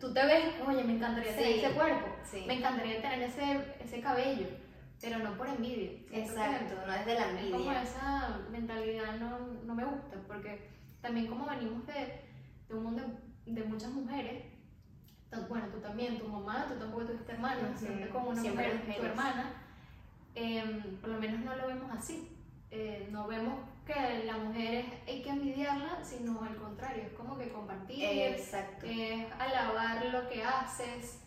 tú 0.00 0.12
te 0.14 0.24
ves, 0.24 0.54
oye, 0.66 0.84
me 0.84 0.94
encantaría 0.94 1.34
tener 1.36 1.52
Sí. 1.54 1.60
ese 1.60 1.74
cuerpo, 1.74 2.06
Sí. 2.24 2.44
me 2.46 2.54
encantaría 2.54 3.02
tener 3.02 3.22
ese, 3.22 3.74
ese 3.80 4.00
cabello, 4.00 4.46
pero 5.00 5.18
no 5.18 5.36
por 5.36 5.48
envidia. 5.48 5.90
Exacto, 6.12 6.74
no 6.86 6.92
es 6.94 7.06
de 7.06 7.14
la 7.14 7.26
Es 7.26 7.50
como 7.50 7.56
envidia. 7.56 7.82
esa 7.82 8.38
mentalidad 8.50 9.16
no, 9.18 9.38
no 9.64 9.74
me 9.74 9.84
gusta, 9.84 10.16
porque 10.26 10.68
también 11.00 11.26
como 11.26 11.46
venimos 11.46 11.86
de, 11.86 12.22
de 12.68 12.74
un 12.74 12.84
mundo 12.84 13.02
de, 13.44 13.64
muchas 13.64 13.90
mujeres, 13.90 14.44
bueno, 15.48 15.66
tú 15.72 15.80
también, 15.80 16.18
tu 16.18 16.28
mamá, 16.28 16.66
tú 16.68 16.74
tampoco 16.78 17.04
tuviste 17.06 17.32
hermanos, 17.32 17.78
siempre 17.78 18.08
como 18.10 18.30
una 18.30 18.40
siempre 18.40 18.64
mujer, 18.66 18.80
tu 18.80 18.86
mujeres. 18.86 19.10
hermana, 19.10 19.52
em, 20.34 20.96
por 20.98 21.10
lo 21.10 21.18
menos 21.20 21.40
no 21.44 21.56
lo 21.56 21.66
vemos 21.66 21.90
así. 21.90 22.31
Eh, 22.74 23.06
no 23.10 23.26
vemos 23.26 23.52
que 23.86 24.24
la 24.24 24.38
mujer 24.38 24.86
hay 25.06 25.20
que 25.20 25.28
envidiarla, 25.28 26.02
sino 26.02 26.42
al 26.42 26.56
contrario, 26.56 27.02
es 27.02 27.12
como 27.12 27.36
que 27.36 27.50
compartir, 27.52 28.02
Exacto. 28.02 28.86
es 28.86 29.26
alabar 29.38 30.06
lo 30.06 30.26
que 30.26 30.42
haces, 30.42 31.20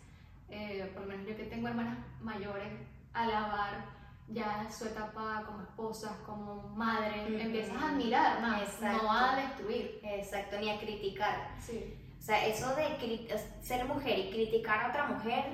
eh, 0.50 0.90
por 0.92 1.02
lo 1.02 1.08
menos 1.08 1.28
yo 1.28 1.36
que 1.36 1.44
tengo 1.44 1.68
hermanas 1.68 1.98
mayores, 2.20 2.72
alabar 3.12 3.84
ya 4.26 4.66
su 4.68 4.86
etapa 4.86 5.44
como 5.46 5.62
esposas, 5.62 6.16
como 6.26 6.64
madre, 6.74 7.26
Ujú. 7.28 7.38
empiezas 7.38 7.80
a 7.80 7.90
admirar 7.90 8.42
más, 8.42 8.62
Exacto. 8.62 9.04
no 9.04 9.12
a 9.12 9.36
destruir. 9.36 10.00
Exacto, 10.02 10.58
ni 10.58 10.68
a 10.70 10.80
criticar. 10.80 11.54
Sí. 11.60 11.94
O 12.18 12.22
sea, 12.22 12.44
eso 12.44 12.74
de 12.74 13.28
ser 13.62 13.84
mujer 13.84 14.18
y 14.18 14.30
criticar 14.30 14.86
a 14.86 14.88
otra 14.88 15.06
mujer 15.06 15.44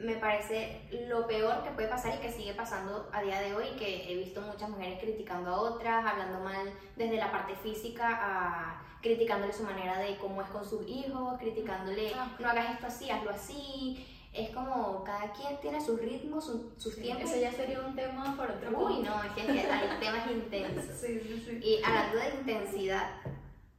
me 0.00 0.16
parece 0.16 0.80
lo 1.08 1.26
peor 1.26 1.62
que 1.62 1.70
puede 1.70 1.88
pasar 1.88 2.14
y 2.14 2.18
que 2.18 2.32
sigue 2.32 2.54
pasando 2.54 3.08
a 3.12 3.22
día 3.22 3.40
de 3.40 3.54
hoy, 3.54 3.66
que 3.78 4.10
he 4.10 4.16
visto 4.16 4.40
muchas 4.40 4.68
mujeres 4.70 4.98
criticando 5.00 5.50
a 5.50 5.60
otras, 5.60 6.04
hablando 6.04 6.40
mal 6.40 6.72
desde 6.96 7.16
la 7.16 7.30
parte 7.30 7.54
física 7.56 8.08
a 8.20 8.82
criticándole 9.02 9.52
su 9.52 9.62
manera 9.62 9.98
de 9.98 10.16
cómo 10.18 10.42
es 10.42 10.48
con 10.48 10.64
sus 10.64 10.86
hijos, 10.86 11.38
criticándole, 11.38 12.12
Ah. 12.14 12.34
no 12.38 12.48
hagas 12.48 12.70
esto 12.74 12.86
así, 12.86 13.10
hazlo 13.10 13.30
así. 13.30 14.06
Es 14.32 14.50
como 14.50 15.02
cada 15.04 15.32
quien 15.32 15.58
tiene 15.60 15.80
sus 15.84 15.98
ritmos, 16.00 16.44
su- 16.46 16.72
sus 16.76 16.94
tiempos. 16.96 17.30
Eso 17.30 17.40
ya 17.40 17.50
sería 17.50 17.80
un 17.80 17.96
tema 17.96 18.34
para 18.36 18.54
otro 18.54 18.78
Uy, 18.78 19.00
no, 19.02 19.22
es 19.24 19.32
que 19.32 19.40
hay 19.42 19.98
temas 20.00 20.30
intensos. 20.30 20.84
Sí, 21.00 21.18
sí, 21.20 21.42
sí. 21.46 21.60
Y 21.62 21.82
hablando 21.82 22.16
de 22.18 22.28
intensidad, 22.40 23.10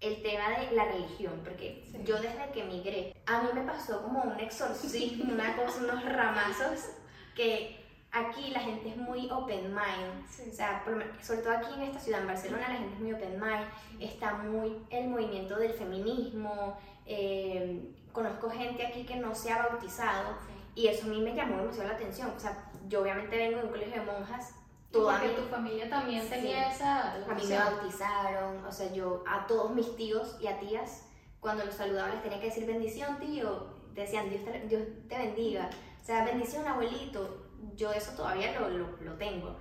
el 0.01 0.21
tema 0.23 0.49
de 0.59 0.71
la 0.75 0.85
religión, 0.85 1.39
porque 1.43 1.83
Sí. 1.91 1.99
yo 2.03 2.15
desde 2.19 2.51
que 2.53 2.63
migré, 2.63 3.15
a 3.25 3.43
mí 3.43 3.49
me 3.53 3.61
pasó 3.61 4.01
como 4.01 4.23
un 4.23 4.39
exorcismo, 4.39 5.31
una 5.31 5.55
cosa, 5.55 5.79
unos 5.83 6.03
ramazos, 6.03 6.89
que 7.35 7.79
aquí 8.11 8.49
la 8.49 8.59
gente 8.59 8.89
es 8.89 8.97
muy 8.97 9.29
open 9.29 9.73
mind. 9.73 10.27
Sí. 10.27 10.49
O 10.49 10.53
sea, 10.53 10.83
por 10.83 11.01
sobre 11.21 11.41
todo 11.41 11.53
aquí 11.53 11.73
en 11.75 11.83
esta 11.83 11.99
ciudad, 11.99 12.21
en 12.21 12.27
Barcelona, 12.27 12.67
la 12.67 12.75
gente 12.75 12.93
es 12.95 12.99
muy 12.99 13.13
open 13.13 13.39
mind, 13.39 13.65
está 13.99 14.33
muy 14.33 14.77
el 14.89 15.07
movimiento 15.07 15.57
del 15.57 15.73
feminismo, 15.73 16.77
eh, 17.05 17.81
conozco 18.11 18.49
gente 18.49 18.85
aquí 18.85 19.03
que 19.05 19.15
no 19.15 19.33
se 19.35 19.51
ha 19.51 19.67
bautizado 19.67 20.35
y 20.75 20.87
eso 20.87 21.05
a 21.05 21.09
mí 21.09 21.21
me 21.21 21.33
llamó 21.35 21.57
demasiado 21.57 21.89
la 21.89 21.95
atención. 21.95 22.31
O 22.35 22.39
sea, 22.39 22.69
yo 22.87 23.01
obviamente 23.01 23.37
vengo 23.37 23.59
de 23.59 23.63
un 23.65 23.69
colegio 23.71 24.01
de 24.01 24.11
monjas, 24.11 24.55
toda 24.91 25.13
Porque 25.13 25.29
mi 25.29 25.35
tu 25.35 25.41
familia 25.43 25.89
también 25.89 26.21
Sí. 26.23 26.29
tenía 26.29 26.69
esa 26.71 27.13
a 27.13 27.33
mí 27.35 27.43
me 27.47 27.57
bautizaron, 27.57 28.65
o 28.65 28.71
sea, 28.71 28.91
yo 28.93 29.23
a 29.27 29.47
todos 29.47 29.71
mis 29.73 29.95
tíos 29.95 30.37
y 30.41 30.47
a 30.47 30.59
tías, 30.59 31.07
cuando 31.39 31.65
los 31.65 31.75
saludaba 31.75 32.09
les 32.09 32.21
tenía 32.21 32.39
que 32.39 32.47
decir 32.47 32.65
bendición, 32.65 33.17
tío, 33.19 33.67
decían 33.93 34.29
Dios 34.29 34.43
te, 34.43 34.59
Dios 34.67 34.83
te 35.07 35.17
bendiga, 35.17 35.69
o 36.01 36.05
sea, 36.05 36.25
bendición, 36.25 36.67
abuelito, 36.67 37.47
yo 37.75 37.91
eso 37.91 38.11
todavía 38.15 38.59
lo, 38.59 38.69
lo, 38.69 38.87
lo 39.01 39.13
tengo, 39.13 39.55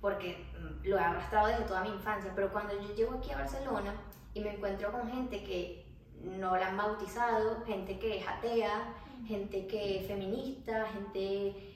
porque 0.00 0.46
mm, 0.58 0.86
lo 0.88 0.98
he 0.98 1.00
arrastrado 1.00 1.48
desde 1.48 1.64
toda 1.64 1.82
mi 1.82 1.90
infancia, 1.90 2.32
pero 2.34 2.52
cuando 2.52 2.74
yo 2.80 2.94
llego 2.94 3.14
aquí 3.14 3.30
a 3.30 3.38
Barcelona 3.38 3.94
y 4.34 4.40
me 4.40 4.54
encuentro 4.54 4.92
con 4.92 5.10
gente 5.10 5.42
que 5.42 5.86
no 6.20 6.56
la 6.56 6.68
han 6.68 6.76
bautizado, 6.76 7.62
gente 7.64 7.98
que 7.98 8.18
es 8.18 8.28
atea, 8.28 8.94
gente 9.26 9.66
que 9.66 10.00
es 10.00 10.06
feminista, 10.06 10.86
gente 10.92 11.73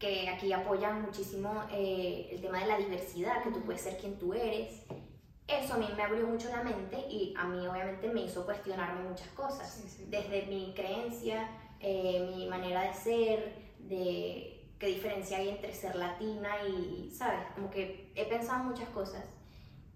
que 0.00 0.28
aquí 0.28 0.52
apoyan 0.52 1.02
muchísimo 1.02 1.62
eh, 1.70 2.30
el 2.32 2.40
tema 2.40 2.58
de 2.60 2.66
la 2.66 2.78
diversidad, 2.78 3.42
que 3.44 3.50
tú 3.50 3.62
puedes 3.62 3.82
ser 3.82 3.98
quien 3.98 4.18
tú 4.18 4.32
eres. 4.34 4.82
Eso 5.46 5.74
a 5.74 5.76
mí 5.76 5.86
me 5.96 6.02
abrió 6.02 6.26
mucho 6.26 6.48
la 6.48 6.62
mente 6.64 6.96
y 7.08 7.34
a 7.36 7.44
mí 7.44 7.66
obviamente 7.66 8.08
me 8.08 8.22
hizo 8.22 8.44
cuestionarme 8.46 9.08
muchas 9.08 9.28
cosas, 9.28 9.70
Sí, 9.70 9.88
sí. 9.88 10.06
desde 10.08 10.46
mi 10.46 10.72
creencia, 10.74 11.48
eh, 11.80 12.32
mi 12.34 12.46
manera 12.48 12.82
de 12.82 12.94
ser, 12.94 13.54
de 13.80 14.70
qué 14.78 14.86
diferencia 14.86 15.36
hay 15.38 15.50
entre 15.50 15.74
ser 15.74 15.94
latina 15.96 16.48
y, 16.66 17.10
¿sabes? 17.10 17.40
Como 17.54 17.70
que 17.70 18.10
he 18.14 18.24
pensado 18.24 18.64
muchas 18.64 18.88
cosas. 18.90 19.24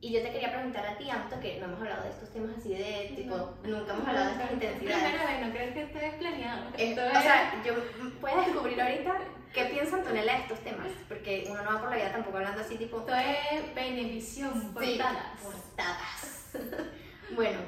Y 0.01 0.13
yo 0.13 0.21
te 0.23 0.33
quería 0.33 0.53
preguntar 0.53 0.87
a 0.87 0.99
ti, 0.99 1.09
Anto, 1.09 1.41
que 1.41 1.59
no 1.61 1.65
hemos 1.65 1.79
hablado 1.81 2.03
de 2.05 2.11
estos 2.11 2.31
temas 2.31 2.59
así 2.59 2.75
de 2.75 3.15
tipo, 3.17 3.35
nunca 3.63 3.95
hemos 3.95 4.07
hablado 4.07 4.27
de 4.27 4.33
estas 4.33 4.53
intensidades. 4.53 5.03
Primera 5.05 5.27
vez, 5.31 5.47
no 5.47 5.53
crees 5.55 5.75
que 5.75 6.17
planeado. 6.19 6.65
Eh, 6.77 6.91
Esto 6.91 7.01
o 7.01 7.07
es- 7.07 7.23
sea, 7.23 7.63
yo 7.65 7.73
puedes 8.21 8.47
descubrir 8.47 8.83
ahorita 8.83 9.19
qué 9.55 9.65
piensa 9.67 9.97
Antonella 9.97 10.35
de 10.35 10.41
estos 10.43 10.59
temas, 10.61 10.89
porque 11.09 11.47
uno 11.49 11.63
no 11.63 11.73
va 11.75 11.81
por 11.81 11.91
la 11.91 11.97
vida 11.97 12.13
tampoco 12.13 12.37
hablando 12.39 12.61
así 12.61 12.77
tipo 12.77 12.99
esto 12.99 13.15
es 13.15 13.75
Benevisión, 13.75 14.53
Sí, 14.61 14.69
portadas. 14.99 15.41
portadas. 15.43 16.51
bueno, 17.35 17.61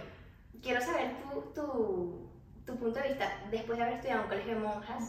quiero 0.63 0.81
saber 0.81 1.17
tu, 1.23 1.41
tu, 1.55 2.31
tu 2.67 2.77
punto 2.77 2.99
de 3.01 3.09
vista. 3.09 3.33
Después 3.51 3.79
de 3.79 3.85
haber 3.85 3.97
estudiado 3.97 4.21
en 4.21 4.25
un 4.25 4.29
colegio 4.31 4.55
de 4.55 4.61
monjas, 4.61 5.05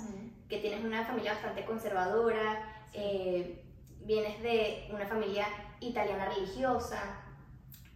que 0.47 0.59
tienes 0.59 0.85
una 0.85 1.03
familia 1.05 1.33
bastante 1.33 1.65
conservadora, 1.65 2.85
eh, 2.93 3.63
vienes 4.01 4.41
de 4.41 4.87
una 4.91 5.05
familia 5.05 5.47
italiana 5.79 6.29
religiosa, 6.29 7.21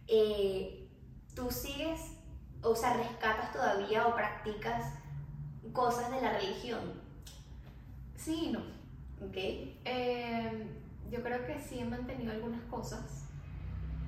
eh, 0.08 0.88
tú 1.34 1.50
sigues, 1.50 2.00
o 2.62 2.74
sea, 2.74 2.94
rescatas 2.94 3.52
todavía 3.52 4.06
o 4.06 4.14
practicas 4.14 4.92
cosas 5.72 6.10
de 6.10 6.20
la 6.20 6.32
religión, 6.32 7.00
Sí 8.22 8.46
y 8.46 8.52
no. 8.52 8.60
¿ok? 9.26 9.36
Eh, 9.36 10.66
yo 11.10 11.22
creo 11.22 11.46
que 11.46 11.60
sí 11.60 11.78
he 11.80 11.84
mantenido 11.84 12.32
algunas 12.32 12.62
cosas, 12.64 13.28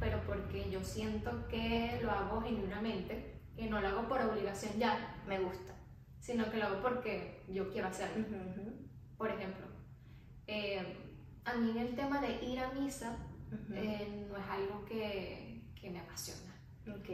pero 0.01 0.21
porque 0.27 0.71
yo 0.71 0.83
siento 0.85 1.47
que 1.49 1.99
lo 2.03 2.11
hago 2.11 2.41
genuinamente, 2.43 3.41
que 3.57 3.67
no 3.69 3.81
lo 3.81 3.89
hago 3.89 4.09
por 4.09 4.21
obligación 4.21 4.73
ya, 4.79 5.17
Me 5.27 5.39
gusta. 5.41 5.75
sino 6.21 6.51
que 6.51 6.59
lo 6.59 6.67
hago 6.67 6.81
porque 6.83 7.43
yo 7.49 7.71
quiero 7.71 7.89
hacerlo. 7.89 8.25
Por 9.19 9.31
ejemplo, 9.31 9.67
eh, 10.47 10.81
a 11.45 11.55
mí 11.57 11.77
el 11.79 11.95
tema 11.95 12.21
de 12.21 12.45
ir 12.45 12.59
a 12.61 12.73
misa 12.73 13.17
eh, 13.73 14.27
no 14.29 14.37
es 14.37 14.45
algo 14.49 14.85
que, 14.85 15.63
que 15.81 15.91
me 15.91 16.01
apasiona. 16.01 16.55
Ok. 16.89 17.09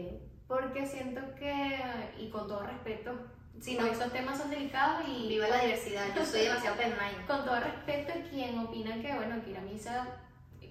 Porque 0.47 0.87
siento 0.87 1.21
que, 1.35 1.79
y 2.19 2.29
con 2.31 2.49
todo 2.49 2.63
respeto, 2.65 3.13
Sí, 3.61 3.75
no, 3.75 3.87
no, 3.87 3.93
esos 3.93 4.13
temas 4.13 4.39
son 4.39 4.51
delicados 4.51 5.07
y 5.07 5.29
viva 5.29 5.49
la 5.49 5.61
diversidad, 5.61 6.07
yo 6.17 6.25
soy 6.25 6.43
demasiado 6.43 6.77
open 6.77 6.91
mind. 6.93 7.27
con 7.27 7.45
todo 7.45 7.61
respeto 7.61 8.13
a 8.13 8.31
quien 8.31 8.59
opina 8.59 9.01
que, 9.01 9.15
bueno, 9.15 9.43
que 9.45 9.51
ir 9.51 9.59
a 9.59 9.61
misa, 9.61 10.07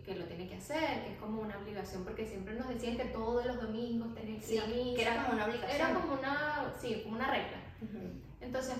que 0.04 0.15
lo 0.15 0.25
tiene 0.25 0.47
que 0.47 0.56
hacer, 0.56 1.04
que 1.04 1.13
es 1.13 1.19
como 1.19 1.41
una 1.41 1.58
obligación, 1.60 2.04
porque 2.04 2.25
siempre 2.25 2.56
nos 2.56 2.67
decían 2.67 2.97
que 2.97 3.06
todos 3.06 3.45
los 3.45 3.62
domingos 3.62 4.15
tenías 4.15 4.43
que 4.43 4.56
ir 4.56 4.62
a 4.62 4.65
misa. 4.65 4.95
que 4.95 5.02
era 5.04 5.23
como 5.23 5.34
una 5.34 5.45
obligación. 5.45 5.82
Era 5.82 5.93
como 5.93 6.13
una, 6.13 6.73
sí, 6.82 7.02
como 7.04 7.15
una 7.15 7.30
regla. 7.30 7.58
Ujú. 7.82 8.21
Entonces, 8.41 8.75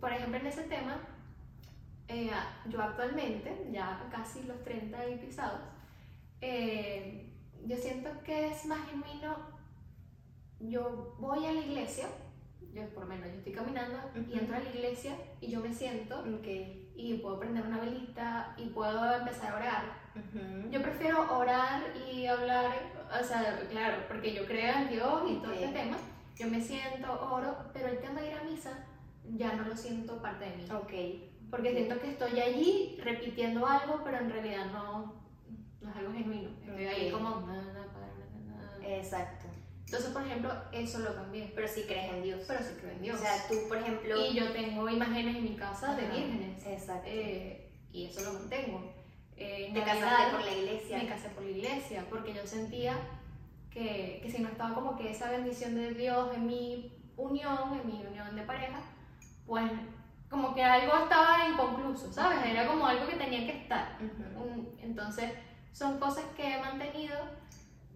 por 0.00 0.12
ejemplo, 0.12 0.38
en 0.38 0.46
ese 0.46 0.62
tema, 0.62 0.98
eh, 2.08 2.30
yo 2.66 2.80
actualmente, 2.80 3.68
ya 3.70 4.08
casi 4.10 4.44
los 4.44 4.62
30 4.64 5.08
y 5.10 5.16
pisados, 5.18 5.60
eh, 6.40 7.32
yo 7.66 7.76
siento 7.76 8.10
que 8.22 8.48
es 8.48 8.64
más 8.66 8.88
genuino, 8.88 9.36
yo 10.60 11.16
voy 11.18 11.44
a 11.44 11.52
la 11.52 11.60
iglesia, 11.60 12.06
yo 12.72 12.86
por 12.90 13.04
lo 13.04 13.08
menos 13.08 13.28
yo 13.28 13.34
estoy 13.38 13.52
caminando 13.52 13.98
y 14.14 14.38
entro 14.38 14.56
a 14.56 14.60
la 14.60 14.68
iglesia 14.70 15.14
y 15.40 15.50
yo 15.50 15.60
me 15.60 15.72
siento 15.72 16.20
Ok. 16.20 16.46
y 16.94 17.18
puedo 17.22 17.38
prender 17.38 17.64
una 17.66 17.78
velita 17.80 18.54
y 18.56 18.66
puedo 18.68 19.14
empezar 19.16 19.52
a 19.52 19.56
orar. 19.56 20.06
Yo 20.70 20.80
prefiero 20.82 21.36
orar 21.38 21.82
y 22.10 22.26
hablar, 22.26 22.72
o 23.20 23.24
sea, 23.24 23.60
claro, 23.70 24.04
porque 24.08 24.34
yo 24.34 24.46
creo 24.46 24.74
en 24.76 24.88
Dios 24.88 25.22
y 25.28 25.34
todo 25.36 25.52
Ok. 25.52 25.58
este 25.60 25.68
tema. 25.72 25.96
Yo 26.36 26.48
me 26.48 26.60
siento, 26.60 27.12
oro, 27.32 27.56
pero 27.72 27.88
el 27.88 27.98
tema 27.98 28.20
de 28.20 28.30
ir 28.30 28.36
a 28.36 28.44
misa 28.44 28.84
ya 29.36 29.54
no 29.54 29.64
lo 29.64 29.76
siento 29.76 30.20
parte 30.20 30.44
de 30.50 30.56
mí. 30.56 30.64
Ok. 30.70 31.50
Porque 31.50 31.72
siento 31.72 31.98
que 32.00 32.10
estoy 32.10 32.40
allí 32.40 32.98
repitiendo 33.02 33.66
algo, 33.66 34.02
pero 34.04 34.18
en 34.18 34.30
realidad 34.30 34.66
no, 34.72 35.14
no 35.80 35.90
es 35.90 35.96
algo 35.96 36.12
genuino. 36.12 36.50
Estoy 36.64 36.86
ahí 36.86 37.12
Ok. 37.12 37.20
como... 37.20 37.46
Exacto. 38.82 39.45
Entonces, 39.86 40.10
por 40.10 40.22
ejemplo, 40.26 40.52
eso 40.72 40.98
lo 40.98 41.14
cambié. 41.14 41.50
Pero 41.54 41.66
sí 41.68 41.84
crees 41.86 42.12
en 42.12 42.22
Dios. 42.22 42.40
Pero 42.46 42.60
sí 42.60 42.74
creo 42.80 42.92
en 42.92 43.02
Dios. 43.02 43.18
O 43.18 43.22
sea, 43.22 43.32
tú, 43.48 43.54
por 43.68 43.78
ejemplo. 43.78 44.26
y 44.26 44.34
yo 44.34 44.52
tengo 44.52 44.88
imágenes 44.88 45.36
en 45.36 45.44
mi 45.44 45.56
casa 45.56 45.94
de 45.94 46.06
Ajá. 46.06 46.14
vírgenes. 46.16 46.66
Exacto. 46.66 47.06
eh, 47.06 47.70
y 47.92 48.06
eso 48.06 48.20
lo 48.22 48.32
mantengo. 48.38 48.92
Eh, 49.36 49.70
Te 49.72 49.78
Navidad- 49.80 50.00
casaste 50.00 50.30
por 50.36 50.44
la 50.44 50.52
iglesia. 50.52 50.98
me 50.98 51.06
casé 51.06 51.28
por 51.30 51.42
la 51.44 51.50
iglesia 51.50 52.04
porque 52.10 52.34
yo 52.34 52.46
sentía 52.46 52.96
que, 53.70 54.20
que 54.22 54.30
si 54.30 54.42
no 54.42 54.48
estaba 54.48 54.74
como 54.74 54.96
que 54.96 55.10
esa 55.10 55.30
bendición 55.30 55.74
de 55.74 55.92
Dios 55.94 56.34
en 56.34 56.46
mi 56.46 56.92
unión, 57.16 57.78
en 57.80 57.86
mi 57.86 58.04
unión 58.06 58.34
de 58.34 58.42
pareja, 58.42 58.80
pues 59.46 59.70
como 60.30 60.54
que 60.54 60.62
algo 60.64 60.96
estaba 61.04 61.48
inconcluso, 61.48 62.12
¿sabes? 62.12 62.38
Era 62.44 62.66
como 62.66 62.86
algo 62.86 63.06
que 63.06 63.16
tenía 63.16 63.46
que 63.46 63.58
estar. 63.62 63.98
Ujú. 64.00 64.42
Un- 64.42 64.76
Entonces 64.82 65.30
son 65.72 65.98
cosas 66.00 66.24
que 66.36 66.54
he 66.54 66.58
mantenido 66.60 67.16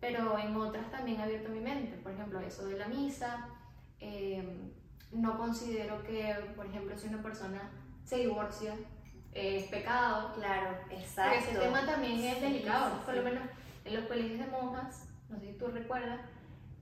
pero 0.01 0.39
en 0.39 0.57
otras 0.57 0.91
también 0.91 1.21
he 1.21 1.23
abierto 1.25 1.51
mi 1.51 1.61
mente. 1.61 1.97
Por 1.99 2.13
ejemplo, 2.13 2.41
eso 2.41 2.67
de 2.67 2.79
la 2.79 2.89
misa. 2.89 3.49
eh, 4.01 4.43
no 5.13 5.37
considero 5.37 6.03
que, 6.05 6.35
por 6.57 6.65
ejemplo, 6.67 6.97
si 6.97 7.09
una 7.09 7.21
persona 7.23 7.69
se 8.05 8.19
divorcia, 8.19 8.75
eh, 9.33 9.57
es 9.59 9.65
pecado. 9.65 10.33
Claro, 10.35 10.77
Porque 10.83 10.97
exacto. 10.97 11.37
ese 11.39 11.59
tema 11.59 11.85
también 11.85 12.19
es 12.21 12.37
Sí, 12.37 12.41
delicado. 12.41 12.91
sí, 12.95 13.01
Por 13.05 13.15
lo 13.17 13.23
menos 13.25 13.43
en 13.85 13.95
los 13.97 14.05
colegios 14.07 14.39
de 14.39 14.47
monjas, 14.47 15.09
no 15.29 15.39
sé 15.41 15.47
si 15.49 15.59
tú 15.59 15.67
recuerdas, 15.67 16.21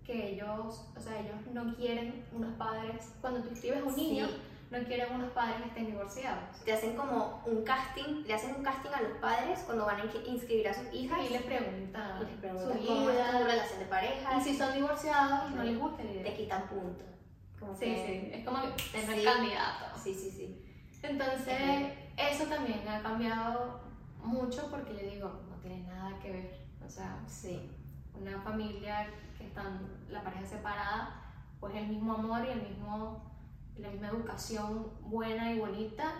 que 0.05 0.29
ellos, 0.35 0.87
o 0.97 1.01
sea, 1.01 1.19
ellos 1.21 1.37
no 1.53 1.75
quieren 1.75 2.25
unos 2.33 2.55
padres, 2.57 3.13
cuando 3.21 3.43
tú 3.43 3.49
inscribes 3.51 3.81
a 3.83 3.85
un 3.85 3.97
niño, 3.97 4.27
Sí. 4.27 4.35
No 4.71 4.79
quieren 4.85 5.15
unos 5.15 5.31
padres 5.33 5.57
que 5.63 5.69
estén 5.69 5.87
divorciados. 5.87 6.61
Te 6.65 6.73
hacen 6.73 6.95
como 6.97 7.43
un 7.47 7.65
casting, 7.65 8.25
le 8.27 8.35
hacen 8.35 8.55
un 8.57 8.63
casting 8.63 8.91
a 8.95 9.01
los 9.01 9.13
padres 9.19 9.61
cuando 9.61 9.87
van 9.87 10.01
a 10.01 10.05
inscri- 10.05 10.27
inscribir 10.27 10.69
a 10.69 10.75
sus 10.75 10.93
hijas 10.93 11.19
Y 11.25 11.29
les 11.33 11.43
preguntan 11.43 12.19
y 12.19 12.25
les 12.25 12.35
su 12.35 12.41
preguntan 12.41 12.79
cómo 12.87 13.11
es 13.11 13.31
tu 13.31 13.45
relación 13.45 13.79
de 13.79 13.85
pareja 13.87 14.37
Y 14.37 14.41
si 14.43 14.57
son 14.57 14.75
divorciados, 14.75 15.51
no 15.53 15.63
les 15.63 15.79
gusta 15.79 16.03
la 16.05 16.23
te 16.23 16.35
quitan 16.37 16.69
puntos. 16.69 17.07
Sí, 17.79 17.85
que- 17.87 18.31
sí, 18.31 18.39
es 18.39 18.45
como 18.45 18.61
que 18.63 18.69
el 18.69 19.19
Sí. 19.19 19.25
candidato. 19.25 19.85
Sí, 20.03 20.15
sí, 20.15 20.31
sí. 20.31 20.65
Entonces, 21.03 21.93
eso 22.17 22.45
también 22.45 22.87
ha 22.89 23.01
cambiado 23.03 23.81
mucho 24.23 24.69
porque 24.71 24.93
le 24.95 25.11
digo, 25.11 25.29
no 25.49 25.57
tiene 25.57 25.81
nada 25.87 26.19
que 26.21 26.31
ver. 26.31 26.67
O 26.85 26.89
sea, 26.89 27.19
Sí, 27.27 27.71
una 28.15 28.41
familia 28.43 29.09
que 29.37 29.47
están 29.47 29.87
la 30.09 30.23
pareja 30.23 30.45
separada, 30.47 31.23
pues 31.61 31.75
el 31.75 31.89
mismo 31.89 32.15
amor 32.15 32.45
y 32.47 32.51
el 32.51 32.63
mismo, 32.63 33.28
la 33.79 33.91
misma 33.91 34.09
educación 34.09 34.89
buena 35.01 35.53
y 35.53 35.59
bonita 35.59 36.13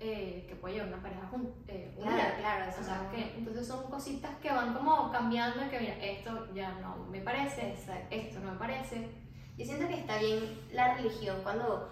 eh, 0.00 0.44
que 0.48 0.56
puede 0.56 0.74
llevar 0.74 0.88
una 0.88 1.02
pareja 1.02 1.28
jun- 1.30 1.52
eh, 1.68 1.94
claro, 2.00 2.34
claro. 2.38 2.64
Eso 2.70 2.80
O 2.80 2.84
sea, 2.84 3.08
que 3.10 3.34
entonces 3.38 3.66
son 3.66 3.84
cositas 3.90 4.30
que 4.42 4.50
van 4.50 4.74
como 4.74 5.10
cambiando 5.10 5.64
y 5.64 5.68
que 5.68 5.80
mira, 5.80 5.94
esto 6.04 6.52
ya 6.54 6.72
no 6.80 6.96
me 7.10 7.20
parece, 7.20 7.70
Exacto. 7.70 8.06
esto 8.10 8.40
no 8.40 8.52
me 8.52 8.58
parece. 8.58 9.08
Yo 9.56 9.64
siento 9.64 9.86
que 9.88 9.94
está 9.94 10.18
bien 10.18 10.60
la 10.72 10.94
religión 10.96 11.38
cuando 11.42 11.88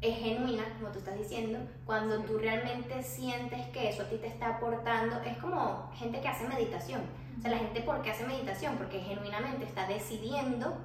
es 0.00 0.16
genuina, 0.18 0.64
como 0.78 0.90
tú 0.92 0.98
estás 0.98 1.18
diciendo, 1.18 1.58
cuando 1.84 2.18
Sí. 2.20 2.24
tú 2.26 2.38
realmente 2.38 3.02
sientes 3.02 3.66
que 3.68 3.88
eso 3.90 4.02
a 4.02 4.08
ti 4.08 4.16
te 4.16 4.28
está 4.28 4.56
aportando. 4.56 5.20
Es 5.22 5.36
como 5.38 5.90
gente 5.94 6.20
que 6.20 6.28
hace 6.28 6.46
meditación. 6.48 7.02
O 7.38 7.40
sea, 7.42 7.50
la 7.50 7.58
gente, 7.58 7.80
¿por 7.82 8.02
qué 8.02 8.10
hace 8.12 8.26
meditación? 8.26 8.76
Porque 8.76 9.00
genuinamente 9.00 9.64
está 9.64 9.86
decidiendo 9.86 10.76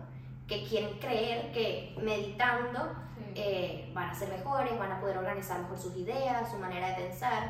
que 0.47 0.63
quieren 0.63 0.97
creer 0.99 1.51
que 1.51 1.95
meditando 2.01 2.95
Sí. 3.17 3.23
eh, 3.35 3.91
van 3.93 4.09
a 4.11 4.13
ser 4.15 4.29
mejores, 4.29 4.77
van 4.77 4.91
a 4.91 5.01
poder 5.01 5.17
organizar 5.17 5.59
mejor 5.61 5.77
sus 5.77 5.95
ideas, 5.97 6.49
su 6.51 6.57
manera 6.57 6.89
de 6.89 7.03
pensar. 7.07 7.49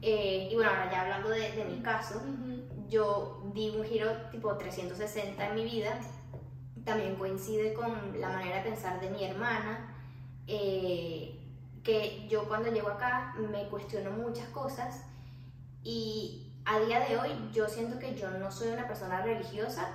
Eh, 0.00 0.48
y 0.50 0.54
bueno, 0.54 0.70
ahora 0.70 0.90
ya 0.90 1.02
hablando 1.02 1.28
de, 1.28 1.52
de 1.52 1.64
mi 1.64 1.82
caso, 1.82 2.22
yo 2.88 3.42
di 3.52 3.70
un 3.70 3.84
giro 3.84 4.10
tipo 4.30 4.56
360 4.56 5.48
en 5.48 5.54
mi 5.54 5.64
vida. 5.64 5.98
También 6.84 7.16
coincide 7.16 7.74
con 7.74 8.20
la 8.20 8.28
manera 8.28 8.58
de 8.58 8.62
pensar 8.70 9.00
de 9.00 9.10
mi 9.10 9.24
hermana, 9.24 9.94
eh, 10.46 11.38
que 11.82 12.26
yo 12.28 12.46
cuando 12.48 12.70
llego 12.72 12.88
acá 12.88 13.34
me 13.38 13.68
cuestiono 13.68 14.10
muchas 14.12 14.48
cosas 14.48 15.04
y 15.82 16.52
a 16.64 16.78
día 16.80 17.00
de 17.00 17.18
hoy 17.18 17.30
yo 17.52 17.68
siento 17.68 17.98
que 17.98 18.14
yo 18.14 18.30
no 18.30 18.50
soy 18.52 18.68
una 18.68 18.86
persona 18.86 19.20
religiosa, 19.22 19.88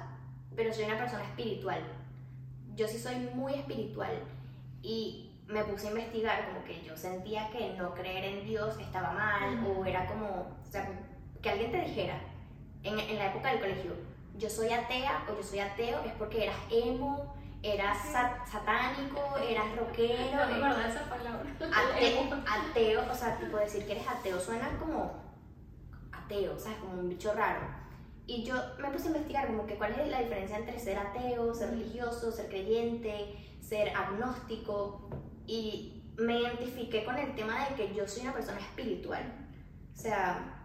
pero 0.55 0.73
soy 0.73 0.85
una 0.85 0.97
persona 0.97 1.23
espiritual. 1.23 1.81
Yo 2.77 2.87
sí 2.87 2.97
soy 2.97 3.15
muy 3.33 3.53
espiritual 3.55 4.11
y 4.81 5.31
me 5.47 5.63
puse 5.65 5.87
a 5.87 5.91
investigar 5.91 6.45
como 6.47 6.63
que 6.63 6.81
yo 6.83 6.95
sentía 6.95 7.49
que 7.49 7.73
no 7.73 7.93
creer 7.93 8.23
en 8.23 8.45
Dios 8.45 8.77
estaba 8.79 9.11
mal 9.11 9.65
o 9.67 9.83
era 9.83 10.05
como, 10.07 10.27
o 10.61 10.71
sea, 10.71 10.87
que 11.41 11.49
alguien 11.49 11.71
te 11.71 11.81
dijera 11.81 12.21
en, 12.83 12.99
en 12.99 13.17
la 13.17 13.27
época 13.27 13.49
del 13.51 13.59
colegio, 13.59 13.91
yo 14.37 14.49
soy 14.49 14.69
atea 14.71 15.25
o 15.29 15.35
yo 15.35 15.43
soy 15.43 15.59
ateo, 15.59 16.01
es 16.05 16.13
porque 16.13 16.43
eras 16.45 16.57
emo, 16.69 17.33
eras 17.63 17.97
sa- 18.11 18.45
satánico, 18.45 19.19
eras 19.49 19.75
rockero, 19.75 20.17
No 20.35 20.47
me 20.47 20.55
acuerdo 20.55 20.81
esa 20.81 21.09
palabra. 21.09 21.49
ateo, 21.95 22.43
ateo, 22.47 23.11
o 23.11 23.15
sea, 23.15 23.37
tipo 23.37 23.57
decir 23.57 23.85
que 23.87 23.93
eres 23.93 24.07
ateo 24.07 24.39
suena 24.39 24.69
como 24.77 25.11
ateo, 26.11 26.57
¿sabes? 26.59 26.77
Como 26.79 26.99
un 26.99 27.09
bicho 27.09 27.33
raro. 27.33 27.61
Y 28.27 28.43
yo 28.43 28.55
me 28.79 28.89
puse 28.89 29.05
a 29.05 29.07
investigar 29.07 29.47
como 29.47 29.65
que 29.65 29.75
cuál 29.75 29.93
es 29.93 30.09
la 30.09 30.19
diferencia 30.19 30.57
entre 30.57 30.77
ser 30.79 30.97
ateo, 30.97 31.53
ser 31.53 31.69
religioso, 31.69 32.31
ser 32.31 32.49
creyente, 32.49 33.35
ser 33.61 33.89
agnóstico 33.95 35.09
y 35.45 36.03
me 36.17 36.41
identifiqué 36.41 37.05
con 37.05 37.17
el 37.17 37.33
tema 37.35 37.67
de 37.69 37.75
que 37.75 37.95
yo 37.95 38.05
soy 38.05 38.23
una 38.23 38.33
persona 38.33 38.59
espiritual. 38.59 39.23
O 39.93 39.97
sea, 39.97 40.57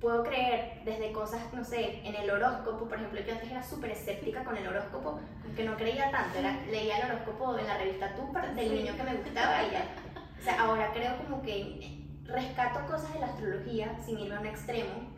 puedo 0.00 0.24
creer 0.24 0.82
desde 0.84 1.12
cosas, 1.12 1.40
no 1.52 1.64
sé, 1.64 2.00
en 2.04 2.14
el 2.14 2.28
horóscopo, 2.28 2.88
por 2.88 2.98
ejemplo, 2.98 3.20
yo 3.20 3.32
antes 3.32 3.50
era 3.50 3.62
súper 3.62 3.92
escéptica 3.92 4.44
con 4.44 4.56
el 4.56 4.66
horóscopo, 4.66 5.20
que 5.54 5.64
no 5.64 5.76
creía 5.76 6.10
tanto, 6.10 6.38
era, 6.38 6.60
leía 6.70 6.98
el 6.98 7.10
horóscopo 7.10 7.56
en 7.56 7.66
la 7.66 7.78
revista 7.78 8.14
Tú 8.14 8.32
del 8.54 8.74
niño 8.74 8.96
que 8.96 9.02
me 9.02 9.14
gustaba 9.14 9.62
ya. 9.70 9.94
O 10.38 10.42
sea, 10.42 10.60
ahora 10.60 10.92
creo 10.92 11.16
como 11.18 11.42
que 11.42 12.04
rescato 12.24 12.84
cosas 12.86 13.12
de 13.14 13.20
la 13.20 13.26
astrología 13.26 13.96
sin 14.04 14.18
irme 14.18 14.36
a 14.36 14.40
un 14.40 14.46
extremo, 14.46 15.15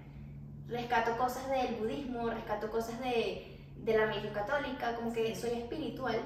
rescato 0.68 1.16
cosas 1.16 1.48
del 1.50 1.76
budismo, 1.76 2.30
rescato 2.30 2.70
cosas 2.70 3.00
de, 3.00 3.58
de 3.76 3.96
la 3.96 4.06
religión 4.06 4.34
católica, 4.34 4.94
como 4.96 5.12
que 5.12 5.34
soy 5.34 5.50
espiritual 5.50 6.20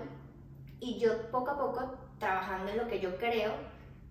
y 0.81 0.99
yo 0.99 1.31
poco 1.31 1.51
a 1.53 1.59
poco 1.59 1.95
trabajando 2.19 2.73
en 2.73 2.79
lo 2.79 2.89
que 2.89 3.01
yo 3.01 3.17
creo, 3.17 3.53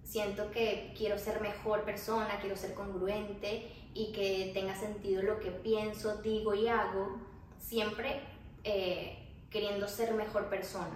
siento 0.03 0.51
que 0.51 0.93
quiero 0.97 1.17
ser 1.17 1.41
mejor 1.41 1.83
persona, 1.83 2.39
quiero 2.39 2.55
ser 2.55 2.73
congruente 2.73 3.71
y 3.93 4.11
que 4.13 4.51
tenga 4.53 4.75
sentido 4.75 5.21
lo 5.21 5.39
que 5.39 5.51
pienso, 5.51 6.21
digo 6.21 6.53
y 6.53 6.67
hago, 6.67 7.19
siempre 7.57 8.21
eh, 8.63 9.17
queriendo 9.49 9.87
ser 9.87 10.13
mejor 10.13 10.49
persona. 10.49 10.95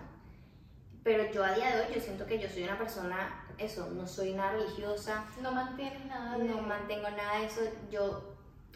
Pero 1.03 1.31
yo 1.31 1.43
a 1.43 1.53
día 1.53 1.75
de 1.75 1.81
hoy 1.81 1.95
yo 1.95 2.01
siento 2.01 2.25
que 2.25 2.39
yo 2.39 2.49
soy 2.49 2.63
una 2.63 2.77
persona, 2.77 3.45
eso, 3.57 3.89
no 3.91 4.07
soy 4.07 4.33
nada 4.33 4.53
religiosa, 4.53 5.25
No 5.41 5.51
mantienes 5.51 6.05
nada 6.05 6.37
de... 6.37 6.45
no 6.45 6.61
mantengo 6.61 7.09
nada 7.11 7.39
de 7.39 7.45
eso. 7.45 7.61
Yo, 7.91 8.34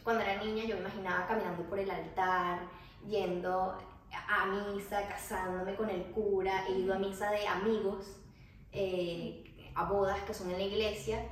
cuando 0.10 0.26
era 0.26 0.44
niña, 0.44 0.64
yo 0.64 0.74
me 0.74 0.82
imaginaba 0.82 1.28
caminando 1.28 1.62
por 1.66 1.78
el 1.78 1.92
altar, 1.92 2.62
yendo 3.08 3.78
a 4.12 4.46
misa, 4.48 5.08
casándome 5.08 5.76
con 5.76 5.88
el 5.88 6.02
cura, 6.06 6.66
he 6.68 6.80
ido 6.80 6.96
a 6.96 6.98
misa 6.98 7.30
de 7.30 7.48
amigos, 7.48 8.18
eh, 8.72 9.72
a 9.76 9.84
bodas 9.84 10.20
que 10.22 10.34
son 10.34 10.50
en 10.50 10.58
la 10.58 10.64
iglesia, 10.64 11.24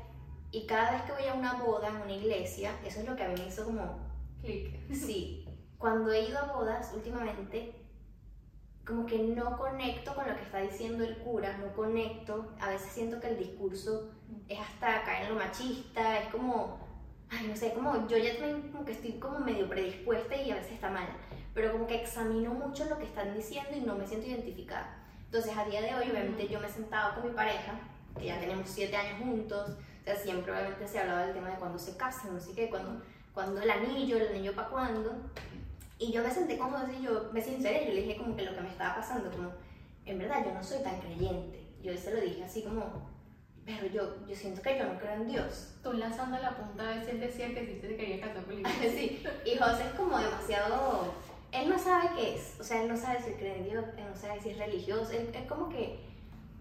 y 0.52 0.68
cada 0.68 0.92
vez 0.92 1.02
que 1.02 1.14
voy 1.14 1.26
a 1.26 1.34
una 1.34 1.56
boda 1.56 1.88
en 1.88 1.96
una 1.96 2.14
iglesia, 2.14 2.72
eso 2.86 3.00
es 3.00 3.08
lo 3.08 3.16
que 3.16 3.24
a 3.24 3.30
mí 3.30 3.34
me 3.40 3.48
hizo 3.48 3.66
como, 3.66 3.98
Clic. 4.44 4.72
sí, 4.94 5.44
cuando 5.80 6.14
he 6.14 6.30
ido 6.30 6.38
a 6.38 6.54
bodas 6.54 6.92
últimamente, 6.94 7.74
como 8.86 9.08
que 9.08 9.18
no 9.18 9.58
conecto 9.58 10.14
con 10.14 10.28
lo 10.28 10.36
que 10.36 10.44
está 10.44 10.60
diciendo 10.60 11.04
el 11.04 11.18
cura, 11.18 11.58
no 11.58 11.74
conecto, 11.74 12.54
a 12.60 12.70
veces 12.70 12.92
siento 12.92 13.20
que 13.20 13.30
el 13.30 13.40
discurso 13.40 14.12
es 14.48 14.60
hasta 14.60 15.04
caer 15.04 15.24
en 15.24 15.34
lo 15.34 15.40
machista, 15.40 16.20
es 16.20 16.30
como, 16.30 16.87
ay, 17.30 17.48
no 17.48 17.56
sé, 17.56 17.74
como 17.74 18.08
yo 18.08 18.18
ya 18.18 18.38
también 18.38 18.72
como 18.72 18.86
que 18.86 18.94
estoy 18.94 19.14
como 19.14 19.40
medio 19.40 19.68
predispuesta 19.68 20.36
y 20.36 20.52
a 20.52 20.56
veces 20.56 20.74
está 20.74 20.90
mal, 20.90 21.08
pero 21.54 21.72
como 21.72 21.88
que 21.88 22.02
examino 22.02 22.54
mucho 22.54 22.86
lo 22.86 22.98
que 22.98 23.06
están 23.06 23.34
diciendo 23.34 23.72
y 23.76 23.82
no 23.82 23.96
me 23.96 24.08
siento 24.08 24.28
identificada. 24.28 25.04
Entonces 25.26 25.58
a 25.58 25.66
día 25.66 25.82
de 25.82 25.94
hoy 25.96 26.10
obviamente 26.10 26.48
yo 26.48 26.60
me 26.60 26.68
he 26.68 26.72
sentado 26.72 27.16
con 27.16 27.30
mi 27.30 27.36
pareja, 27.36 27.74
que 28.18 28.26
ya 28.26 28.40
tenemos 28.40 28.70
siete 28.70 28.96
años 28.96 29.20
juntos, 29.20 29.72
o 29.72 30.04
sea, 30.04 30.16
siempre 30.16 30.52
obviamente 30.52 30.88
se 30.88 31.00
hablaba 31.00 31.26
del 31.26 31.34
tema 31.34 31.50
de 31.50 31.58
cuando 31.58 31.78
se 31.78 31.98
casan, 31.98 32.34
no 32.34 32.40
sé 32.40 32.54
qué, 32.54 32.70
cuando, 32.70 33.02
cuando 33.34 33.62
el 33.62 33.70
anillo, 33.70 34.18
el 34.18 34.30
anillo 34.30 34.56
para 34.56 34.70
cuándo, 34.70 35.14
y 36.00 36.12
yo 36.12 36.24
me 36.24 36.32
senté 36.32 36.58
como 36.58 36.78
así, 36.78 37.02
yo 37.02 37.30
me 37.34 37.42
sinceré, 37.42 37.88
yo 37.88 37.94
le 37.94 38.02
dije 38.04 38.18
como 38.18 38.36
que 38.36 38.44
lo 38.44 38.54
que 38.54 38.62
me 38.62 38.70
estaba 38.70 38.96
pasando, 38.96 39.32
como, 39.32 39.52
en 40.06 40.18
verdad 40.18 40.46
yo 40.46 40.54
no 40.54 40.64
soy 40.64 40.82
tan 40.84 41.00
creyente, 41.00 41.68
yo 41.84 41.96
se 41.98 42.14
lo 42.14 42.22
dije 42.22 42.44
así 42.44 42.62
como, 42.64 43.10
pero 43.68 43.86
yo, 43.88 44.16
yo 44.28 44.36
siento 44.36 44.62
que 44.62 44.78
yo 44.80 44.86
no 44.86 44.98
creo 44.98 45.14
en 45.14 45.28
Dios. 45.28 45.74
Tú 45.84 45.94
lanzando 45.94 46.38
la 46.40 46.52
punta 46.58 46.84
a 46.84 46.96
veces 46.96 47.10
él 47.10 47.20
decía 47.20 47.48
que 47.54 47.66
sí 47.66 47.80
se 47.82 47.96
quería 47.96 48.22
casar 48.22 48.44
con 48.46 48.62
la 48.64 48.70
iglesia. 48.72 48.92
Sí, 48.92 49.24
y 49.46 49.58
José 49.58 49.84
es 49.84 49.94
como 49.96 50.18
demasiado, 50.18 51.14
él 51.52 51.70
no 51.70 51.78
sabe 51.78 52.10
qué 52.16 52.36
es, 52.36 52.58
o 52.60 52.64
sea, 52.64 52.82
él 52.82 52.88
no 52.88 52.98
sabe 52.98 53.22
si 53.22 53.32
cree 53.34 53.58
en 53.58 53.70
Dios, 53.70 53.86
él 53.98 54.06
no 54.10 54.16
sabe 54.16 54.42
si 54.42 54.50
es 54.52 54.58
religioso, 54.58 55.12
él- 55.12 55.30
es 55.34 55.48
como 55.48 55.70
que, 55.70 56.00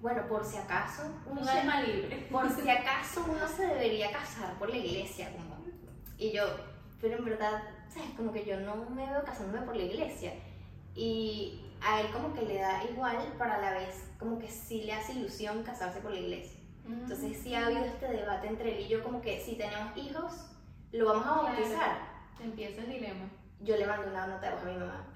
bueno, 0.00 0.26
por 0.28 0.44
si 0.44 0.56
acaso, 0.58 1.02
uno 1.30 1.40
Un 1.40 1.48
alma 1.48 1.80
libre. 1.82 2.26
por 2.30 2.50
si 2.50 2.68
acaso 2.70 3.24
uno 3.28 3.46
se 3.48 3.66
debería 3.66 4.10
casar 4.12 4.54
por 4.58 4.68
la 4.70 4.76
iglesia, 4.76 5.30
como, 5.32 5.56
y 6.18 6.32
yo, 6.32 6.44
pero 7.00 7.18
en 7.18 7.24
verdad, 7.24 7.62
¿sabes? 7.88 8.10
Como 8.16 8.32
que 8.32 8.44
yo 8.44 8.58
no 8.60 8.76
me 8.90 9.06
veo 9.10 9.22
casándome 9.24 9.64
por 9.66 9.76
la 9.76 9.82
iglesia, 9.84 10.32
y 10.94 11.60
a 11.82 12.00
él 12.00 12.06
como 12.10 12.32
que 12.34 12.42
le 12.42 12.58
da 12.58 12.82
igual, 12.84 13.16
pero 13.38 13.52
a 13.52 13.58
la 13.58 13.72
vez 13.74 14.04
como 14.18 14.38
que 14.38 14.48
sí 14.48 14.82
le 14.82 14.92
hace 14.94 15.12
ilusión 15.12 15.62
casarse 15.62 16.00
por 16.00 16.10
la 16.12 16.18
iglesia. 16.20 16.55
Entonces 16.88 17.38
sí 17.42 17.54
ha 17.54 17.66
habido 17.66 17.84
este 17.84 18.06
debate 18.08 18.46
entre 18.48 18.74
él 18.76 18.80
y 18.84 18.88
yo 18.88 19.02
como 19.02 19.20
que 19.20 19.40
si 19.40 19.56
tenemos 19.56 19.96
hijos, 19.96 20.32
lo 20.92 21.06
vamos 21.06 21.26
a 21.26 21.42
bautizar. 21.42 21.98
Empieza 22.42 22.82
el 22.82 22.90
dilema. 22.90 23.28
yo 23.60 23.76
le 23.76 23.86
mandé 23.86 24.08
una 24.08 24.26
nota 24.26 24.48
de 24.48 24.54
voz 24.54 24.62
a 24.62 24.66
mi 24.66 24.76
mamá. 24.78 25.06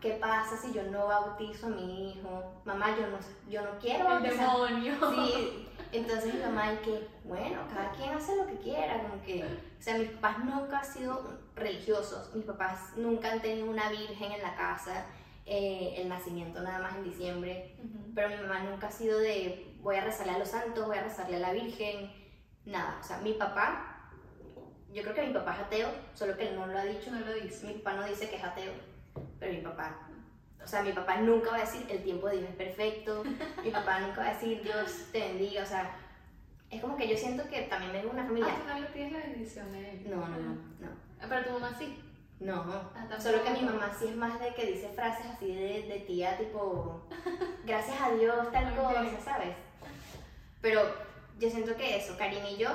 ¿Qué 0.00 0.10
pasa 0.20 0.56
si 0.56 0.72
yo 0.72 0.82
no 0.84 1.06
bautizo 1.06 1.66
a 1.68 1.70
mi 1.70 2.10
hijo? 2.10 2.60
Mamá, 2.64 2.90
yo 2.98 3.06
no, 3.06 3.18
yo 3.50 3.62
no 3.62 3.78
quiero 3.78 4.00
El 4.00 4.22
bautizar. 4.22 4.50
demonio. 4.50 4.94
Sí, 5.14 5.68
entonces 5.92 6.34
mi 6.34 6.40
mamá 6.40 6.72
y 6.74 6.76
que, 6.78 7.08
bueno, 7.24 7.60
cada 7.72 7.90
quien 7.92 8.10
hace 8.10 8.36
lo 8.36 8.46
que 8.46 8.56
quiera, 8.58 9.02
como 9.02 9.22
que, 9.22 9.44
o 9.44 9.82
sea, 9.82 9.96
mis 9.96 10.10
papás 10.10 10.44
nunca 10.44 10.80
han 10.80 10.84
sido 10.84 11.38
religiosos, 11.54 12.34
mis 12.34 12.44
papás 12.44 12.96
nunca 12.96 13.30
han 13.32 13.40
tenido 13.40 13.70
una 13.70 13.88
virgen 13.90 14.32
en 14.32 14.42
la 14.42 14.54
casa, 14.56 15.06
eh, 15.46 15.94
el 15.98 16.08
nacimiento 16.08 16.60
nada 16.62 16.80
más 16.80 16.96
en 16.96 17.04
diciembre, 17.04 17.74
Ujú. 17.78 18.12
pero 18.14 18.28
mi 18.30 18.36
mamá 18.36 18.60
nunca 18.64 18.88
ha 18.88 18.90
sido 18.90 19.18
de 19.20 19.73
voy 19.84 19.96
a 19.96 20.00
rezarle 20.04 20.32
a 20.32 20.38
los 20.38 20.48
santos, 20.48 20.86
voy 20.86 20.96
a 20.98 21.02
rezarle 21.04 21.36
a 21.36 21.40
la 21.40 21.52
virgen, 21.52 22.10
nada, 22.64 22.98
o 23.00 23.04
sea, 23.04 23.18
mi 23.18 23.34
papá, 23.34 24.10
yo 24.92 25.02
creo 25.02 25.14
que 25.14 25.26
mi 25.26 25.32
papá 25.34 25.54
es 25.54 25.60
ateo, 25.60 25.88
solo 26.14 26.36
que 26.36 26.48
él 26.48 26.56
no 26.56 26.66
lo 26.66 26.76
ha 26.78 26.84
dicho, 26.84 27.10
No 27.10 27.20
lo 27.20 27.32
dice. 27.34 27.66
mi 27.66 27.74
papá 27.74 27.96
no 27.96 28.06
dice 28.06 28.28
que 28.30 28.36
es 28.36 28.44
ateo, 28.44 28.72
pero 29.38 29.52
mi 29.52 29.60
papá, 29.60 29.96
o 30.62 30.66
sea, 30.66 30.82
mi 30.82 30.92
papá 30.92 31.18
nunca 31.18 31.50
va 31.50 31.56
a 31.58 31.60
decir 31.60 31.86
el 31.90 32.02
tiempo 32.02 32.28
de 32.28 32.38
Dios 32.38 32.48
es 32.50 32.56
perfecto, 32.56 33.22
mi 33.62 33.70
papá 33.70 34.00
nunca 34.06 34.22
va 34.22 34.28
a 34.30 34.34
decir 34.34 34.62
Dios 34.62 35.08
te 35.12 35.20
bendiga, 35.20 35.62
o 35.62 35.66
sea, 35.66 35.94
es 36.70 36.80
como 36.80 36.96
que 36.96 37.06
yo 37.06 37.16
siento 37.16 37.46
que 37.48 37.62
también 37.62 37.92
vengo 37.92 38.08
de 38.08 38.12
una 38.14 38.22
Ah, 38.22 38.26
familia. 38.26 38.54
tú 38.56 38.68
no 38.68 38.80
le 38.80 38.86
pides 38.86 39.12
la 39.12 39.18
bendición 39.18 39.74
a 39.74 39.78
él. 39.78 40.02
No, 40.10 40.16
no, 40.16 40.36
no, 40.38 40.54
no. 40.80 40.88
Ah, 41.20 41.26
Pero 41.28 41.44
tu 41.44 41.52
mamá 41.52 41.72
sí. 41.78 42.00
No, 42.40 42.62
Ah, 42.96 43.06
solo 43.20 43.44
que 43.44 43.50
mi 43.50 43.60
mamá 43.62 43.90
sí 43.96 44.06
es 44.08 44.16
más 44.16 44.40
de 44.40 44.52
que 44.54 44.66
dice 44.66 44.88
frases 44.88 45.24
así 45.26 45.54
de, 45.54 45.82
de 45.88 46.04
tía, 46.06 46.36
tipo, 46.36 47.06
gracias 47.64 48.00
a 48.00 48.10
Dios, 48.10 48.50
tal 48.50 48.74
cosa, 48.74 49.04
¿sabes? 49.24 49.54
Pero 50.64 50.80
yo 51.38 51.50
siento 51.50 51.76
que 51.76 51.94
eso, 51.94 52.16
Karina 52.16 52.48
y 52.48 52.56
yo, 52.56 52.70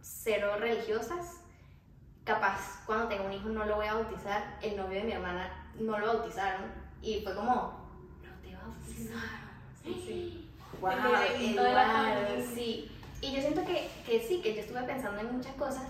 cero 0.00 0.54
religiosas, 0.60 1.40
capaz 2.22 2.84
cuando 2.86 3.08
tenga 3.08 3.24
un 3.24 3.32
hijo 3.32 3.48
no 3.48 3.64
lo 3.64 3.74
voy 3.74 3.86
a 3.86 3.94
bautizar, 3.94 4.58
el 4.62 4.76
novio 4.76 5.00
de 5.00 5.06
mi 5.06 5.12
hermana 5.12 5.50
no 5.74 5.98
lo 5.98 6.06
bautizaron 6.06 6.70
y 7.02 7.20
fue 7.22 7.34
como, 7.34 7.90
no 8.22 8.30
te 8.40 8.54
bautizaron. 8.54 9.20
Sí, 9.82 10.04
sí. 10.06 10.50
Wow, 10.80 10.92
Eduardo, 11.36 12.44
sí. 12.54 12.96
Y 13.20 13.32
yo 13.32 13.40
siento 13.40 13.64
que, 13.64 13.90
que 14.06 14.20
sí, 14.20 14.40
que 14.40 14.54
yo 14.54 14.60
estuve 14.60 14.84
pensando 14.84 15.20
en 15.20 15.36
muchas 15.36 15.56
cosas, 15.56 15.88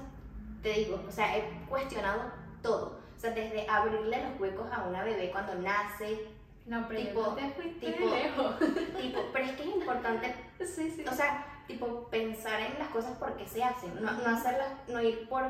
te 0.62 0.72
digo, 0.72 1.04
o 1.06 1.12
sea, 1.12 1.36
he 1.36 1.66
cuestionado 1.68 2.32
todo. 2.62 2.98
O 3.14 3.20
sea, 3.20 3.32
desde 3.32 3.68
abrirle 3.68 4.24
los 4.24 4.40
huecos 4.40 4.72
a 4.72 4.84
una 4.84 5.04
bebé 5.04 5.30
cuando 5.30 5.54
nace, 5.56 6.18
No, 6.66 6.86
pero 6.88 7.00
Tipo- 7.00 7.22
no 7.22 7.34
te 7.34 7.48
fuiste 7.50 7.92
tipo- 7.92 8.14
lejos. 8.14 8.58
tipo, 9.00 9.20
pero 9.32 9.44
es 9.44 9.52
que 9.52 9.62
es 9.62 9.68
importante, 9.76 10.34
Sí, 10.64 10.90
sí. 10.90 11.04
o 11.08 11.12
sea, 11.12 11.62
tipo, 11.66 12.08
pensar 12.08 12.60
en 12.60 12.78
las 12.78 12.88
cosas 12.88 13.16
porque 13.18 13.46
se 13.46 13.62
hacen, 13.64 13.94
no, 14.00 14.12
no 14.12 14.28
hacerlas, 14.36 14.68
no 14.88 15.00
ir 15.02 15.28
por, 15.28 15.42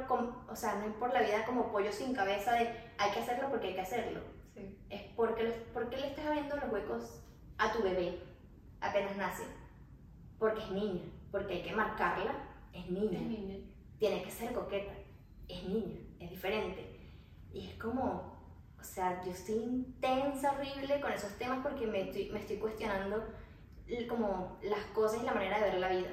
o 0.49 0.57
sea, 0.57 0.77
no 0.77 0.87
ir 0.87 0.93
por 0.95 1.13
la 1.13 1.21
vida 1.21 1.45
como 1.45 1.71
pollo 1.71 1.93
sin 1.93 2.15
cabeza 2.15 2.53
de 2.55 2.69
hay 2.99 3.11
que 3.13 3.21
hacerlo 3.21 3.49
porque 3.51 3.69
hay 3.69 3.75
que 3.75 3.81
hacerlo. 3.83 4.21
Sí. 4.55 4.79
Es 4.91 5.03
porque, 5.17 5.45
le- 5.45 5.53
porque 5.75 5.97
le 5.99 6.09
estás 6.09 6.27
abriendo 6.27 6.57
los 6.57 6.73
huecos 6.73 7.21
a 7.59 7.73
tu 7.73 7.83
bebé 7.83 8.19
apenas 8.81 9.17
nace. 9.17 9.45
Porque 10.39 10.61
es 10.63 10.71
niña, 10.71 11.03
porque 11.31 11.55
hay 11.55 11.63
que 11.63 11.73
marcarla, 11.75 12.35
es 12.73 12.91
niña. 12.91 13.19
Es 13.19 13.27
niña. 13.27 13.57
Tiene 13.99 14.23
que 14.23 14.31
ser 14.31 14.53
coqueta, 14.53 14.93
es 15.49 15.63
niña, 15.69 16.01
es 16.21 16.31
diferente. 16.31 16.99
Y 17.53 17.69
es 17.69 17.75
como, 17.75 18.32
o 18.83 18.85
sea, 18.85 19.23
yo 19.25 19.31
estoy 19.31 19.55
intensa, 19.57 20.53
horrible 20.53 21.01
con 21.01 21.13
esos 21.13 21.33
temas 21.39 21.61
porque 21.63 21.87
me 21.87 22.03
estoy, 22.03 22.31
me 22.31 22.41
estoy 22.41 22.57
cuestionando 22.57 23.25
como 24.09 24.59
las 24.63 24.85
cosas 24.95 25.23
y 25.23 25.27
la 25.27 25.33
manera 25.35 25.59
de 25.59 25.65
ver 25.71 25.79
la 25.79 25.89
vida. 25.89 26.09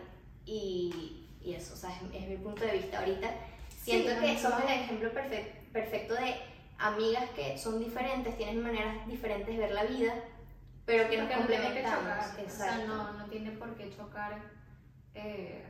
Y, 0.45 1.28
y 1.41 1.53
eso, 1.53 1.74
o 1.74 1.78
sea, 1.78 1.89
es, 1.91 2.01
es 2.24 2.28
mi 2.30 2.38
punto 2.38 2.63
de 2.63 2.74
vista 2.74 2.99
ahorita. 2.99 3.30
Siento 3.70 4.09
Sí, 4.11 4.17
que 4.22 4.34
no, 4.34 4.39
somos 4.39 4.59
no. 4.59 4.67
el 4.67 4.80
ejemplo 4.82 5.11
perfec- 5.13 5.72
perfecto 5.74 6.13
de 6.13 6.36
amigas 6.78 7.30
que 7.32 7.57
son 7.57 7.80
diferentes, 7.80 8.38
tienen 8.38 8.61
maneras 8.61 9.07
diferentes 9.07 9.53
de 9.55 9.59
ver 9.61 9.72
la 9.72 9.84
vida, 9.86 10.13
pero 10.86 11.09
que 11.09 11.17
nos 11.17 11.28
Porque 11.28 11.41
no 11.41 11.47
tiene 11.47 11.74
que 11.74 11.82
complementamos. 11.84 12.26
chocar. 12.26 12.39
O 12.39 12.41
Exacto. 12.41 12.76
sea, 12.78 12.86
no, 12.88 13.13
no 13.13 13.26
tiene 13.26 13.51
por 13.51 13.76
qué 13.76 13.89
chocar. 13.95 14.41
eh, 15.15 15.65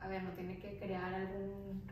a 0.00 0.08
ver, 0.08 0.22
no 0.22 0.30
tiene 0.30 0.58
que 0.58 0.78
crear 0.78 1.12
algún 1.12 1.82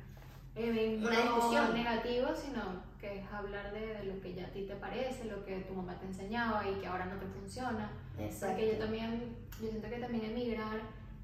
evento 0.57 1.09
Una 1.09 1.21
discusión. 1.21 1.75
negativo, 1.75 2.29
sino 2.35 2.83
que 3.01 3.21
es 3.21 3.33
hablar 3.33 3.73
de, 3.73 3.95
de 3.95 4.05
lo 4.05 4.21
que 4.21 4.35
ya 4.35 4.47
a 4.47 4.51
ti 4.51 4.63
te 4.67 4.75
parece, 4.77 5.25
lo 5.27 5.45
que 5.45 5.61
tu 5.61 5.75
mamá 5.75 5.99
te 5.99 6.07
enseñaba 6.07 6.69
y 6.69 6.75
que 6.81 6.87
ahora 6.87 7.07
no 7.07 7.17
te 7.17 7.27
funciona. 7.27 7.91
Exacto. 8.19 8.57
Porque 8.57 8.73
yo 8.73 8.79
también, 8.79 9.37
yo 9.61 9.69
siento 9.69 9.89
que 9.89 9.99
también 9.99 10.25
emigrar 10.25 10.81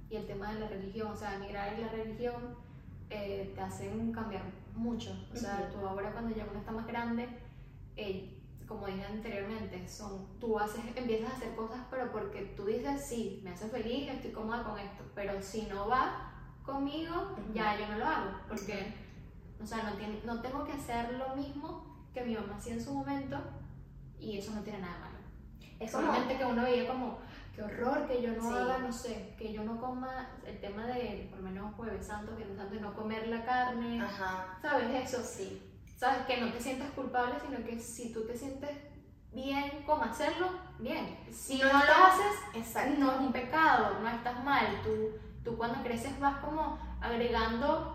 y 0.09 0.17
el 0.17 0.27
tema 0.27 0.53
de 0.53 0.61
la 0.61 0.69
religión, 0.69 1.09
o 1.13 1.17
sea, 1.17 1.35
emigrar 1.35 1.77
y 1.77 1.83
la 1.83 1.89
religión 1.89 2.57
eh, 3.11 3.53
te 3.55 3.61
hacen 3.61 4.13
cambiar 4.13 4.43
mucho. 4.75 5.17
O 5.33 5.37
sea, 5.37 5.69
Ujú. 5.69 5.81
tú 5.81 5.87
ahora 5.87 6.13
cuando 6.13 6.35
ya 6.35 6.47
uno 6.49 6.59
está 6.61 6.73
más 6.73 6.87
grande, 6.87 7.29
eh, 7.97 8.31
como 8.67 8.87
dije 8.87 9.05
anteriormente, 9.05 9.87
son, 9.89 10.27
tú 10.41 10.59
haces, 10.59 10.81
empiezas 10.95 11.33
a 11.33 11.37
hacer 11.37 11.55
cosas, 11.55 11.81
pero 11.91 12.11
porque 12.11 12.55
tú 12.57 12.65
dices, 12.65 13.05
sí, 13.05 13.41
me 13.45 13.51
hace 13.51 13.69
feliz, 13.69 14.09
estoy 14.09 14.31
cómoda 14.31 14.63
con 14.63 14.79
esto, 14.79 15.05
pero 15.15 15.41
si 15.43 15.63
no 15.63 15.89
va 15.89 16.33
conmigo, 16.65 17.15
Ujú. 17.33 17.53
ya 17.53 17.79
yo 17.79 17.87
no 17.89 17.99
lo 17.99 18.07
hago, 18.07 18.31
porque, 18.49 18.95
o 19.65 19.67
sea, 19.67 19.83
no, 19.83 19.93
tiene, 19.97 20.21
no 20.25 20.41
tengo 20.41 20.65
que 20.65 20.73
hacer 20.73 21.15
lo 21.15 21.35
mismo 21.35 21.85
que 22.13 22.23
mi 22.23 22.35
mamá 22.35 22.55
hacía 22.57 22.75
en 22.75 22.85
su 22.85 22.93
momento 22.95 23.39
y 24.21 24.39
eso 24.39 24.53
no 24.53 24.61
tiene 24.63 24.81
nada 24.81 24.95
de 24.95 25.01
malo. 25.01 25.15
Es 25.81 25.91
como, 25.93 26.07
Solamente 26.07 26.37
que 26.39 26.45
uno 26.45 26.63
veía 26.63 26.87
como, 26.87 27.19
qué 27.55 27.63
horror 27.63 28.07
que 28.07 28.23
yo 28.23 28.33
no 28.33 28.43
Sí. 28.51 28.57
haga, 28.57 28.79
no 28.79 28.93
sé, 28.93 29.35
que 29.39 29.53
yo 29.53 29.65
no 29.65 29.81
coma 29.81 30.29
el 30.47 30.61
tema 30.61 30.87
de, 30.87 31.27
por 31.31 31.41
lo 31.41 31.49
menos 31.49 31.75
Jueves 31.75 32.07
Santo, 32.07 32.37
Viernes 32.37 32.57
Santo, 32.59 32.75
no 32.81 32.95
comer 32.95 33.27
la 33.29 33.45
carne, 33.45 34.01
ajá, 34.01 34.59
¿sabes? 34.63 35.13
Eso, 35.13 35.23
sí. 35.25 35.61
¿sabes? 35.97 36.27
Que 36.27 36.41
no 36.41 36.53
te 36.53 36.61
sientas 36.61 36.91
culpable, 36.91 37.35
sino 37.45 37.65
que 37.65 37.79
si 37.81 38.13
tú 38.13 38.27
te 38.27 38.37
sientes 38.37 38.71
bien 39.33 39.83
con 39.87 40.03
hacerlo, 40.03 40.49
bien. 40.79 41.19
Si 41.33 41.59
no, 41.59 41.65
lo 41.73 41.79
estás- 41.79 42.13
haces, 42.15 42.39
Exacto. 42.55 42.95
no 42.99 43.13
es 43.13 43.19
un 43.21 43.33
pecado, 43.33 43.99
no 44.01 44.09
estás 44.09 44.45
mal. 44.45 44.81
Tú, 44.85 44.91
tú 45.45 45.57
cuando 45.57 45.83
creces 45.83 46.19
vas 46.21 46.37
como 46.37 46.79
agregando, 47.01 47.94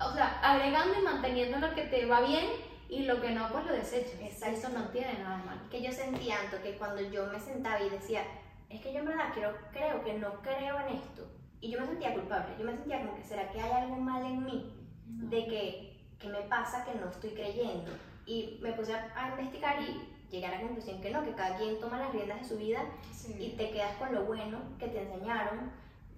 o 0.00 0.12
sea, 0.12 0.40
agregando 0.42 0.98
y 0.98 1.02
manteniendo 1.02 1.58
lo 1.58 1.74
que 1.74 1.84
te 1.84 2.06
va 2.06 2.20
bien 2.20 2.46
y 2.88 3.04
lo 3.04 3.20
que 3.20 3.30
no, 3.30 3.48
pues 3.50 3.64
lo 3.66 3.72
desechas. 3.72 4.20
Exacto. 4.20 4.56
Eso 4.58 4.68
no 4.70 4.88
tiene 4.88 5.18
nada 5.18 5.38
malo. 5.38 5.60
que 5.70 5.82
yo 5.82 5.90
sentía 5.92 6.40
Anto, 6.40 6.60
que 6.62 6.76
cuando 6.76 7.00
yo 7.02 7.26
me 7.26 7.40
sentaba 7.40 7.80
y 7.80 7.90
decía, 7.90 8.22
es 8.68 8.80
que 8.80 8.92
yo 8.92 9.00
en 9.00 9.06
verdad 9.06 9.30
quiero, 9.32 9.56
creo 9.72 10.02
que 10.04 10.14
no 10.14 10.34
creo 10.42 10.80
en 10.80 10.96
esto, 10.96 11.26
y 11.60 11.70
yo 11.70 11.80
me 11.80 11.86
sentía 11.86 12.12
culpable, 12.12 12.54
yo 12.58 12.64
me 12.64 12.72
sentía 12.72 13.00
como 13.00 13.16
que 13.16 13.22
será 13.24 13.50
que 13.50 13.60
hay 13.60 13.70
algo 13.72 13.96
mal 13.96 14.24
en 14.24 14.44
mí, 14.44 14.72
de 15.06 15.46
que, 15.46 16.00
que 16.18 16.28
me 16.28 16.42
pasa 16.42 16.84
que 16.84 16.98
no 16.98 17.08
estoy 17.08 17.30
creyendo, 17.30 17.90
y 18.26 18.58
me 18.62 18.72
puse 18.72 18.94
a, 18.94 19.12
a 19.16 19.30
investigar 19.30 19.80
y 19.80 20.08
llegué 20.30 20.46
a 20.46 20.50
la 20.52 20.60
conclusión 20.60 21.00
que 21.00 21.10
no, 21.10 21.24
que 21.24 21.32
cada 21.34 21.56
quien 21.56 21.78
toma 21.80 21.98
las 21.98 22.12
riendas 22.12 22.40
de 22.40 22.48
su 22.48 22.56
vida 22.56 22.80
Sí. 23.12 23.34
y 23.40 23.56
te 23.56 23.70
quedas 23.70 23.96
con 23.96 24.14
lo 24.14 24.24
bueno 24.24 24.58
que 24.78 24.88
te 24.88 25.00
enseñaron, 25.02 25.70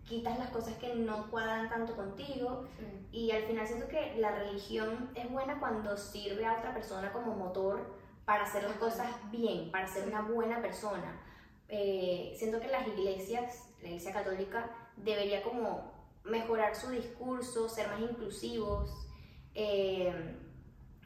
quitas 0.07 0.39
las 0.39 0.51
cosas 0.51 0.75
que 0.79 0.95
no 0.95 1.31
cuadran 1.31 1.69
tanto 1.69 1.97
contigo, 1.97 2.67
Sí. 2.79 3.09
y 3.13 3.31
al 3.33 3.43
final 3.45 3.67
siento 3.67 3.89
que 3.89 4.15
la 4.19 4.31
religión 4.33 5.11
es 5.15 5.31
buena 5.31 5.59
cuando 5.59 5.97
sirve 5.97 6.47
a 6.47 6.59
otra 6.59 6.73
persona 6.73 7.13
como 7.13 7.35
motor 7.35 7.81
para 8.25 8.45
hacer 8.45 8.63
las 8.65 8.77
cosas 8.77 9.09
bien, 9.31 9.71
para 9.71 9.87
ser 9.89 10.05
Sí. 10.05 10.09
una 10.11 10.23
buena 10.23 10.61
persona. 10.63 11.21
Eh, 11.69 12.35
siento 12.39 12.61
que 12.61 12.69
las 12.69 12.87
iglesias, 12.87 13.69
la 13.83 13.89
iglesia 13.89 14.13
católica, 14.13 14.71
debería 14.97 15.43
como 15.43 15.93
mejorar 16.25 16.75
su 16.77 16.91
discurso, 16.91 17.69
ser 17.69 17.89
más 17.89 18.01
inclusivos 18.01 18.91
eh, 19.55 20.37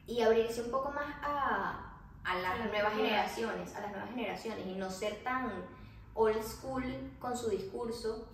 y 0.07 0.21
abrirse 0.23 0.63
un 0.63 0.71
poco 0.71 0.91
más 0.91 1.15
a, 1.23 2.01
a 2.25 2.35
las 2.39 2.59
la 2.59 2.65
nuevas 2.67 2.95
generaciones, 2.95 3.75
a 3.77 3.81
las 3.81 3.91
nuevas 3.93 4.11
generaciones 4.11 4.67
y 4.67 4.75
no 4.75 4.91
ser 4.91 5.23
tan 5.23 5.51
old 6.15 6.43
school 6.43 6.83
con 7.19 7.37
su 7.37 7.49
discurso. 7.51 8.29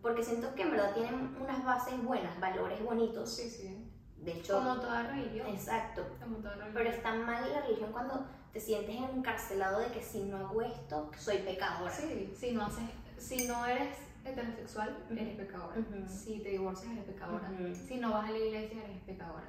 Porque 0.00 0.22
siento 0.22 0.54
que 0.54 0.62
en 0.62 0.70
verdad 0.72 0.94
tienen 0.94 1.36
unas 1.40 1.64
bases 1.64 2.02
buenas, 2.02 2.38
valores 2.40 2.82
bonitos. 2.82 3.34
Sí, 3.36 3.48
sí. 3.48 3.88
De 4.16 4.32
hecho, 4.32 4.58
Como 4.58 4.76
toda 4.76 5.02
religión. 5.04 5.48
exacto. 5.48 6.06
Como 6.22 6.36
toda 6.36 6.54
religión. 6.54 6.74
Pero 6.74 6.90
está 6.90 7.14
mal 7.14 7.52
la 7.52 7.62
religión 7.62 7.90
cuando 7.92 8.26
te 8.52 8.60
sientes 8.60 8.94
encarcelado 8.96 9.80
de 9.80 9.86
que 9.88 10.02
si 10.02 10.24
no 10.24 10.36
hago 10.36 10.62
esto, 10.62 11.10
soy 11.18 11.38
pecadora. 11.38 11.92
Sí, 11.92 12.32
si 12.36 12.52
no, 12.52 12.66
haces, 12.66 12.84
si 13.18 13.46
no 13.48 13.66
eres 13.66 13.96
heterosexual, 14.24 14.96
eres 15.10 15.36
pecadora. 15.36 15.80
Ujú. 15.80 16.08
Si 16.08 16.38
te 16.40 16.50
divorcias, 16.50 16.92
eres 16.92 17.04
pecadora. 17.04 17.50
Ujú. 17.50 17.74
Si 17.74 17.96
no 17.96 18.12
vas 18.12 18.28
a 18.28 18.30
la 18.32 18.38
iglesia, 18.38 18.84
eres 18.84 19.02
pecadora. 19.02 19.46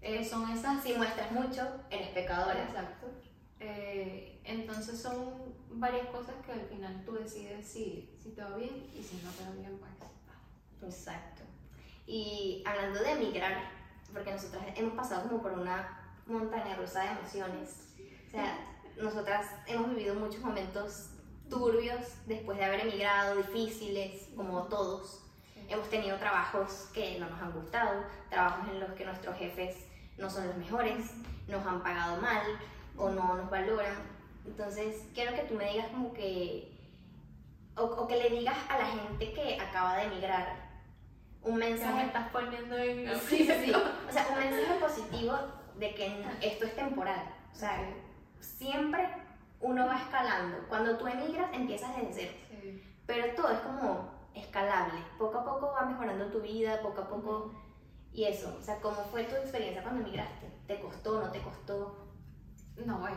Eh, 0.00 0.24
son 0.24 0.50
esas... 0.50 0.82
Si 0.82 0.94
muestras 0.94 1.30
mucho, 1.32 1.66
eres 1.90 2.08
pecadora. 2.08 2.62
Exacto. 2.62 3.08
Eh, 3.60 4.40
entonces 4.44 5.00
son 5.00 5.54
varias 5.74 6.06
cosas 6.08 6.34
que 6.44 6.52
al 6.52 6.66
final 6.66 7.02
tú 7.04 7.12
decides 7.12 7.66
si, 7.66 8.10
si 8.22 8.30
te 8.30 8.42
va 8.42 8.56
bien 8.56 8.90
y 8.94 9.02
si 9.02 9.16
no 9.16 9.30
te 9.30 9.44
va 9.44 9.50
bien, 9.50 9.78
pues... 9.78 9.94
Exacto. 10.82 11.42
Y 12.06 12.62
hablando 12.66 13.00
de 13.00 13.12
emigrar, 13.12 13.70
porque 14.12 14.32
nosotras 14.32 14.62
hemos 14.76 14.94
pasado 14.94 15.28
como 15.28 15.42
por 15.42 15.52
una 15.52 15.98
montaña 16.26 16.76
rusa 16.76 17.02
de 17.02 17.10
emociones. 17.18 17.88
O 18.28 18.30
sea, 18.30 18.58
nosotras 19.00 19.46
hemos 19.66 19.90
vivido 19.90 20.14
muchos 20.14 20.40
momentos 20.40 21.10
turbios 21.48 22.00
después 22.26 22.58
de 22.58 22.64
haber 22.64 22.80
emigrado, 22.80 23.36
difíciles, 23.36 24.28
como 24.36 24.64
todos. 24.64 25.22
Hemos 25.68 25.88
tenido 25.88 26.18
trabajos 26.18 26.90
que 26.92 27.18
no 27.18 27.28
nos 27.30 27.40
han 27.40 27.52
gustado, 27.52 28.04
trabajos 28.28 28.68
en 28.68 28.80
los 28.80 28.92
que 28.92 29.04
nuestros 29.04 29.36
jefes 29.36 29.76
no 30.18 30.28
son 30.28 30.46
los 30.46 30.56
mejores, 30.56 31.10
nos 31.48 31.66
han 31.66 31.82
pagado 31.82 32.20
mal 32.20 32.42
o 32.96 33.10
no 33.10 33.36
nos 33.36 33.50
valoran. 33.50 34.13
Entonces, 34.44 35.06
quiero 35.14 35.34
que 35.34 35.42
tú 35.42 35.54
me 35.54 35.70
digas 35.70 35.88
como 35.88 36.12
que, 36.12 36.72
o, 37.76 37.82
o 37.82 38.06
que 38.06 38.16
le 38.16 38.30
digas 38.30 38.56
a 38.68 38.78
la 38.78 38.86
gente 38.86 39.32
que 39.32 39.60
acaba 39.60 39.96
de 39.96 40.04
emigrar 40.04 40.64
un 41.44 41.52
Ya 41.52 41.58
me 41.58 41.70
mensaje 41.70 42.06
estás 42.06 42.28
poniendo 42.30 42.76
en 42.76 43.20
Sí, 43.20 43.46
sí. 43.46 43.72
O 43.72 44.12
sea, 44.12 44.26
un 44.30 44.38
mensaje 44.38 44.80
positivo 44.80 45.38
de 45.76 45.94
que 45.94 46.24
esto 46.40 46.64
es 46.64 46.74
temporal. 46.74 47.22
O 47.52 47.56
sea, 47.56 47.78
siempre 48.40 49.08
uno 49.60 49.86
va 49.86 49.98
escalando. 49.98 50.58
Cuando 50.68 50.96
tú 50.96 51.06
emigras, 51.06 51.50
empiezas 51.52 51.94
desde 51.96 52.12
cero. 52.12 52.32
Sí. 52.48 52.82
Pero 53.06 53.34
todo 53.34 53.50
es 53.50 53.60
como 53.60 54.10
escalable. 54.34 55.00
Poco 55.18 55.38
a 55.38 55.44
poco 55.44 55.72
va 55.72 55.86
mejorando 55.86 56.26
tu 56.26 56.40
vida, 56.40 56.80
poco 56.82 57.02
a 57.02 57.08
poco. 57.08 57.54
Y 58.12 58.24
eso, 58.24 58.56
o 58.58 58.62
sea, 58.62 58.80
¿cómo 58.80 58.96
fue 59.10 59.24
tu 59.24 59.34
experiencia 59.36 59.82
cuando 59.82 60.02
emigraste? 60.02 60.48
¿Te 60.66 60.80
costó, 60.80 61.20
no 61.20 61.30
te 61.30 61.40
costó? 61.40 62.06
No, 62.86 62.98
bueno, 62.98 63.16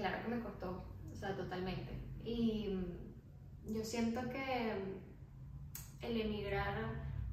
claro 0.00 0.22
que 0.22 0.34
me 0.34 0.40
costó, 0.42 0.84
o 1.12 1.14
sea, 1.14 1.36
totalmente. 1.36 1.92
Y 2.24 2.68
mm, 2.74 3.72
yo 3.74 3.84
siento 3.84 4.20
que 4.30 4.74
mm, 6.00 6.04
el 6.04 6.20
emigrar 6.20 6.74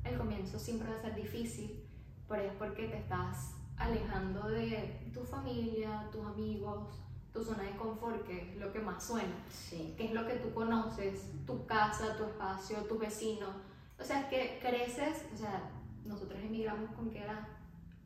al 0.03 0.18
comienzo 0.18 0.59
siempre 0.59 0.89
va 0.89 0.97
a 0.97 1.01
ser 1.01 1.15
difícil, 1.15 1.84
pero 2.28 2.43
es 2.43 2.53
porque 2.53 2.88
te 2.88 2.97
estás 2.97 3.55
alejando 3.78 4.49
de 4.49 5.09
tu 5.13 5.24
familia, 5.24 6.09
tus 6.11 6.26
amigos, 6.26 6.89
tu 7.34 7.43
zona 7.43 7.63
de 7.63 7.78
confort, 7.78 8.26
que 8.26 8.51
es 8.51 8.57
lo 8.57 8.72
que 8.74 8.80
más 8.80 9.03
suena, 9.03 9.45
Sí. 9.49 9.93
que 9.97 10.05
es 10.05 10.13
lo 10.13 10.28
que 10.28 10.36
tú 10.36 10.53
conoces, 10.53 11.32
tu 11.45 11.65
casa, 11.65 12.18
tu 12.18 12.26
espacio, 12.26 12.78
tus 12.86 12.99
vecinos. 12.99 13.55
O 13.99 14.03
sea, 14.03 14.22
es 14.22 14.26
que 14.28 14.59
creces, 14.61 15.26
o 15.34 15.38
sea, 15.38 15.72
nosotros 16.05 16.39
emigramos 16.41 16.91
con 16.91 17.09
qué 17.11 17.24
edad? 17.24 17.47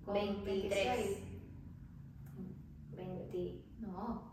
Con 0.06 0.14
23. 0.14 1.20
20. 2.92 3.66
No, 3.80 4.31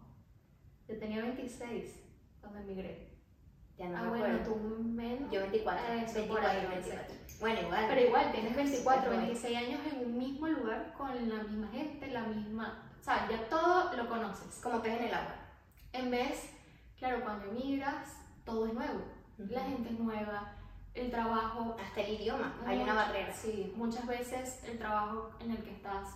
yo 0.89 0.99
tenía 0.99 1.23
26 1.23 2.01
cuando 2.41 2.59
emigré. 2.61 3.09
Ya 3.77 3.89
no 3.89 3.97
ah, 3.99 4.03
me 4.03 4.09
bueno, 4.09 4.25
acuerdo. 4.25 4.55
tú 4.55 4.83
menos. 4.83 5.31
Yo 5.31 5.41
24. 5.43 5.85
Eso, 5.95 6.15
24, 6.15 6.27
por 6.35 6.45
ahí, 6.45 6.67
24. 6.67 7.15
Bueno, 7.41 7.61
igual. 7.61 7.85
Pero 7.89 8.01
igual, 8.07 8.33
tienes 8.33 8.57
24, 8.57 9.03
Pero 9.11 9.17
26 9.23 9.57
años 9.57 9.81
en 9.93 10.07
un 10.07 10.19
mismo 10.19 10.49
lugar 10.49 10.95
con 10.97 11.29
la 11.29 11.43
misma 11.45 11.69
gente, 11.69 12.07
la 12.09 12.23
misma. 12.23 12.91
O 13.01 13.05
sea, 13.05 13.29
ya 13.31 13.49
todo 13.49 13.93
lo 13.97 14.09
conoces. 14.09 14.61
Como 14.63 14.83
pez 14.83 14.99
en 14.99 15.05
el 15.05 15.15
agua. 15.15 15.37
En 15.93 16.11
vez, 16.11 16.51
claro, 16.99 17.23
cuando 17.23 17.47
emigras, 17.47 18.17
todo 18.45 18.67
es 18.67 18.75
nuevo. 18.75 19.05
La 19.39 19.61
Ujú. 19.61 19.69
gente 19.71 19.91
es 19.91 19.99
nueva, 20.01 20.53
el 20.95 21.11
trabajo. 21.11 21.77
Hasta 21.81 22.01
el 22.01 22.21
idioma, 22.21 22.57
hay 22.67 22.81
una 22.81 22.95
barrera. 22.95 23.33
Sí, 23.33 23.73
muchas 23.77 24.07
veces 24.07 24.65
el 24.65 24.79
trabajo 24.79 25.31
en 25.41 25.53
el 25.53 25.63
que 25.63 25.71
estás 25.71 26.09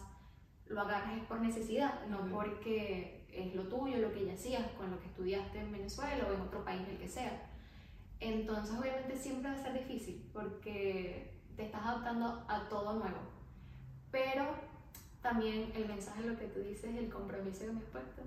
lo 0.66 0.80
agarras 0.80 1.18
es 1.18 1.24
por 1.26 1.40
necesidad, 1.40 2.04
no 2.08 2.20
Ujú. 2.20 2.30
porque 2.30 3.21
es 3.32 3.54
lo 3.54 3.64
tuyo, 3.64 3.98
lo 3.98 4.12
que 4.12 4.26
ya 4.26 4.34
hacías, 4.34 4.70
con 4.72 4.90
lo 4.90 5.00
que 5.00 5.06
estudiaste 5.06 5.58
en 5.58 5.72
Venezuela 5.72 6.26
o 6.28 6.34
en 6.34 6.40
otro 6.40 6.64
país, 6.64 6.82
el 6.88 6.98
que 6.98 7.08
sea. 7.08 7.50
Entonces, 8.20 8.76
obviamente, 8.78 9.16
siempre 9.16 9.50
va 9.50 9.56
a 9.56 9.62
ser 9.62 9.72
difícil 9.72 10.28
porque 10.32 11.32
te 11.56 11.64
estás 11.64 11.82
adaptando 11.82 12.44
a 12.48 12.68
todo 12.68 12.94
nuevo. 12.94 13.18
Pero 14.10 14.46
también 15.22 15.72
el 15.74 15.88
mensaje, 15.88 16.22
lo 16.22 16.38
que 16.38 16.46
tú 16.46 16.60
dices, 16.60 16.94
el 16.94 17.08
compromiso 17.08 17.60
que 17.60 17.72
me 17.72 17.80
has 17.80 17.86
puesto, 17.86 18.22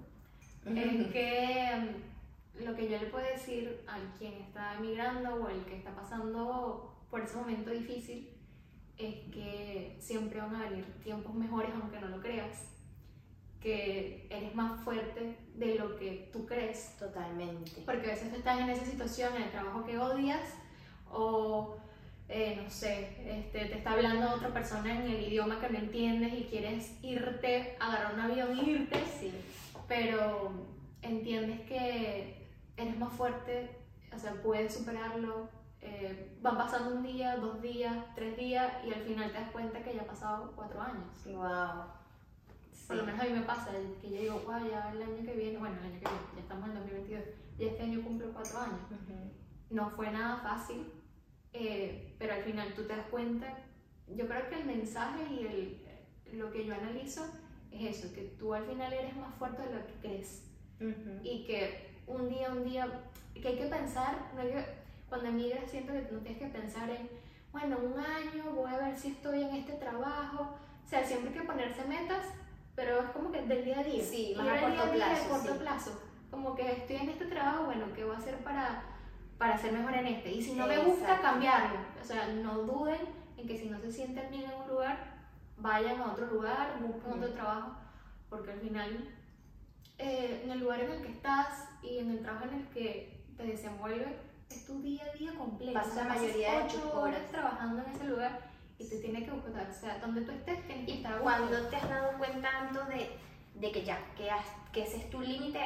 es 0.66 1.08
que 1.14 1.70
mm, 1.78 2.64
lo 2.66 2.76
que 2.76 2.89
yo 2.89 2.99
le 2.99 3.08
puedo 3.08 3.26
decir 3.26 3.84
al 3.88 4.01
quien 4.18 4.34
está 4.34 4.76
emigrando 4.76 5.36
o 5.36 5.47
al 5.47 5.64
que 5.66 5.78
está 5.78 5.93
pasando 5.95 6.95
por 7.12 7.22
ese 7.22 7.38
momento 7.38 7.70
difícil 7.70 8.30
es 8.97 9.16
que 9.32 9.97
siempre 9.99 10.39
van 10.39 10.56
a 10.56 10.70
venir 10.70 10.86
tiempos 11.03 11.36
mejores 11.36 11.72
aunque 11.76 11.99
no 11.99 12.08
lo 12.08 12.22
creas, 12.22 12.74
que 13.66 14.28
eres 14.30 14.53
más 14.53 14.80
fuerte 14.84 15.36
de 15.55 15.74
lo 15.80 15.95
que 15.97 16.30
tú 16.32 16.45
crees, 16.45 16.95
Totalmente. 16.99 17.82
porque 17.84 18.05
a 18.11 18.13
veces 18.13 18.32
estás 18.32 18.59
en 18.59 18.70
esa 18.70 18.86
situación, 18.86 19.36
en 19.36 19.41
el 19.43 19.49
trabajo 19.51 19.84
que 19.84 19.97
odias 19.97 20.43
o... 21.11 21.76
eh, 22.30 22.59
no 22.61 22.70
sé, 22.70 22.93
este, 23.39 23.66
te 23.66 23.78
está 23.78 23.93
hablando 23.93 24.30
otra 24.36 24.49
persona 24.53 24.93
en 24.95 25.01
el 25.03 25.22
idioma 25.28 25.59
que 25.59 25.70
no 25.70 25.80
entiendes 25.80 26.34
y 26.34 26.43
quieres 26.43 26.97
irte, 27.03 27.76
agarrar 27.80 28.13
un 28.13 28.20
avión 28.20 28.59
e 28.59 28.63
irte, 28.70 28.99
Sí. 29.20 29.32
pero 29.88 30.51
entiendes 31.01 31.61
que 31.61 32.47
eres 32.78 32.97
más 32.99 33.13
fuerte, 33.13 33.70
o 34.16 34.20
sea, 34.20 34.34
puedes 34.43 34.74
superarlo. 34.76 35.49
eh, 35.88 36.36
van 36.41 36.57
pasando 36.57 36.95
un 36.95 37.03
día, 37.03 37.38
dos 37.38 37.61
días, 37.61 37.95
tres 38.16 38.36
días 38.38 38.72
y 38.88 38.91
al 38.93 39.01
final 39.01 39.32
te 39.32 39.38
das 39.39 39.51
cuenta 39.51 39.84
que 39.84 39.93
ya 39.95 40.01
ha 40.01 40.05
pasado 40.07 40.51
cuatro 40.55 40.82
años. 40.82 41.09
Wow. 41.26 42.05
Por 42.88 42.97
lo 42.97 43.03
menos 43.05 43.21
a 43.21 43.23
mí 43.25 43.29
me 43.31 43.41
pasa, 43.41 43.71
que 44.01 44.09
yo 44.09 44.17
digo, 44.21 44.43
wow, 44.45 44.69
ya 44.69 44.91
el 44.91 45.01
año 45.01 45.25
que 45.25 45.33
viene, 45.33 45.57
bueno, 45.57 45.75
el 45.79 45.86
año 45.86 45.99
que 45.99 46.07
viene, 46.09 46.25
ya 46.36 46.41
estamos 46.41 46.69
en 46.69 46.75
2022, 46.75 47.23
ya 47.57 47.65
este 47.67 47.83
año 47.83 48.01
cumplo 48.03 48.31
cuatro 48.33 48.59
años. 48.59 48.79
No 49.69 49.89
fue 49.91 50.11
nada 50.11 50.38
fácil, 50.38 50.86
eh, 51.53 52.15
pero 52.19 52.33
al 52.33 52.43
final 52.43 52.73
tú 52.75 52.83
te 52.83 52.95
das 52.95 53.07
cuenta, 53.07 53.47
yo 54.15 54.27
creo 54.27 54.49
que 54.49 54.55
el 54.59 54.65
mensaje 54.65 55.23
y 55.31 55.39
el, 55.47 56.38
lo 56.38 56.51
que 56.51 56.65
yo 56.65 56.75
analizo 56.75 57.25
es 57.71 57.97
eso, 57.97 58.13
que 58.13 58.36
tú 58.39 58.53
al 58.53 58.65
final 58.65 58.93
eres 58.93 59.15
más 59.17 59.33
fuerte 59.36 59.63
de 59.63 59.73
lo 59.75 59.86
que 59.88 59.93
crees. 60.01 60.43
y 61.23 61.45
que 61.45 61.95
un 62.05 62.27
día, 62.29 62.49
un 62.51 62.63
día, 62.65 62.88
que 63.33 63.47
hay 63.47 63.57
que 63.57 63.65
pensar, 63.67 64.29
no 64.36 64.41
hay 64.41 64.49
que- 64.49 64.65
cuando 65.09 65.29
emigras 65.29 65.71
siento 65.71 65.93
que 65.93 66.01
no 66.11 66.19
tienes 66.19 66.38
que 66.39 66.47
pensar 66.47 66.89
en, 66.89 67.09
bueno, 67.51 67.77
un 67.79 67.97
año 67.99 68.51
voy 68.53 68.69
a 68.71 68.77
ver 68.77 68.97
si 68.97 69.07
estoy 69.09 69.41
en 69.43 69.55
este 69.55 69.73
trabajo, 69.73 70.53
o 70.86 70.88
sea, 70.88 71.03
siempre 71.05 71.29
hay 71.31 71.39
que 71.39 71.47
ponerse 71.47 71.86
metas, 71.86 72.25
pero 72.76 72.99
es 72.99 73.09
como 73.11 73.32
que 73.32 73.41
del 73.41 73.63
día 73.63 73.80
a 73.80 73.84
día. 73.84 74.03
Sí, 74.03 74.34
más 74.38 74.47
a 74.47 74.61
corto 74.61 74.91
día, 74.91 75.05
plazo, 75.07 75.30
corto 75.30 75.53
sí. 75.53 75.59
plazo. 75.59 76.01
Como 76.30 76.55
que 76.55 76.71
estoy 76.71 76.97
en 76.97 77.09
este 77.09 77.26
trabajo, 77.26 77.65
bueno, 77.65 77.86
¿qué 77.95 78.03
voy 78.03 78.15
a 78.15 78.19
hacer 78.19 78.38
para, 78.43 78.84
para 79.38 79.57
ser 79.57 79.71
mejor 79.71 79.93
en 79.93 80.07
este? 80.07 80.32
Y 80.32 80.41
si 80.41 80.53
no 80.53 80.67
me 80.67 80.78
gusta, 80.80 81.21
cambiarlo. 81.21 81.80
O 82.01 82.03
sea, 82.03 82.28
no 82.28 82.59
duden 82.59 82.99
en 83.38 83.47
que 83.47 83.57
si 83.57 83.69
no 83.69 83.80
se 83.80 83.91
sienten 83.91 84.30
bien 84.30 84.43
en 84.43 84.61
un 84.61 84.67
lugar, 84.67 84.97
vayan 85.57 86.01
a 86.01 86.11
otro 86.11 86.28
lugar, 86.28 86.78
busquen 86.82 87.13
otro 87.13 87.34
trabajo, 87.34 87.71
porque 88.30 88.51
al 88.51 88.59
final 88.59 89.09
eh, 89.97 90.41
en 90.43 90.51
el 90.51 90.59
lugar 90.59 90.82
en 90.82 90.91
el 90.91 91.01
que 91.01 91.11
estás 91.11 91.69
y 91.82 91.99
en 91.99 92.11
el 92.11 92.21
trabajo 92.21 92.45
en 92.45 92.55
el 92.55 92.67
que 92.67 93.23
te 93.38 93.43
desenvuelves 93.43 94.15
es 94.49 94.65
tu 94.65 94.82
día 94.82 95.03
a 95.05 95.17
día 95.17 95.34
completo. 95.34 95.80
O 95.80 95.84
sea, 95.84 96.03
la 96.03 96.15
mayoría 96.15 96.51
de 96.51 96.63
ocho 96.63 96.99
horas 96.99 97.32
trabajando 97.32 97.82
en 97.82 97.91
ese 97.95 98.03
lugar 98.05 98.45
y 98.78 98.88
te 98.89 98.97
tiene 98.99 99.23
que 99.26 99.32
gustar. 99.32 99.69
O 99.69 99.73
sea, 99.73 99.99
donde 99.99 100.21
tú 100.21 100.32
estés 100.32 100.65
tienes 100.67 100.86
que 100.86 100.91
¿Y 100.91 100.97
estar 100.97 101.13
a 101.13 101.19
gusto. 101.19 101.23
cuándo 101.23 101.67
te 101.69 101.76
has 101.76 101.89
dado 101.89 102.17
cuenta, 102.17 102.49
Anto, 102.59 102.86
de, 102.86 103.17
de 103.55 103.71
que 103.71 103.84
ya, 103.86 103.99
que, 104.15 104.30
has- 104.30 104.51
que 104.73 104.84
ese 104.84 104.97
es 104.97 105.09
tu 105.09 105.21
límite 105.21 105.59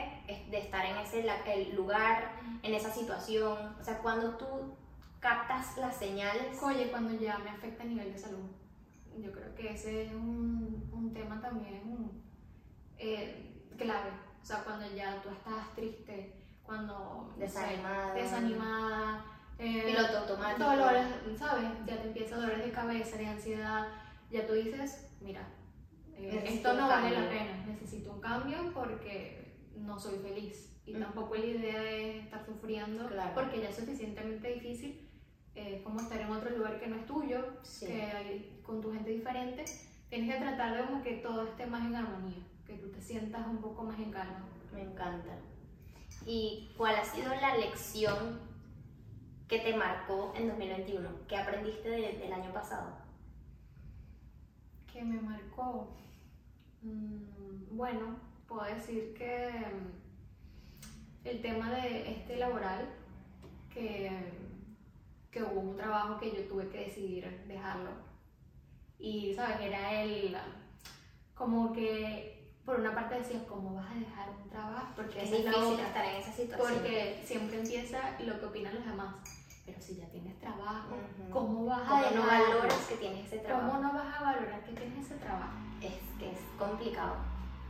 de 0.49 0.57
estar 0.59 0.85
en 0.85 0.95
ese 0.97 1.23
la- 1.23 1.41
el 1.51 1.75
lugar, 1.75 2.31
en 2.61 2.73
esa 2.73 2.91
situación? 2.91 3.75
O 3.79 3.83
sea, 3.83 3.97
cuando 3.99 4.37
tú 4.37 4.75
captas 5.19 5.77
las 5.77 5.97
señales. 5.97 6.61
Oye, 6.63 6.89
cuando 6.91 7.13
ya 7.19 7.37
me 7.39 7.49
afecta 7.49 7.83
a 7.83 7.87
nivel 7.87 8.13
de 8.13 8.17
salud. 8.19 8.45
Yo 9.17 9.31
creo 9.33 9.53
que 9.55 9.71
ese 9.73 10.05
es 10.05 10.11
un, 10.13 10.89
un 10.93 11.13
tema 11.13 11.41
también 11.41 12.09
eh, 12.97 13.65
clave. 13.77 14.11
O 14.41 14.45
sea, 14.45 14.63
cuando 14.63 14.85
ya 14.95 15.21
tú 15.21 15.29
estás 15.29 15.75
triste, 15.75 16.33
cuando 16.63 17.29
no 17.29 17.33
sé, 17.35 17.41
Desanimada. 17.41 18.13
desanimada 18.13 19.25
eh, 19.59 19.83
Piloto 19.85 20.17
automático. 20.19 20.69
dolores, 20.69 21.05
¿sabes? 21.37 21.65
Ya 21.85 21.97
te 22.01 22.07
empieza 22.07 22.35
dolores 22.37 22.65
de 22.65 22.71
cabeza, 22.71 23.17
de 23.17 23.27
ansiedad. 23.27 23.87
Ya 24.31 24.47
tú 24.47 24.53
dices, 24.53 25.09
mira, 25.21 25.47
eh, 26.15 26.43
esto 26.47 26.73
no 26.73 26.87
vale 26.87 27.11
la 27.11 27.29
pena. 27.29 27.65
Necesito 27.67 28.11
un 28.13 28.21
cambio 28.21 28.71
porque 28.73 29.53
no 29.75 29.99
soy 29.99 30.19
feliz. 30.19 30.77
Y 30.85 30.91
Ujú. 30.93 31.03
tampoco 31.03 31.35
la 31.35 31.45
idea 31.45 31.83
es 31.91 32.23
estar 32.25 32.45
sufriendo 32.45 33.07
Claro. 33.09 33.31
porque 33.35 33.61
ya 33.61 33.69
es 33.69 33.75
suficientemente 33.75 34.53
difícil. 34.53 35.05
eh, 35.55 35.81
como 35.83 35.99
estar 35.99 36.21
en 36.21 36.29
otro 36.29 36.51
lugar 36.51 36.79
que 36.79 36.87
no 36.87 36.95
es 36.95 37.05
tuyo, 37.05 37.43
Sí. 37.63 37.87
que 37.87 38.01
hay 38.03 38.61
con 38.63 38.79
tu 38.81 38.93
gente 38.93 39.09
diferente. 39.09 39.65
Tienes 40.07 40.33
que 40.33 40.41
tratar 40.41 40.77
de 40.77 40.85
como 40.85 41.03
que 41.03 41.13
todo 41.17 41.43
esté 41.43 41.65
más 41.65 41.85
en 41.85 41.95
armonía, 41.97 42.37
que 42.65 42.75
tú 42.75 42.87
te 42.91 43.01
sientas 43.01 43.45
un 43.45 43.57
poco 43.57 43.83
más 43.83 43.99
en 43.99 44.09
calma. 44.11 44.47
Me 44.71 44.83
encanta. 44.83 45.37
¿Y 46.25 46.71
cuál 46.77 46.95
ha 46.95 47.03
sido 47.03 47.29
la 47.35 47.57
lección 47.57 48.39
que 49.49 49.59
te 49.59 49.75
marcó 49.75 50.31
en 50.35 50.47
2021? 50.47 51.09
¿Qué 51.27 51.35
aprendiste 51.35 51.89
de- 51.89 52.13
del 52.19 52.31
año 52.33 52.53
pasado? 52.53 52.97
que 54.91 55.03
me 55.03 55.21
marcó. 55.21 55.87
Mm, 56.81 57.77
bueno, 57.77 58.17
puedo 58.47 58.63
decir 58.63 59.13
que 59.13 59.49
mm, 59.51 61.27
el 61.27 61.41
tema 61.43 61.69
de 61.71 62.11
este 62.11 62.37
laboral, 62.37 62.89
que, 63.73 64.11
que 65.31 65.43
hubo 65.43 65.59
un 65.61 65.77
trabajo 65.77 66.19
que 66.19 66.31
yo 66.35 66.43
tuve 66.49 66.67
que 66.69 66.85
decidir 66.85 67.45
dejarlo. 67.47 67.91
Y, 68.97 69.33
¿sabes? 69.35 69.61
Era 69.61 70.01
el. 70.01 70.35
Como 71.35 71.71
que, 71.71 72.51
por 72.65 72.79
una 72.79 72.93
parte 72.93 73.15
decías, 73.19 73.43
¿cómo 73.43 73.75
vas 73.75 73.91
a 73.91 73.95
dejar 73.99 74.29
un 74.43 74.49
trabajo? 74.49 74.87
Porque 74.95 75.21
Es 75.23 75.31
difícil 75.31 75.79
estar 75.79 76.03
en 76.05 76.15
esa 76.15 76.31
situación. 76.33 76.73
Porque 76.73 77.21
siempre 77.23 77.59
empieza 77.59 78.19
lo 78.21 78.39
que 78.39 78.45
opinan 78.47 78.73
los 78.75 78.85
demás. 78.85 79.15
Pero 79.69 79.81
si 79.81 79.95
ya 79.97 80.07
tienes 80.07 80.37
trabajo, 80.39 80.95
Ujú. 80.95 81.29
¿cómo 81.31 81.65
vas 81.65 81.81
a 81.81 81.89
¿Cómo 82.09 82.15
no 82.15 82.25
valoras 82.27 82.85
que 82.87 82.95
tienes 82.95 83.27
ese 83.27 83.39
trabajo? 83.39 83.69
¿Cómo 83.69 83.81
no 83.83 83.93
vas 83.93 84.15
a 84.19 84.23
valorar 84.23 84.63
que 84.63 84.73
tienes 84.73 85.05
ese 85.05 85.15
trabajo? 85.15 85.53
Es 85.81 85.93
que 86.17 86.31
es 86.31 86.39
complicado. 86.57 87.15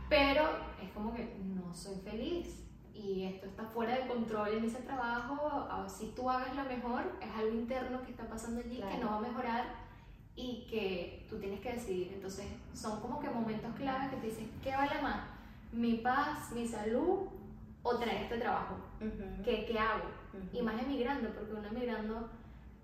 Pero 0.08 0.42
es 0.82 0.90
como 0.92 1.12
que 1.14 1.36
no 1.44 1.72
soy 1.74 1.96
feliz 1.96 2.64
y 2.94 3.24
esto 3.24 3.46
está 3.46 3.64
fuera 3.64 3.96
de 3.96 4.06
control 4.06 4.48
en 4.48 4.64
ese 4.64 4.80
trabajo. 4.82 5.68
Si 5.88 6.08
tú 6.08 6.28
hagas 6.30 6.54
lo 6.56 6.64
mejor, 6.64 7.02
es 7.20 7.30
algo 7.38 7.54
interno 7.54 8.02
que 8.02 8.10
está 8.12 8.24
pasando 8.28 8.60
allí 8.60 8.76
que 8.76 8.80
Claro. 8.82 9.04
no 9.04 9.10
va 9.10 9.16
a 9.18 9.20
mejorar 9.20 9.64
y 10.34 10.66
que 10.70 11.26
tú 11.28 11.38
tienes 11.38 11.60
que 11.60 11.72
decidir. 11.72 12.12
Entonces, 12.14 12.46
son 12.72 13.00
como 13.00 13.20
que 13.20 13.28
momentos 13.28 13.74
claves 13.76 14.10
que 14.10 14.16
te 14.16 14.26
dicen: 14.28 14.50
¿qué 14.62 14.70
vale 14.74 15.00
más? 15.02 15.20
¿Mi 15.72 15.98
paz, 15.98 16.50
mi 16.52 16.66
salud 16.66 17.28
o 17.82 17.96
tener 17.98 18.22
este 18.22 18.38
trabajo? 18.38 18.76
Ujú. 19.00 19.42
¿Qué, 19.44 19.64
qué 19.66 19.78
hago? 19.78 20.04
Ujú. 20.34 20.56
Y 20.58 20.62
más 20.62 20.80
emigrando, 20.82 21.30
porque 21.30 21.52
uno 21.52 21.68
emigrando, 21.68 22.28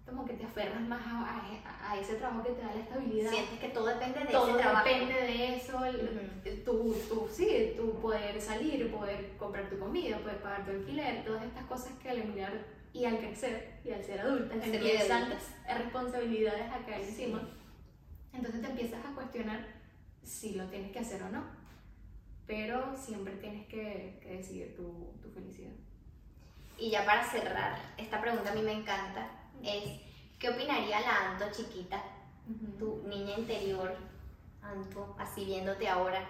como 0.06 0.24
que 0.24 0.34
te 0.34 0.44
aferras 0.44 0.80
más 0.82 1.00
a, 1.04 1.40
a- 1.66 1.90
a 1.92 1.98
ese 1.98 2.14
trabajo 2.14 2.42
que 2.44 2.52
te 2.52 2.62
da 2.62 2.72
la 2.74 2.80
estabilidad 2.80 3.30
Sientes 3.30 3.58
que 3.58 3.68
todo 3.70 3.86
depende 3.86 4.20
de 4.20 4.26
todo 4.26 4.48
ese 4.50 4.58
trabajo. 4.58 4.84
depende 4.88 5.14
de 5.14 5.56
eso, 5.56 5.84
el- 5.84 6.40
Ujú. 6.44 6.64
tu, 6.64 6.94
tu, 7.08 7.28
sí, 7.28 7.74
tu 7.76 7.92
poder 8.00 8.40
salir, 8.40 8.90
poder 8.92 9.32
comprar 9.36 9.68
tu 9.68 9.78
comida, 9.78 10.18
poder 10.18 10.38
pagar 10.40 10.64
tu 10.64 10.70
alquiler, 10.70 11.24
todas 11.24 11.42
estas 11.44 11.64
cosas 11.66 11.92
que 12.00 12.10
al 12.10 12.18
emigrar 12.18 12.52
y 12.92 13.04
al 13.04 13.18
crecer 13.18 13.80
y 13.84 13.90
al 13.90 14.02
ser 14.04 14.20
adulta 14.20 14.54
Al 14.54 14.62
ser 14.62 14.74
empiezan 14.76 15.22
adultas. 15.24 15.42
responsabilidades 15.76 16.72
a 16.72 16.78
caer 16.86 17.02
Sí. 17.04 17.08
encima. 17.24 17.48
Entonces 18.32 18.60
te 18.62 18.68
empiezas 18.68 19.04
a 19.04 19.14
cuestionar 19.14 19.66
si 20.22 20.54
lo 20.54 20.66
tienes 20.66 20.92
que 20.92 20.98
hacer 21.00 21.22
o 21.22 21.28
no, 21.30 21.44
pero 22.46 22.96
siempre 22.96 23.34
tienes 23.36 23.66
que, 23.66 24.18
que 24.22 24.36
decidir 24.36 24.76
tu, 24.76 25.12
tu 25.22 25.30
felicidad. 25.30 25.72
Y 26.78 26.90
ya 26.90 27.04
para 27.04 27.24
cerrar, 27.24 27.78
esta 27.96 28.20
pregunta 28.20 28.52
a 28.52 28.54
mí 28.54 28.62
me 28.62 28.72
encanta, 28.72 29.28
es 29.62 30.00
¿qué 30.38 30.50
opinaría 30.50 31.00
la 31.00 31.30
Anto 31.32 31.46
chiquita, 31.50 32.02
tu 32.78 33.02
niña 33.08 33.38
interior, 33.38 33.96
Anto, 34.62 35.16
así 35.18 35.44
viéndote 35.44 35.88
ahora? 35.88 36.28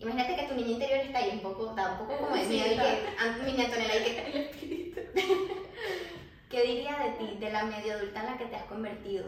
Imagínate 0.00 0.36
que 0.36 0.48
tu 0.48 0.54
niña 0.54 0.70
interior 0.70 0.98
está 1.00 1.18
ahí 1.18 1.30
un 1.34 1.40
poco, 1.40 1.74
da 1.74 1.92
un 1.92 1.98
poco 1.98 2.16
como 2.24 2.36
de 2.36 2.42
Sí, 2.44 2.48
miedo 2.54 2.72
y 2.72 2.76
que, 2.76 3.44
mini 3.44 3.64
Antonella, 3.64 3.96
y 3.96 4.04
que, 4.04 4.26
El 4.26 4.36
espíritu. 4.36 5.00
¿qué 6.50 6.62
diría 6.62 6.98
de 6.98 7.10
ti, 7.12 7.36
de 7.38 7.50
la 7.52 7.64
medio 7.64 7.94
adulta 7.94 8.20
en 8.20 8.26
la 8.26 8.38
que 8.38 8.46
te 8.46 8.56
has 8.56 8.64
convertido? 8.64 9.26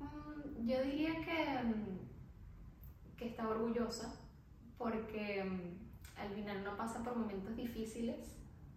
Mm, 0.00 0.66
Yo 0.68 0.82
diría 0.84 1.14
que, 1.24 1.58
mm, 1.64 1.97
que 3.18 3.26
está 3.26 3.48
orgullosa 3.48 4.14
porque 4.78 5.44
mm, 5.44 6.20
al 6.20 6.30
final 6.30 6.64
no 6.64 6.76
pasa 6.76 7.02
por 7.02 7.16
momentos 7.16 7.56
difíciles 7.56 8.16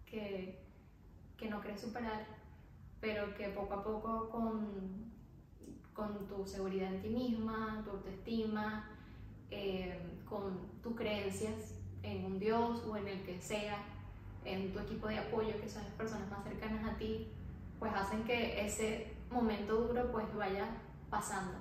que, 0.04 0.60
que 1.36 1.48
no 1.48 1.60
crees 1.60 1.80
superar, 1.80 2.26
pero 3.00 3.34
que 3.34 3.48
poco 3.48 3.74
a 3.74 3.82
poco 3.82 4.28
con, 4.30 5.12
con 5.94 6.26
tu 6.26 6.44
seguridad 6.46 6.92
en 6.92 7.02
ti 7.02 7.08
misma, 7.08 7.82
tu 7.84 7.90
autoestima, 7.90 8.90
eh, 9.50 9.98
con 10.28 10.58
tus 10.82 10.96
creencias 10.96 11.78
en 12.02 12.24
un 12.24 12.38
Dios 12.38 12.82
o 12.86 12.96
en 12.96 13.06
el 13.06 13.22
que 13.22 13.40
sea, 13.40 13.78
en 14.44 14.72
tu 14.72 14.80
equipo 14.80 15.06
de 15.06 15.18
apoyo, 15.18 15.60
que 15.60 15.68
son 15.68 15.84
las 15.84 15.92
personas 15.92 16.28
más 16.30 16.42
cercanas 16.42 16.84
a 16.84 16.96
ti, 16.96 17.28
pues 17.78 17.92
hacen 17.94 18.24
que 18.24 18.64
ese 18.64 19.14
momento 19.30 19.76
duro 19.86 20.10
pues 20.10 20.32
vaya 20.34 20.68
pasando. 21.10 21.58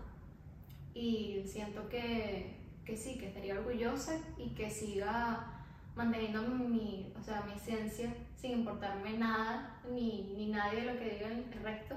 Y 0.93 1.43
siento 1.45 1.87
que, 1.89 2.60
que 2.91 2.97
sí, 2.97 3.17
que 3.17 3.27
estaría 3.27 3.57
orgullosa 3.57 4.19
y 4.37 4.49
que 4.49 4.69
siga 4.69 5.63
manteniendo 5.95 6.41
mi, 6.41 7.13
o 7.17 7.23
sea, 7.23 7.41
mi 7.43 7.53
esencia 7.53 8.13
sin 8.35 8.51
importarme 8.51 9.17
nada 9.17 9.79
ni, 9.89 10.33
ni 10.35 10.47
nadie 10.47 10.81
de 10.81 10.93
lo 10.93 10.99
que 10.99 11.09
diga 11.11 11.27
el 11.29 11.49
resto 11.63 11.95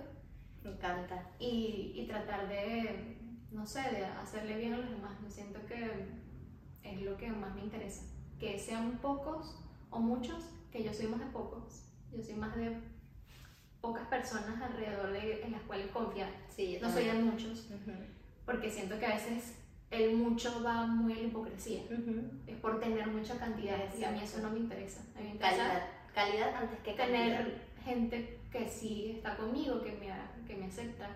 Me 0.63 0.71
encanta. 0.71 1.31
y, 1.41 1.91
y 1.97 2.07
tratar 2.07 2.49
de, 2.49 3.17
no 3.51 3.67
sé, 3.67 3.81
de 3.91 4.05
hacerle 4.05 4.57
bien 4.57 4.75
a 4.75 4.79
los 4.79 4.91
demás. 4.91 5.21
Me 5.21 5.29
siento 5.29 5.59
que 5.67 5.91
es 6.85 7.03
lo 7.03 7.17
que 7.17 7.29
más 7.33 7.53
me 7.57 7.63
interesa. 7.65 8.03
Que 8.39 8.57
sean 8.57 8.99
pocos 8.99 9.61
o 9.91 9.99
muchos, 9.99 10.45
que 10.71 10.85
yo 10.85 10.95
soy 10.95 11.09
más 11.09 11.19
de 11.19 11.27
pocos. 11.27 11.87
Yo 12.13 12.23
soy 12.23 12.35
más 12.37 12.55
de 12.55 12.79
pocas 13.81 14.07
personas 14.07 14.63
alrededor 14.63 15.11
de 15.11 15.43
en 15.43 15.51
las 15.51 15.63
cuales 15.63 15.91
confiar. 15.91 16.31
Sí, 16.55 16.79
No 16.81 16.89
soy 16.89 17.07
de 17.07 17.15
muchos, 17.15 17.67
porque 18.47 18.71
siento 18.71 18.97
que 18.97 19.07
a 19.07 19.15
veces 19.15 19.64
el 19.95 20.17
mucho 20.17 20.63
va 20.63 20.87
muy 20.87 21.13
a 21.13 21.17
la 21.17 21.23
hipocresía. 21.23 21.83
Ujú. 21.85 22.23
Es 22.47 22.57
por 22.57 22.81
tener 22.81 23.07
mucha 23.07 23.39
cantidad 23.39 23.79
y 23.97 24.05
a 24.05 24.11
mí 24.11 24.21
eso 24.23 24.41
no 24.41 24.51
me 24.51 24.59
interesa. 24.61 25.01
A 25.17 25.21
mí 25.21 25.27
me 25.27 25.31
interesa 25.33 25.57
Calidad. 25.57 25.89
Calidad 26.15 26.55
antes 26.57 26.79
que 26.81 26.93
tener 26.93 27.63
gente 27.85 28.41
que 28.51 28.69
sí 28.69 29.13
está 29.17 29.37
conmigo, 29.37 29.83
que 29.83 29.93
me, 29.93 30.13
que 30.47 30.57
me 30.57 30.67
acepta. 30.67 31.09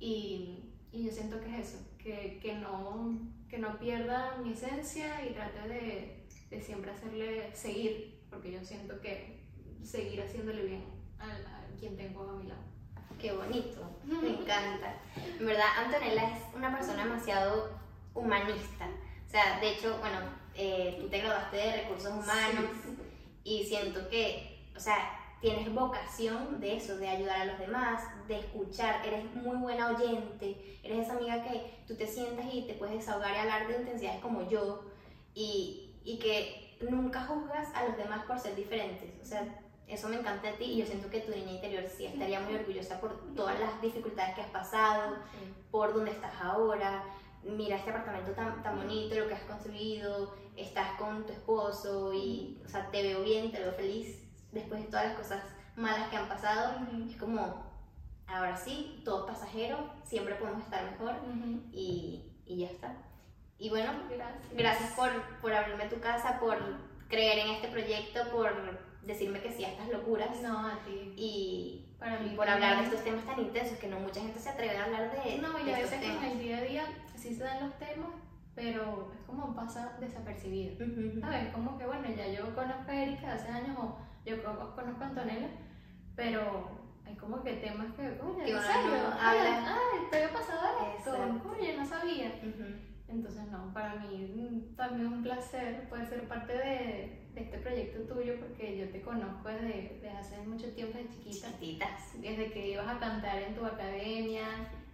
Y, 0.00 0.72
y 0.92 1.04
yo 1.04 1.12
siento 1.12 1.40
que 1.40 1.58
es 1.58 1.68
eso, 1.68 1.78
que, 1.98 2.38
que, 2.42 2.54
no, 2.54 3.18
que 3.48 3.58
no 3.58 3.78
pierda 3.78 4.36
mi 4.42 4.52
esencia 4.52 5.24
y 5.24 5.32
trate 5.34 5.68
de, 5.68 6.26
de 6.50 6.60
siempre 6.60 6.90
hacerle 6.90 7.54
seguir, 7.54 8.20
porque 8.30 8.52
yo 8.52 8.64
siento 8.64 9.00
que 9.00 9.44
seguir 9.82 10.22
haciéndole 10.22 10.64
bien 10.64 10.84
a, 11.18 11.26
a 11.26 11.78
quien 11.78 11.96
tengo 11.96 12.28
a 12.28 12.34
mi 12.34 12.48
lado. 12.48 12.62
Qué 13.20 13.32
bonito, 13.32 13.80
me 14.04 14.30
encanta. 14.30 14.96
En 15.38 15.46
verdad, 15.46 15.66
Antonella 15.78 16.36
es 16.36 16.54
una 16.54 16.76
persona 16.76 17.04
demasiado 17.04 17.70
humanista. 18.14 18.88
O 19.26 19.30
sea, 19.30 19.58
de 19.60 19.70
hecho, 19.70 19.98
bueno, 19.98 20.18
eh, 20.54 20.98
tú 21.00 21.08
te 21.08 21.18
graduaste 21.18 21.56
de 21.56 21.82
recursos 21.82 22.10
humanos 22.10 22.70
y 23.42 23.64
siento 23.64 24.08
que, 24.08 24.70
o 24.76 24.80
sea, 24.80 25.20
tienes 25.40 25.72
vocación 25.74 26.60
de 26.60 26.76
eso, 26.76 26.96
de 26.96 27.08
ayudar 27.08 27.42
a 27.42 27.44
los 27.44 27.58
demás, 27.58 28.02
de 28.28 28.38
escuchar, 28.38 29.06
eres 29.06 29.24
muy 29.34 29.56
buena 29.56 29.88
oyente, 29.88 30.78
eres 30.82 31.00
esa 31.00 31.14
amiga 31.14 31.42
que 31.42 31.82
tú 31.86 31.96
te 31.96 32.06
sientas 32.06 32.46
y 32.52 32.62
te 32.62 32.74
puedes 32.74 32.94
desahogar 32.94 33.34
y 33.34 33.38
hablar 33.38 33.68
de 33.68 33.76
intensidades 33.76 34.22
como 34.22 34.48
yo 34.48 34.84
y, 35.34 35.96
y 36.04 36.18
que 36.18 36.76
nunca 36.88 37.26
juzgas 37.26 37.74
a 37.74 37.86
los 37.86 37.96
demás 37.96 38.24
por 38.24 38.38
ser 38.38 38.56
diferentes. 38.56 39.10
O 39.20 39.24
sea, 39.24 39.60
eso 39.86 40.08
me 40.08 40.16
encanta 40.16 40.50
de 40.50 40.56
ti 40.56 40.64
y 40.64 40.76
yo 40.78 40.86
siento 40.86 41.10
que 41.10 41.20
tu 41.20 41.30
niña 41.30 41.52
interior 41.52 41.84
sí 41.94 42.06
estaría 42.06 42.40
muy 42.40 42.54
orgullosa 42.54 43.00
por 43.00 43.34
todas 43.34 43.58
las 43.60 43.80
dificultades 43.82 44.34
que 44.34 44.40
has 44.40 44.50
pasado, 44.50 45.16
por 45.70 45.92
dónde 45.92 46.12
estás 46.12 46.32
ahora. 46.40 47.04
Mira 47.44 47.76
este 47.76 47.90
apartamento 47.90 48.32
tan, 48.32 48.62
tan 48.62 48.76
bonito, 48.78 49.14
lo 49.16 49.28
que 49.28 49.34
has 49.34 49.42
construido, 49.42 50.34
estás 50.56 50.98
con 50.98 51.26
tu 51.26 51.32
esposo 51.32 52.12
y, 52.14 52.60
o 52.64 52.68
sea, 52.68 52.90
te 52.90 53.02
veo 53.02 53.22
bien, 53.22 53.50
te 53.52 53.60
veo 53.60 53.72
feliz 53.72 54.22
después 54.52 54.80
de 54.82 54.86
todas 54.88 55.06
las 55.06 55.16
cosas 55.16 55.42
malas 55.76 56.08
que 56.08 56.16
han 56.16 56.28
pasado. 56.28 56.74
Es 57.08 57.16
como, 57.16 57.64
ahora 58.26 58.56
sí, 58.56 59.02
todo 59.04 59.26
pasajero, 59.26 59.90
siempre 60.04 60.36
podemos 60.36 60.62
estar 60.64 60.90
mejor 60.90 61.14
y, 61.72 62.32
y 62.46 62.56
ya 62.58 62.66
está. 62.68 62.96
Y 63.58 63.68
bueno, 63.68 63.92
Gracias. 64.10 64.52
gracias 64.56 64.92
por, 64.92 65.10
por 65.40 65.52
abrirme 65.52 65.86
tu 65.86 66.00
casa, 66.00 66.38
por 66.40 66.56
creer 67.08 67.38
en 67.40 67.50
este 67.54 67.68
proyecto, 67.68 68.20
por 68.32 68.52
decirme 69.02 69.40
que 69.40 69.52
sí 69.52 69.64
a 69.64 69.68
estas 69.70 69.88
locuras 69.90 70.40
No, 70.40 70.66
a 70.66 70.78
ti. 70.84 71.12
y 71.16 71.83
Para 72.04 72.18
mí 72.18 72.34
por 72.36 72.46
hablar 72.46 72.76
de 72.76 72.84
estos 72.84 73.02
temas 73.02 73.24
tan 73.24 73.40
intensos 73.40 73.78
que 73.78 73.88
no 73.88 73.98
mucha 73.98 74.20
gente 74.20 74.38
se 74.38 74.50
atreve 74.50 74.76
a 74.76 74.84
hablar 74.84 75.10
de, 75.10 75.38
No, 75.38 75.58
y 75.58 75.64
de 75.64 75.74
a 75.74 75.78
veces 75.78 75.92
en 75.94 76.00
temas. 76.00 76.24
el 76.32 76.38
día 76.38 76.58
a 76.58 76.60
día 76.60 76.84
sí 77.16 77.34
se 77.34 77.42
dan 77.42 77.60
los 77.66 77.78
temas, 77.78 78.10
pero 78.54 79.10
es 79.18 79.24
como 79.26 79.54
pasa 79.56 79.96
desapercibido. 79.98 80.74
Ujú. 80.84 81.18
¿Sabes? 81.22 81.48
Como 81.54 81.78
que 81.78 81.86
bueno, 81.86 82.06
ya 82.14 82.28
yo 82.28 82.54
conozco 82.54 82.90
a 82.90 82.94
Erika 82.94 83.32
hace 83.32 83.48
años 83.48 83.78
o 83.78 83.96
yo 84.26 84.36
co- 84.44 84.74
conozco 84.76 85.02
a 85.02 85.06
Antonella, 85.06 85.48
pero 86.14 86.68
hay 87.06 87.14
como 87.16 87.42
que 87.42 87.54
temas 87.54 87.86
que, 87.94 88.04
¿en 88.04 88.18
serio? 88.18 88.52
no 88.52 89.16
Ay, 89.18 89.38
habla. 89.38 89.64
Ay, 89.74 90.00
te 90.10 90.16
había 90.18 90.32
pasado 90.34 90.62
esto, 90.98 91.10
coño, 91.42 91.70
no 91.78 91.86
sabía. 91.86 92.28
Ujú. 92.42 92.93
Entonces, 93.14 93.46
no, 93.50 93.72
para 93.72 93.94
mí 93.96 94.72
también 94.76 95.06
un 95.12 95.22
placer 95.22 95.88
poder 95.88 96.06
ser 96.08 96.28
parte 96.28 96.52
de, 96.52 97.28
de 97.34 97.40
este 97.40 97.58
proyecto 97.58 98.14
tuyo 98.14 98.34
porque 98.40 98.76
yo 98.78 98.88
te 98.90 99.00
conozco 99.02 99.48
desde, 99.48 99.98
desde 100.00 100.10
hace 100.10 100.38
mucho 100.42 100.68
tiempo, 100.74 100.98
desde 100.98 101.10
chiquita, 101.14 101.48
Chiquititas. 101.52 102.20
desde 102.20 102.52
que 102.52 102.70
ibas 102.72 102.88
a 102.88 102.98
cantar 102.98 103.40
en 103.42 103.54
tu 103.54 103.64
academia, 103.64 104.46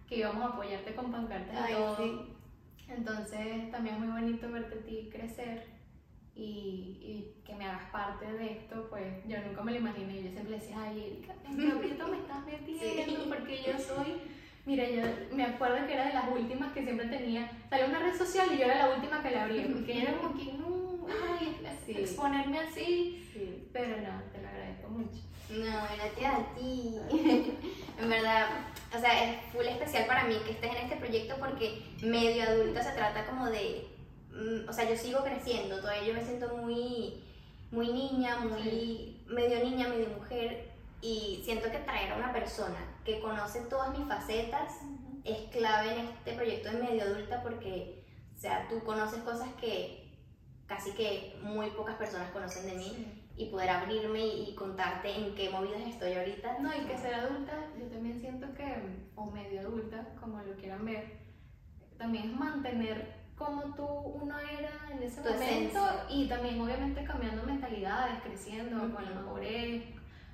que 0.07 0.17
íbamos 0.17 0.43
a 0.43 0.53
apoyarte 0.53 0.93
con 0.95 1.11
pancartas 1.11 1.53
y 1.55 1.63
Ay, 1.63 1.73
todo. 1.73 1.97
sí. 1.97 2.11
Entonces, 2.89 3.71
también 3.71 3.95
es 3.95 4.01
muy 4.01 4.09
bonito 4.21 4.51
verte 4.51 4.79
a 4.79 4.81
ti 4.83 5.09
crecer 5.11 5.65
y, 6.35 6.97
y 7.01 7.41
que 7.45 7.55
me 7.55 7.65
hagas 7.65 7.89
parte 7.91 8.31
de 8.31 8.51
esto, 8.53 8.87
pues 8.89 9.25
yo 9.27 9.37
nunca 9.45 9.63
me 9.63 9.71
lo 9.73 9.77
imaginé. 9.79 10.23
Yo 10.23 10.29
siempre 10.31 10.55
decía, 10.59 10.75
ay, 10.81 11.03
Erika, 11.07 11.33
¿en 11.49 11.57
qué 11.57 11.63
me 12.05 12.17
estás 12.17 12.45
metiendo? 12.45 13.21
Sí. 13.23 13.29
Porque 13.29 13.63
yo 13.65 13.77
soy, 13.79 14.21
mira, 14.65 14.87
yo 14.89 15.01
me 15.35 15.43
acuerdo 15.43 15.85
que 15.87 15.93
era 15.93 16.05
de 16.07 16.13
las 16.13 16.27
últimas 16.29 16.71
que 16.73 16.83
siempre 16.83 17.07
tenía, 17.07 17.49
salió 17.69 17.87
una 17.87 17.99
red 17.99 18.17
social 18.17 18.47
y 18.53 18.57
yo 18.57 18.65
era 18.65 18.87
la 18.87 18.95
última 18.95 19.21
que 19.21 19.31
la 19.31 19.43
abría, 19.43 19.67
porque 19.67 19.93
yo 19.95 20.01
era 20.01 20.17
como 20.17 20.37
que, 20.37 20.53
no, 20.53 21.07
ay, 21.39 21.57
Sí. 21.85 21.91
exponerme 21.97 22.59
así, 22.59 23.29
Sí. 23.33 23.67
pero 23.73 23.97
no, 23.97 24.21
te 24.31 24.41
lo 24.41 24.47
agradezco 24.47 24.89
mucho. 24.89 25.19
No, 25.49 25.81
gracias 25.97 26.33
a 26.33 26.55
ti. 26.55 26.95
en 27.99 28.09
verdad, 28.09 28.47
o 28.95 28.99
sea, 28.99 29.31
es 29.31 29.41
full 29.51 29.65
especial 29.65 30.05
para 30.05 30.23
mí 30.25 30.35
que 30.45 30.51
estés 30.51 30.71
en 30.71 30.77
este 30.77 30.95
proyecto 30.95 31.35
porque 31.39 31.81
medio 32.01 32.43
adulta 32.43 32.81
se 32.83 32.91
trata 32.95 33.25
como 33.25 33.47
de, 33.47 33.87
mm, 34.31 34.69
o 34.69 34.73
sea, 34.73 34.89
yo 34.89 34.95
sigo 34.95 35.23
creciendo, 35.23 35.79
todavía 35.79 36.07
yo 36.07 36.13
me 36.13 36.23
siento 36.23 36.55
muy, 36.55 37.21
muy 37.71 37.87
niña, 37.91 38.37
muy 38.39 39.17
medio 39.27 39.61
niña, 39.63 39.87
medio 39.89 40.07
mujer 40.09 40.69
y 41.01 41.41
siento 41.43 41.69
que 41.71 41.79
traer 41.79 42.13
a 42.13 42.17
una 42.17 42.31
persona 42.31 42.77
que 43.05 43.19
conoce 43.19 43.61
todas 43.61 43.97
mis 43.97 44.07
facetas 44.07 44.73
es 45.23 45.37
clave 45.51 45.99
en 45.99 46.05
este 46.07 46.33
proyecto 46.33 46.69
de 46.71 46.83
medio 46.83 47.03
adulta 47.03 47.41
porque, 47.43 48.05
o 48.35 48.39
sea, 48.39 48.67
tú 48.69 48.83
conoces 48.83 49.19
cosas 49.23 49.49
que 49.59 50.11
casi 50.67 50.91
que 50.93 51.37
muy 51.43 51.69
pocas 51.71 51.95
personas 51.97 52.31
conocen 52.31 52.65
de 52.65 52.75
mí 52.75 52.93
Sí. 52.95 53.43
y 53.43 53.45
poder 53.49 53.69
abrirme 53.69 54.25
y 54.25 54.55
contarte 54.55 55.15
en 55.15 55.35
qué 55.35 55.49
movidas 55.49 55.81
estoy 55.87 56.13
ahorita. 56.13 56.59
No, 56.59 56.69
y 56.75 56.85
que 56.85 56.97
ser 56.97 57.13
adulta, 57.15 57.53
yo 57.79 57.87
también 57.87 58.19
siento 58.19 58.53
que, 58.53 59.07
o 59.15 59.25
medio 59.31 59.61
adulta, 59.61 60.05
como 60.19 60.41
lo 60.41 60.55
quieran 60.55 60.85
ver, 60.85 61.19
también 61.97 62.29
es 62.31 62.35
mantener 62.37 63.21
como 63.37 63.73
tú 63.75 63.83
uno 63.85 64.37
era 64.39 64.71
en 64.91 65.01
ese 65.03 65.21
Tu 65.21 65.29
momento 65.29 65.45
esencia. 65.45 66.05
y 66.09 66.27
también 66.27 66.61
obviamente 66.61 67.03
cambiando 67.03 67.43
mentalidades, 67.43 68.21
creciendo 68.23 68.79
con 68.93 69.03
la 69.03 69.11
madurez. 69.11 69.83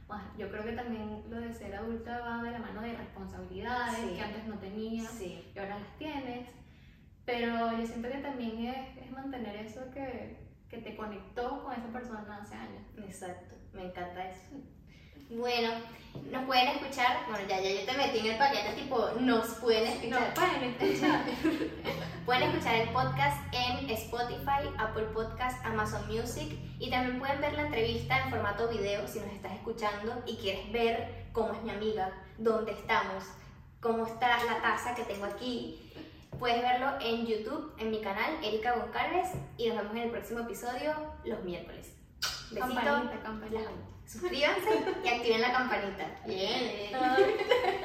Más, 0.08 0.24
Yo 0.38 0.50
creo 0.50 0.64
que 0.64 0.72
también 0.72 1.24
lo 1.30 1.38
de 1.42 1.54
ser 1.54 1.76
adulta 1.76 2.20
va 2.22 2.42
de 2.44 2.52
la 2.52 2.60
mano 2.60 2.82
de 2.82 2.94
responsabilidades 2.96 3.98
Sí. 3.98 4.16
que 4.16 4.22
antes 4.22 4.46
no 4.46 4.56
tenías 4.58 5.10
Sí, 5.12 5.44
y 5.54 5.60
ahora 5.60 5.80
las 5.80 5.98
tienes. 5.98 6.48
Pero 7.26 7.72
yo 7.78 7.86
siento 7.86 8.08
que 8.10 8.20
también 8.20 8.58
es, 8.68 8.98
es 9.04 9.12
mantener 9.12 9.58
eso 9.58 9.82
que, 9.92 10.38
que 10.70 10.78
te 10.78 10.96
conectó 10.96 11.62
con 11.64 11.74
esa 11.74 11.88
persona 11.92 12.38
hace 12.42 12.56
años. 12.56 12.84
exacto, 12.98 13.56
me 13.74 13.86
encanta 13.88 14.30
eso. 14.30 14.56
Bueno, 15.30 15.70
nos 16.32 16.46
pueden 16.46 16.68
escuchar, 16.70 17.26
bueno, 17.30 17.48
ya, 17.48 17.60
ya 17.60 17.70
yo 17.70 17.86
te 17.86 17.98
metí 17.98 18.20
en 18.20 18.26
el 18.28 18.38
paquete, 18.38 18.74
tipo, 18.74 19.10
nos 19.20 19.48
pueden 19.56 20.10
No, 20.10 20.18
escuchar. 20.18 20.34
pueden 20.80 20.92
escuchar. 20.92 21.22
Pueden 22.28 22.44
escuchar 22.44 22.76
el 22.76 22.90
podcast 22.90 23.42
en 23.54 23.90
Spotify, 23.90 24.68
Apple 24.78 25.06
Podcast, 25.14 25.66
Amazon 25.66 26.06
Music 26.10 26.60
y 26.78 26.90
también 26.90 27.20
pueden 27.20 27.40
ver 27.40 27.54
la 27.54 27.68
entrevista 27.68 28.22
en 28.22 28.30
formato 28.30 28.68
video 28.68 29.08
si 29.08 29.22
nos 29.22 29.30
estás 29.32 29.54
escuchando 29.54 30.22
y 30.26 30.36
quieres 30.36 30.70
ver 30.74 31.28
cómo 31.32 31.54
es 31.54 31.64
mi 31.64 31.70
amiga, 31.70 32.12
dónde 32.38 32.74
estamos, 32.74 33.24
cómo 33.80 34.06
está 34.06 34.44
la 34.44 34.62
taza 34.62 34.94
que 34.94 35.04
tengo 35.04 35.24
aquí. 35.24 35.90
Puedes 36.38 36.62
verlo 36.62 37.00
en 37.00 37.26
YouTube, 37.26 37.74
en 37.78 37.92
mi 37.92 38.02
canal, 38.02 38.44
Erika 38.44 38.76
Goncalves, 38.76 39.30
y 39.56 39.70
nos 39.70 39.78
vemos 39.78 39.96
en 39.96 40.02
el 40.04 40.12
próximo 40.12 40.42
episodio 40.42 40.96
los 41.24 41.42
miércoles. 41.46 41.96
Besito. 42.52 42.60
Campanita, 42.76 43.22
campanita. 43.24 43.72
Suscríbanse 44.08 44.70
y 45.04 45.08
activen 45.10 45.42
la 45.42 45.52
campanita. 45.52 46.06
Bien. 46.26 47.84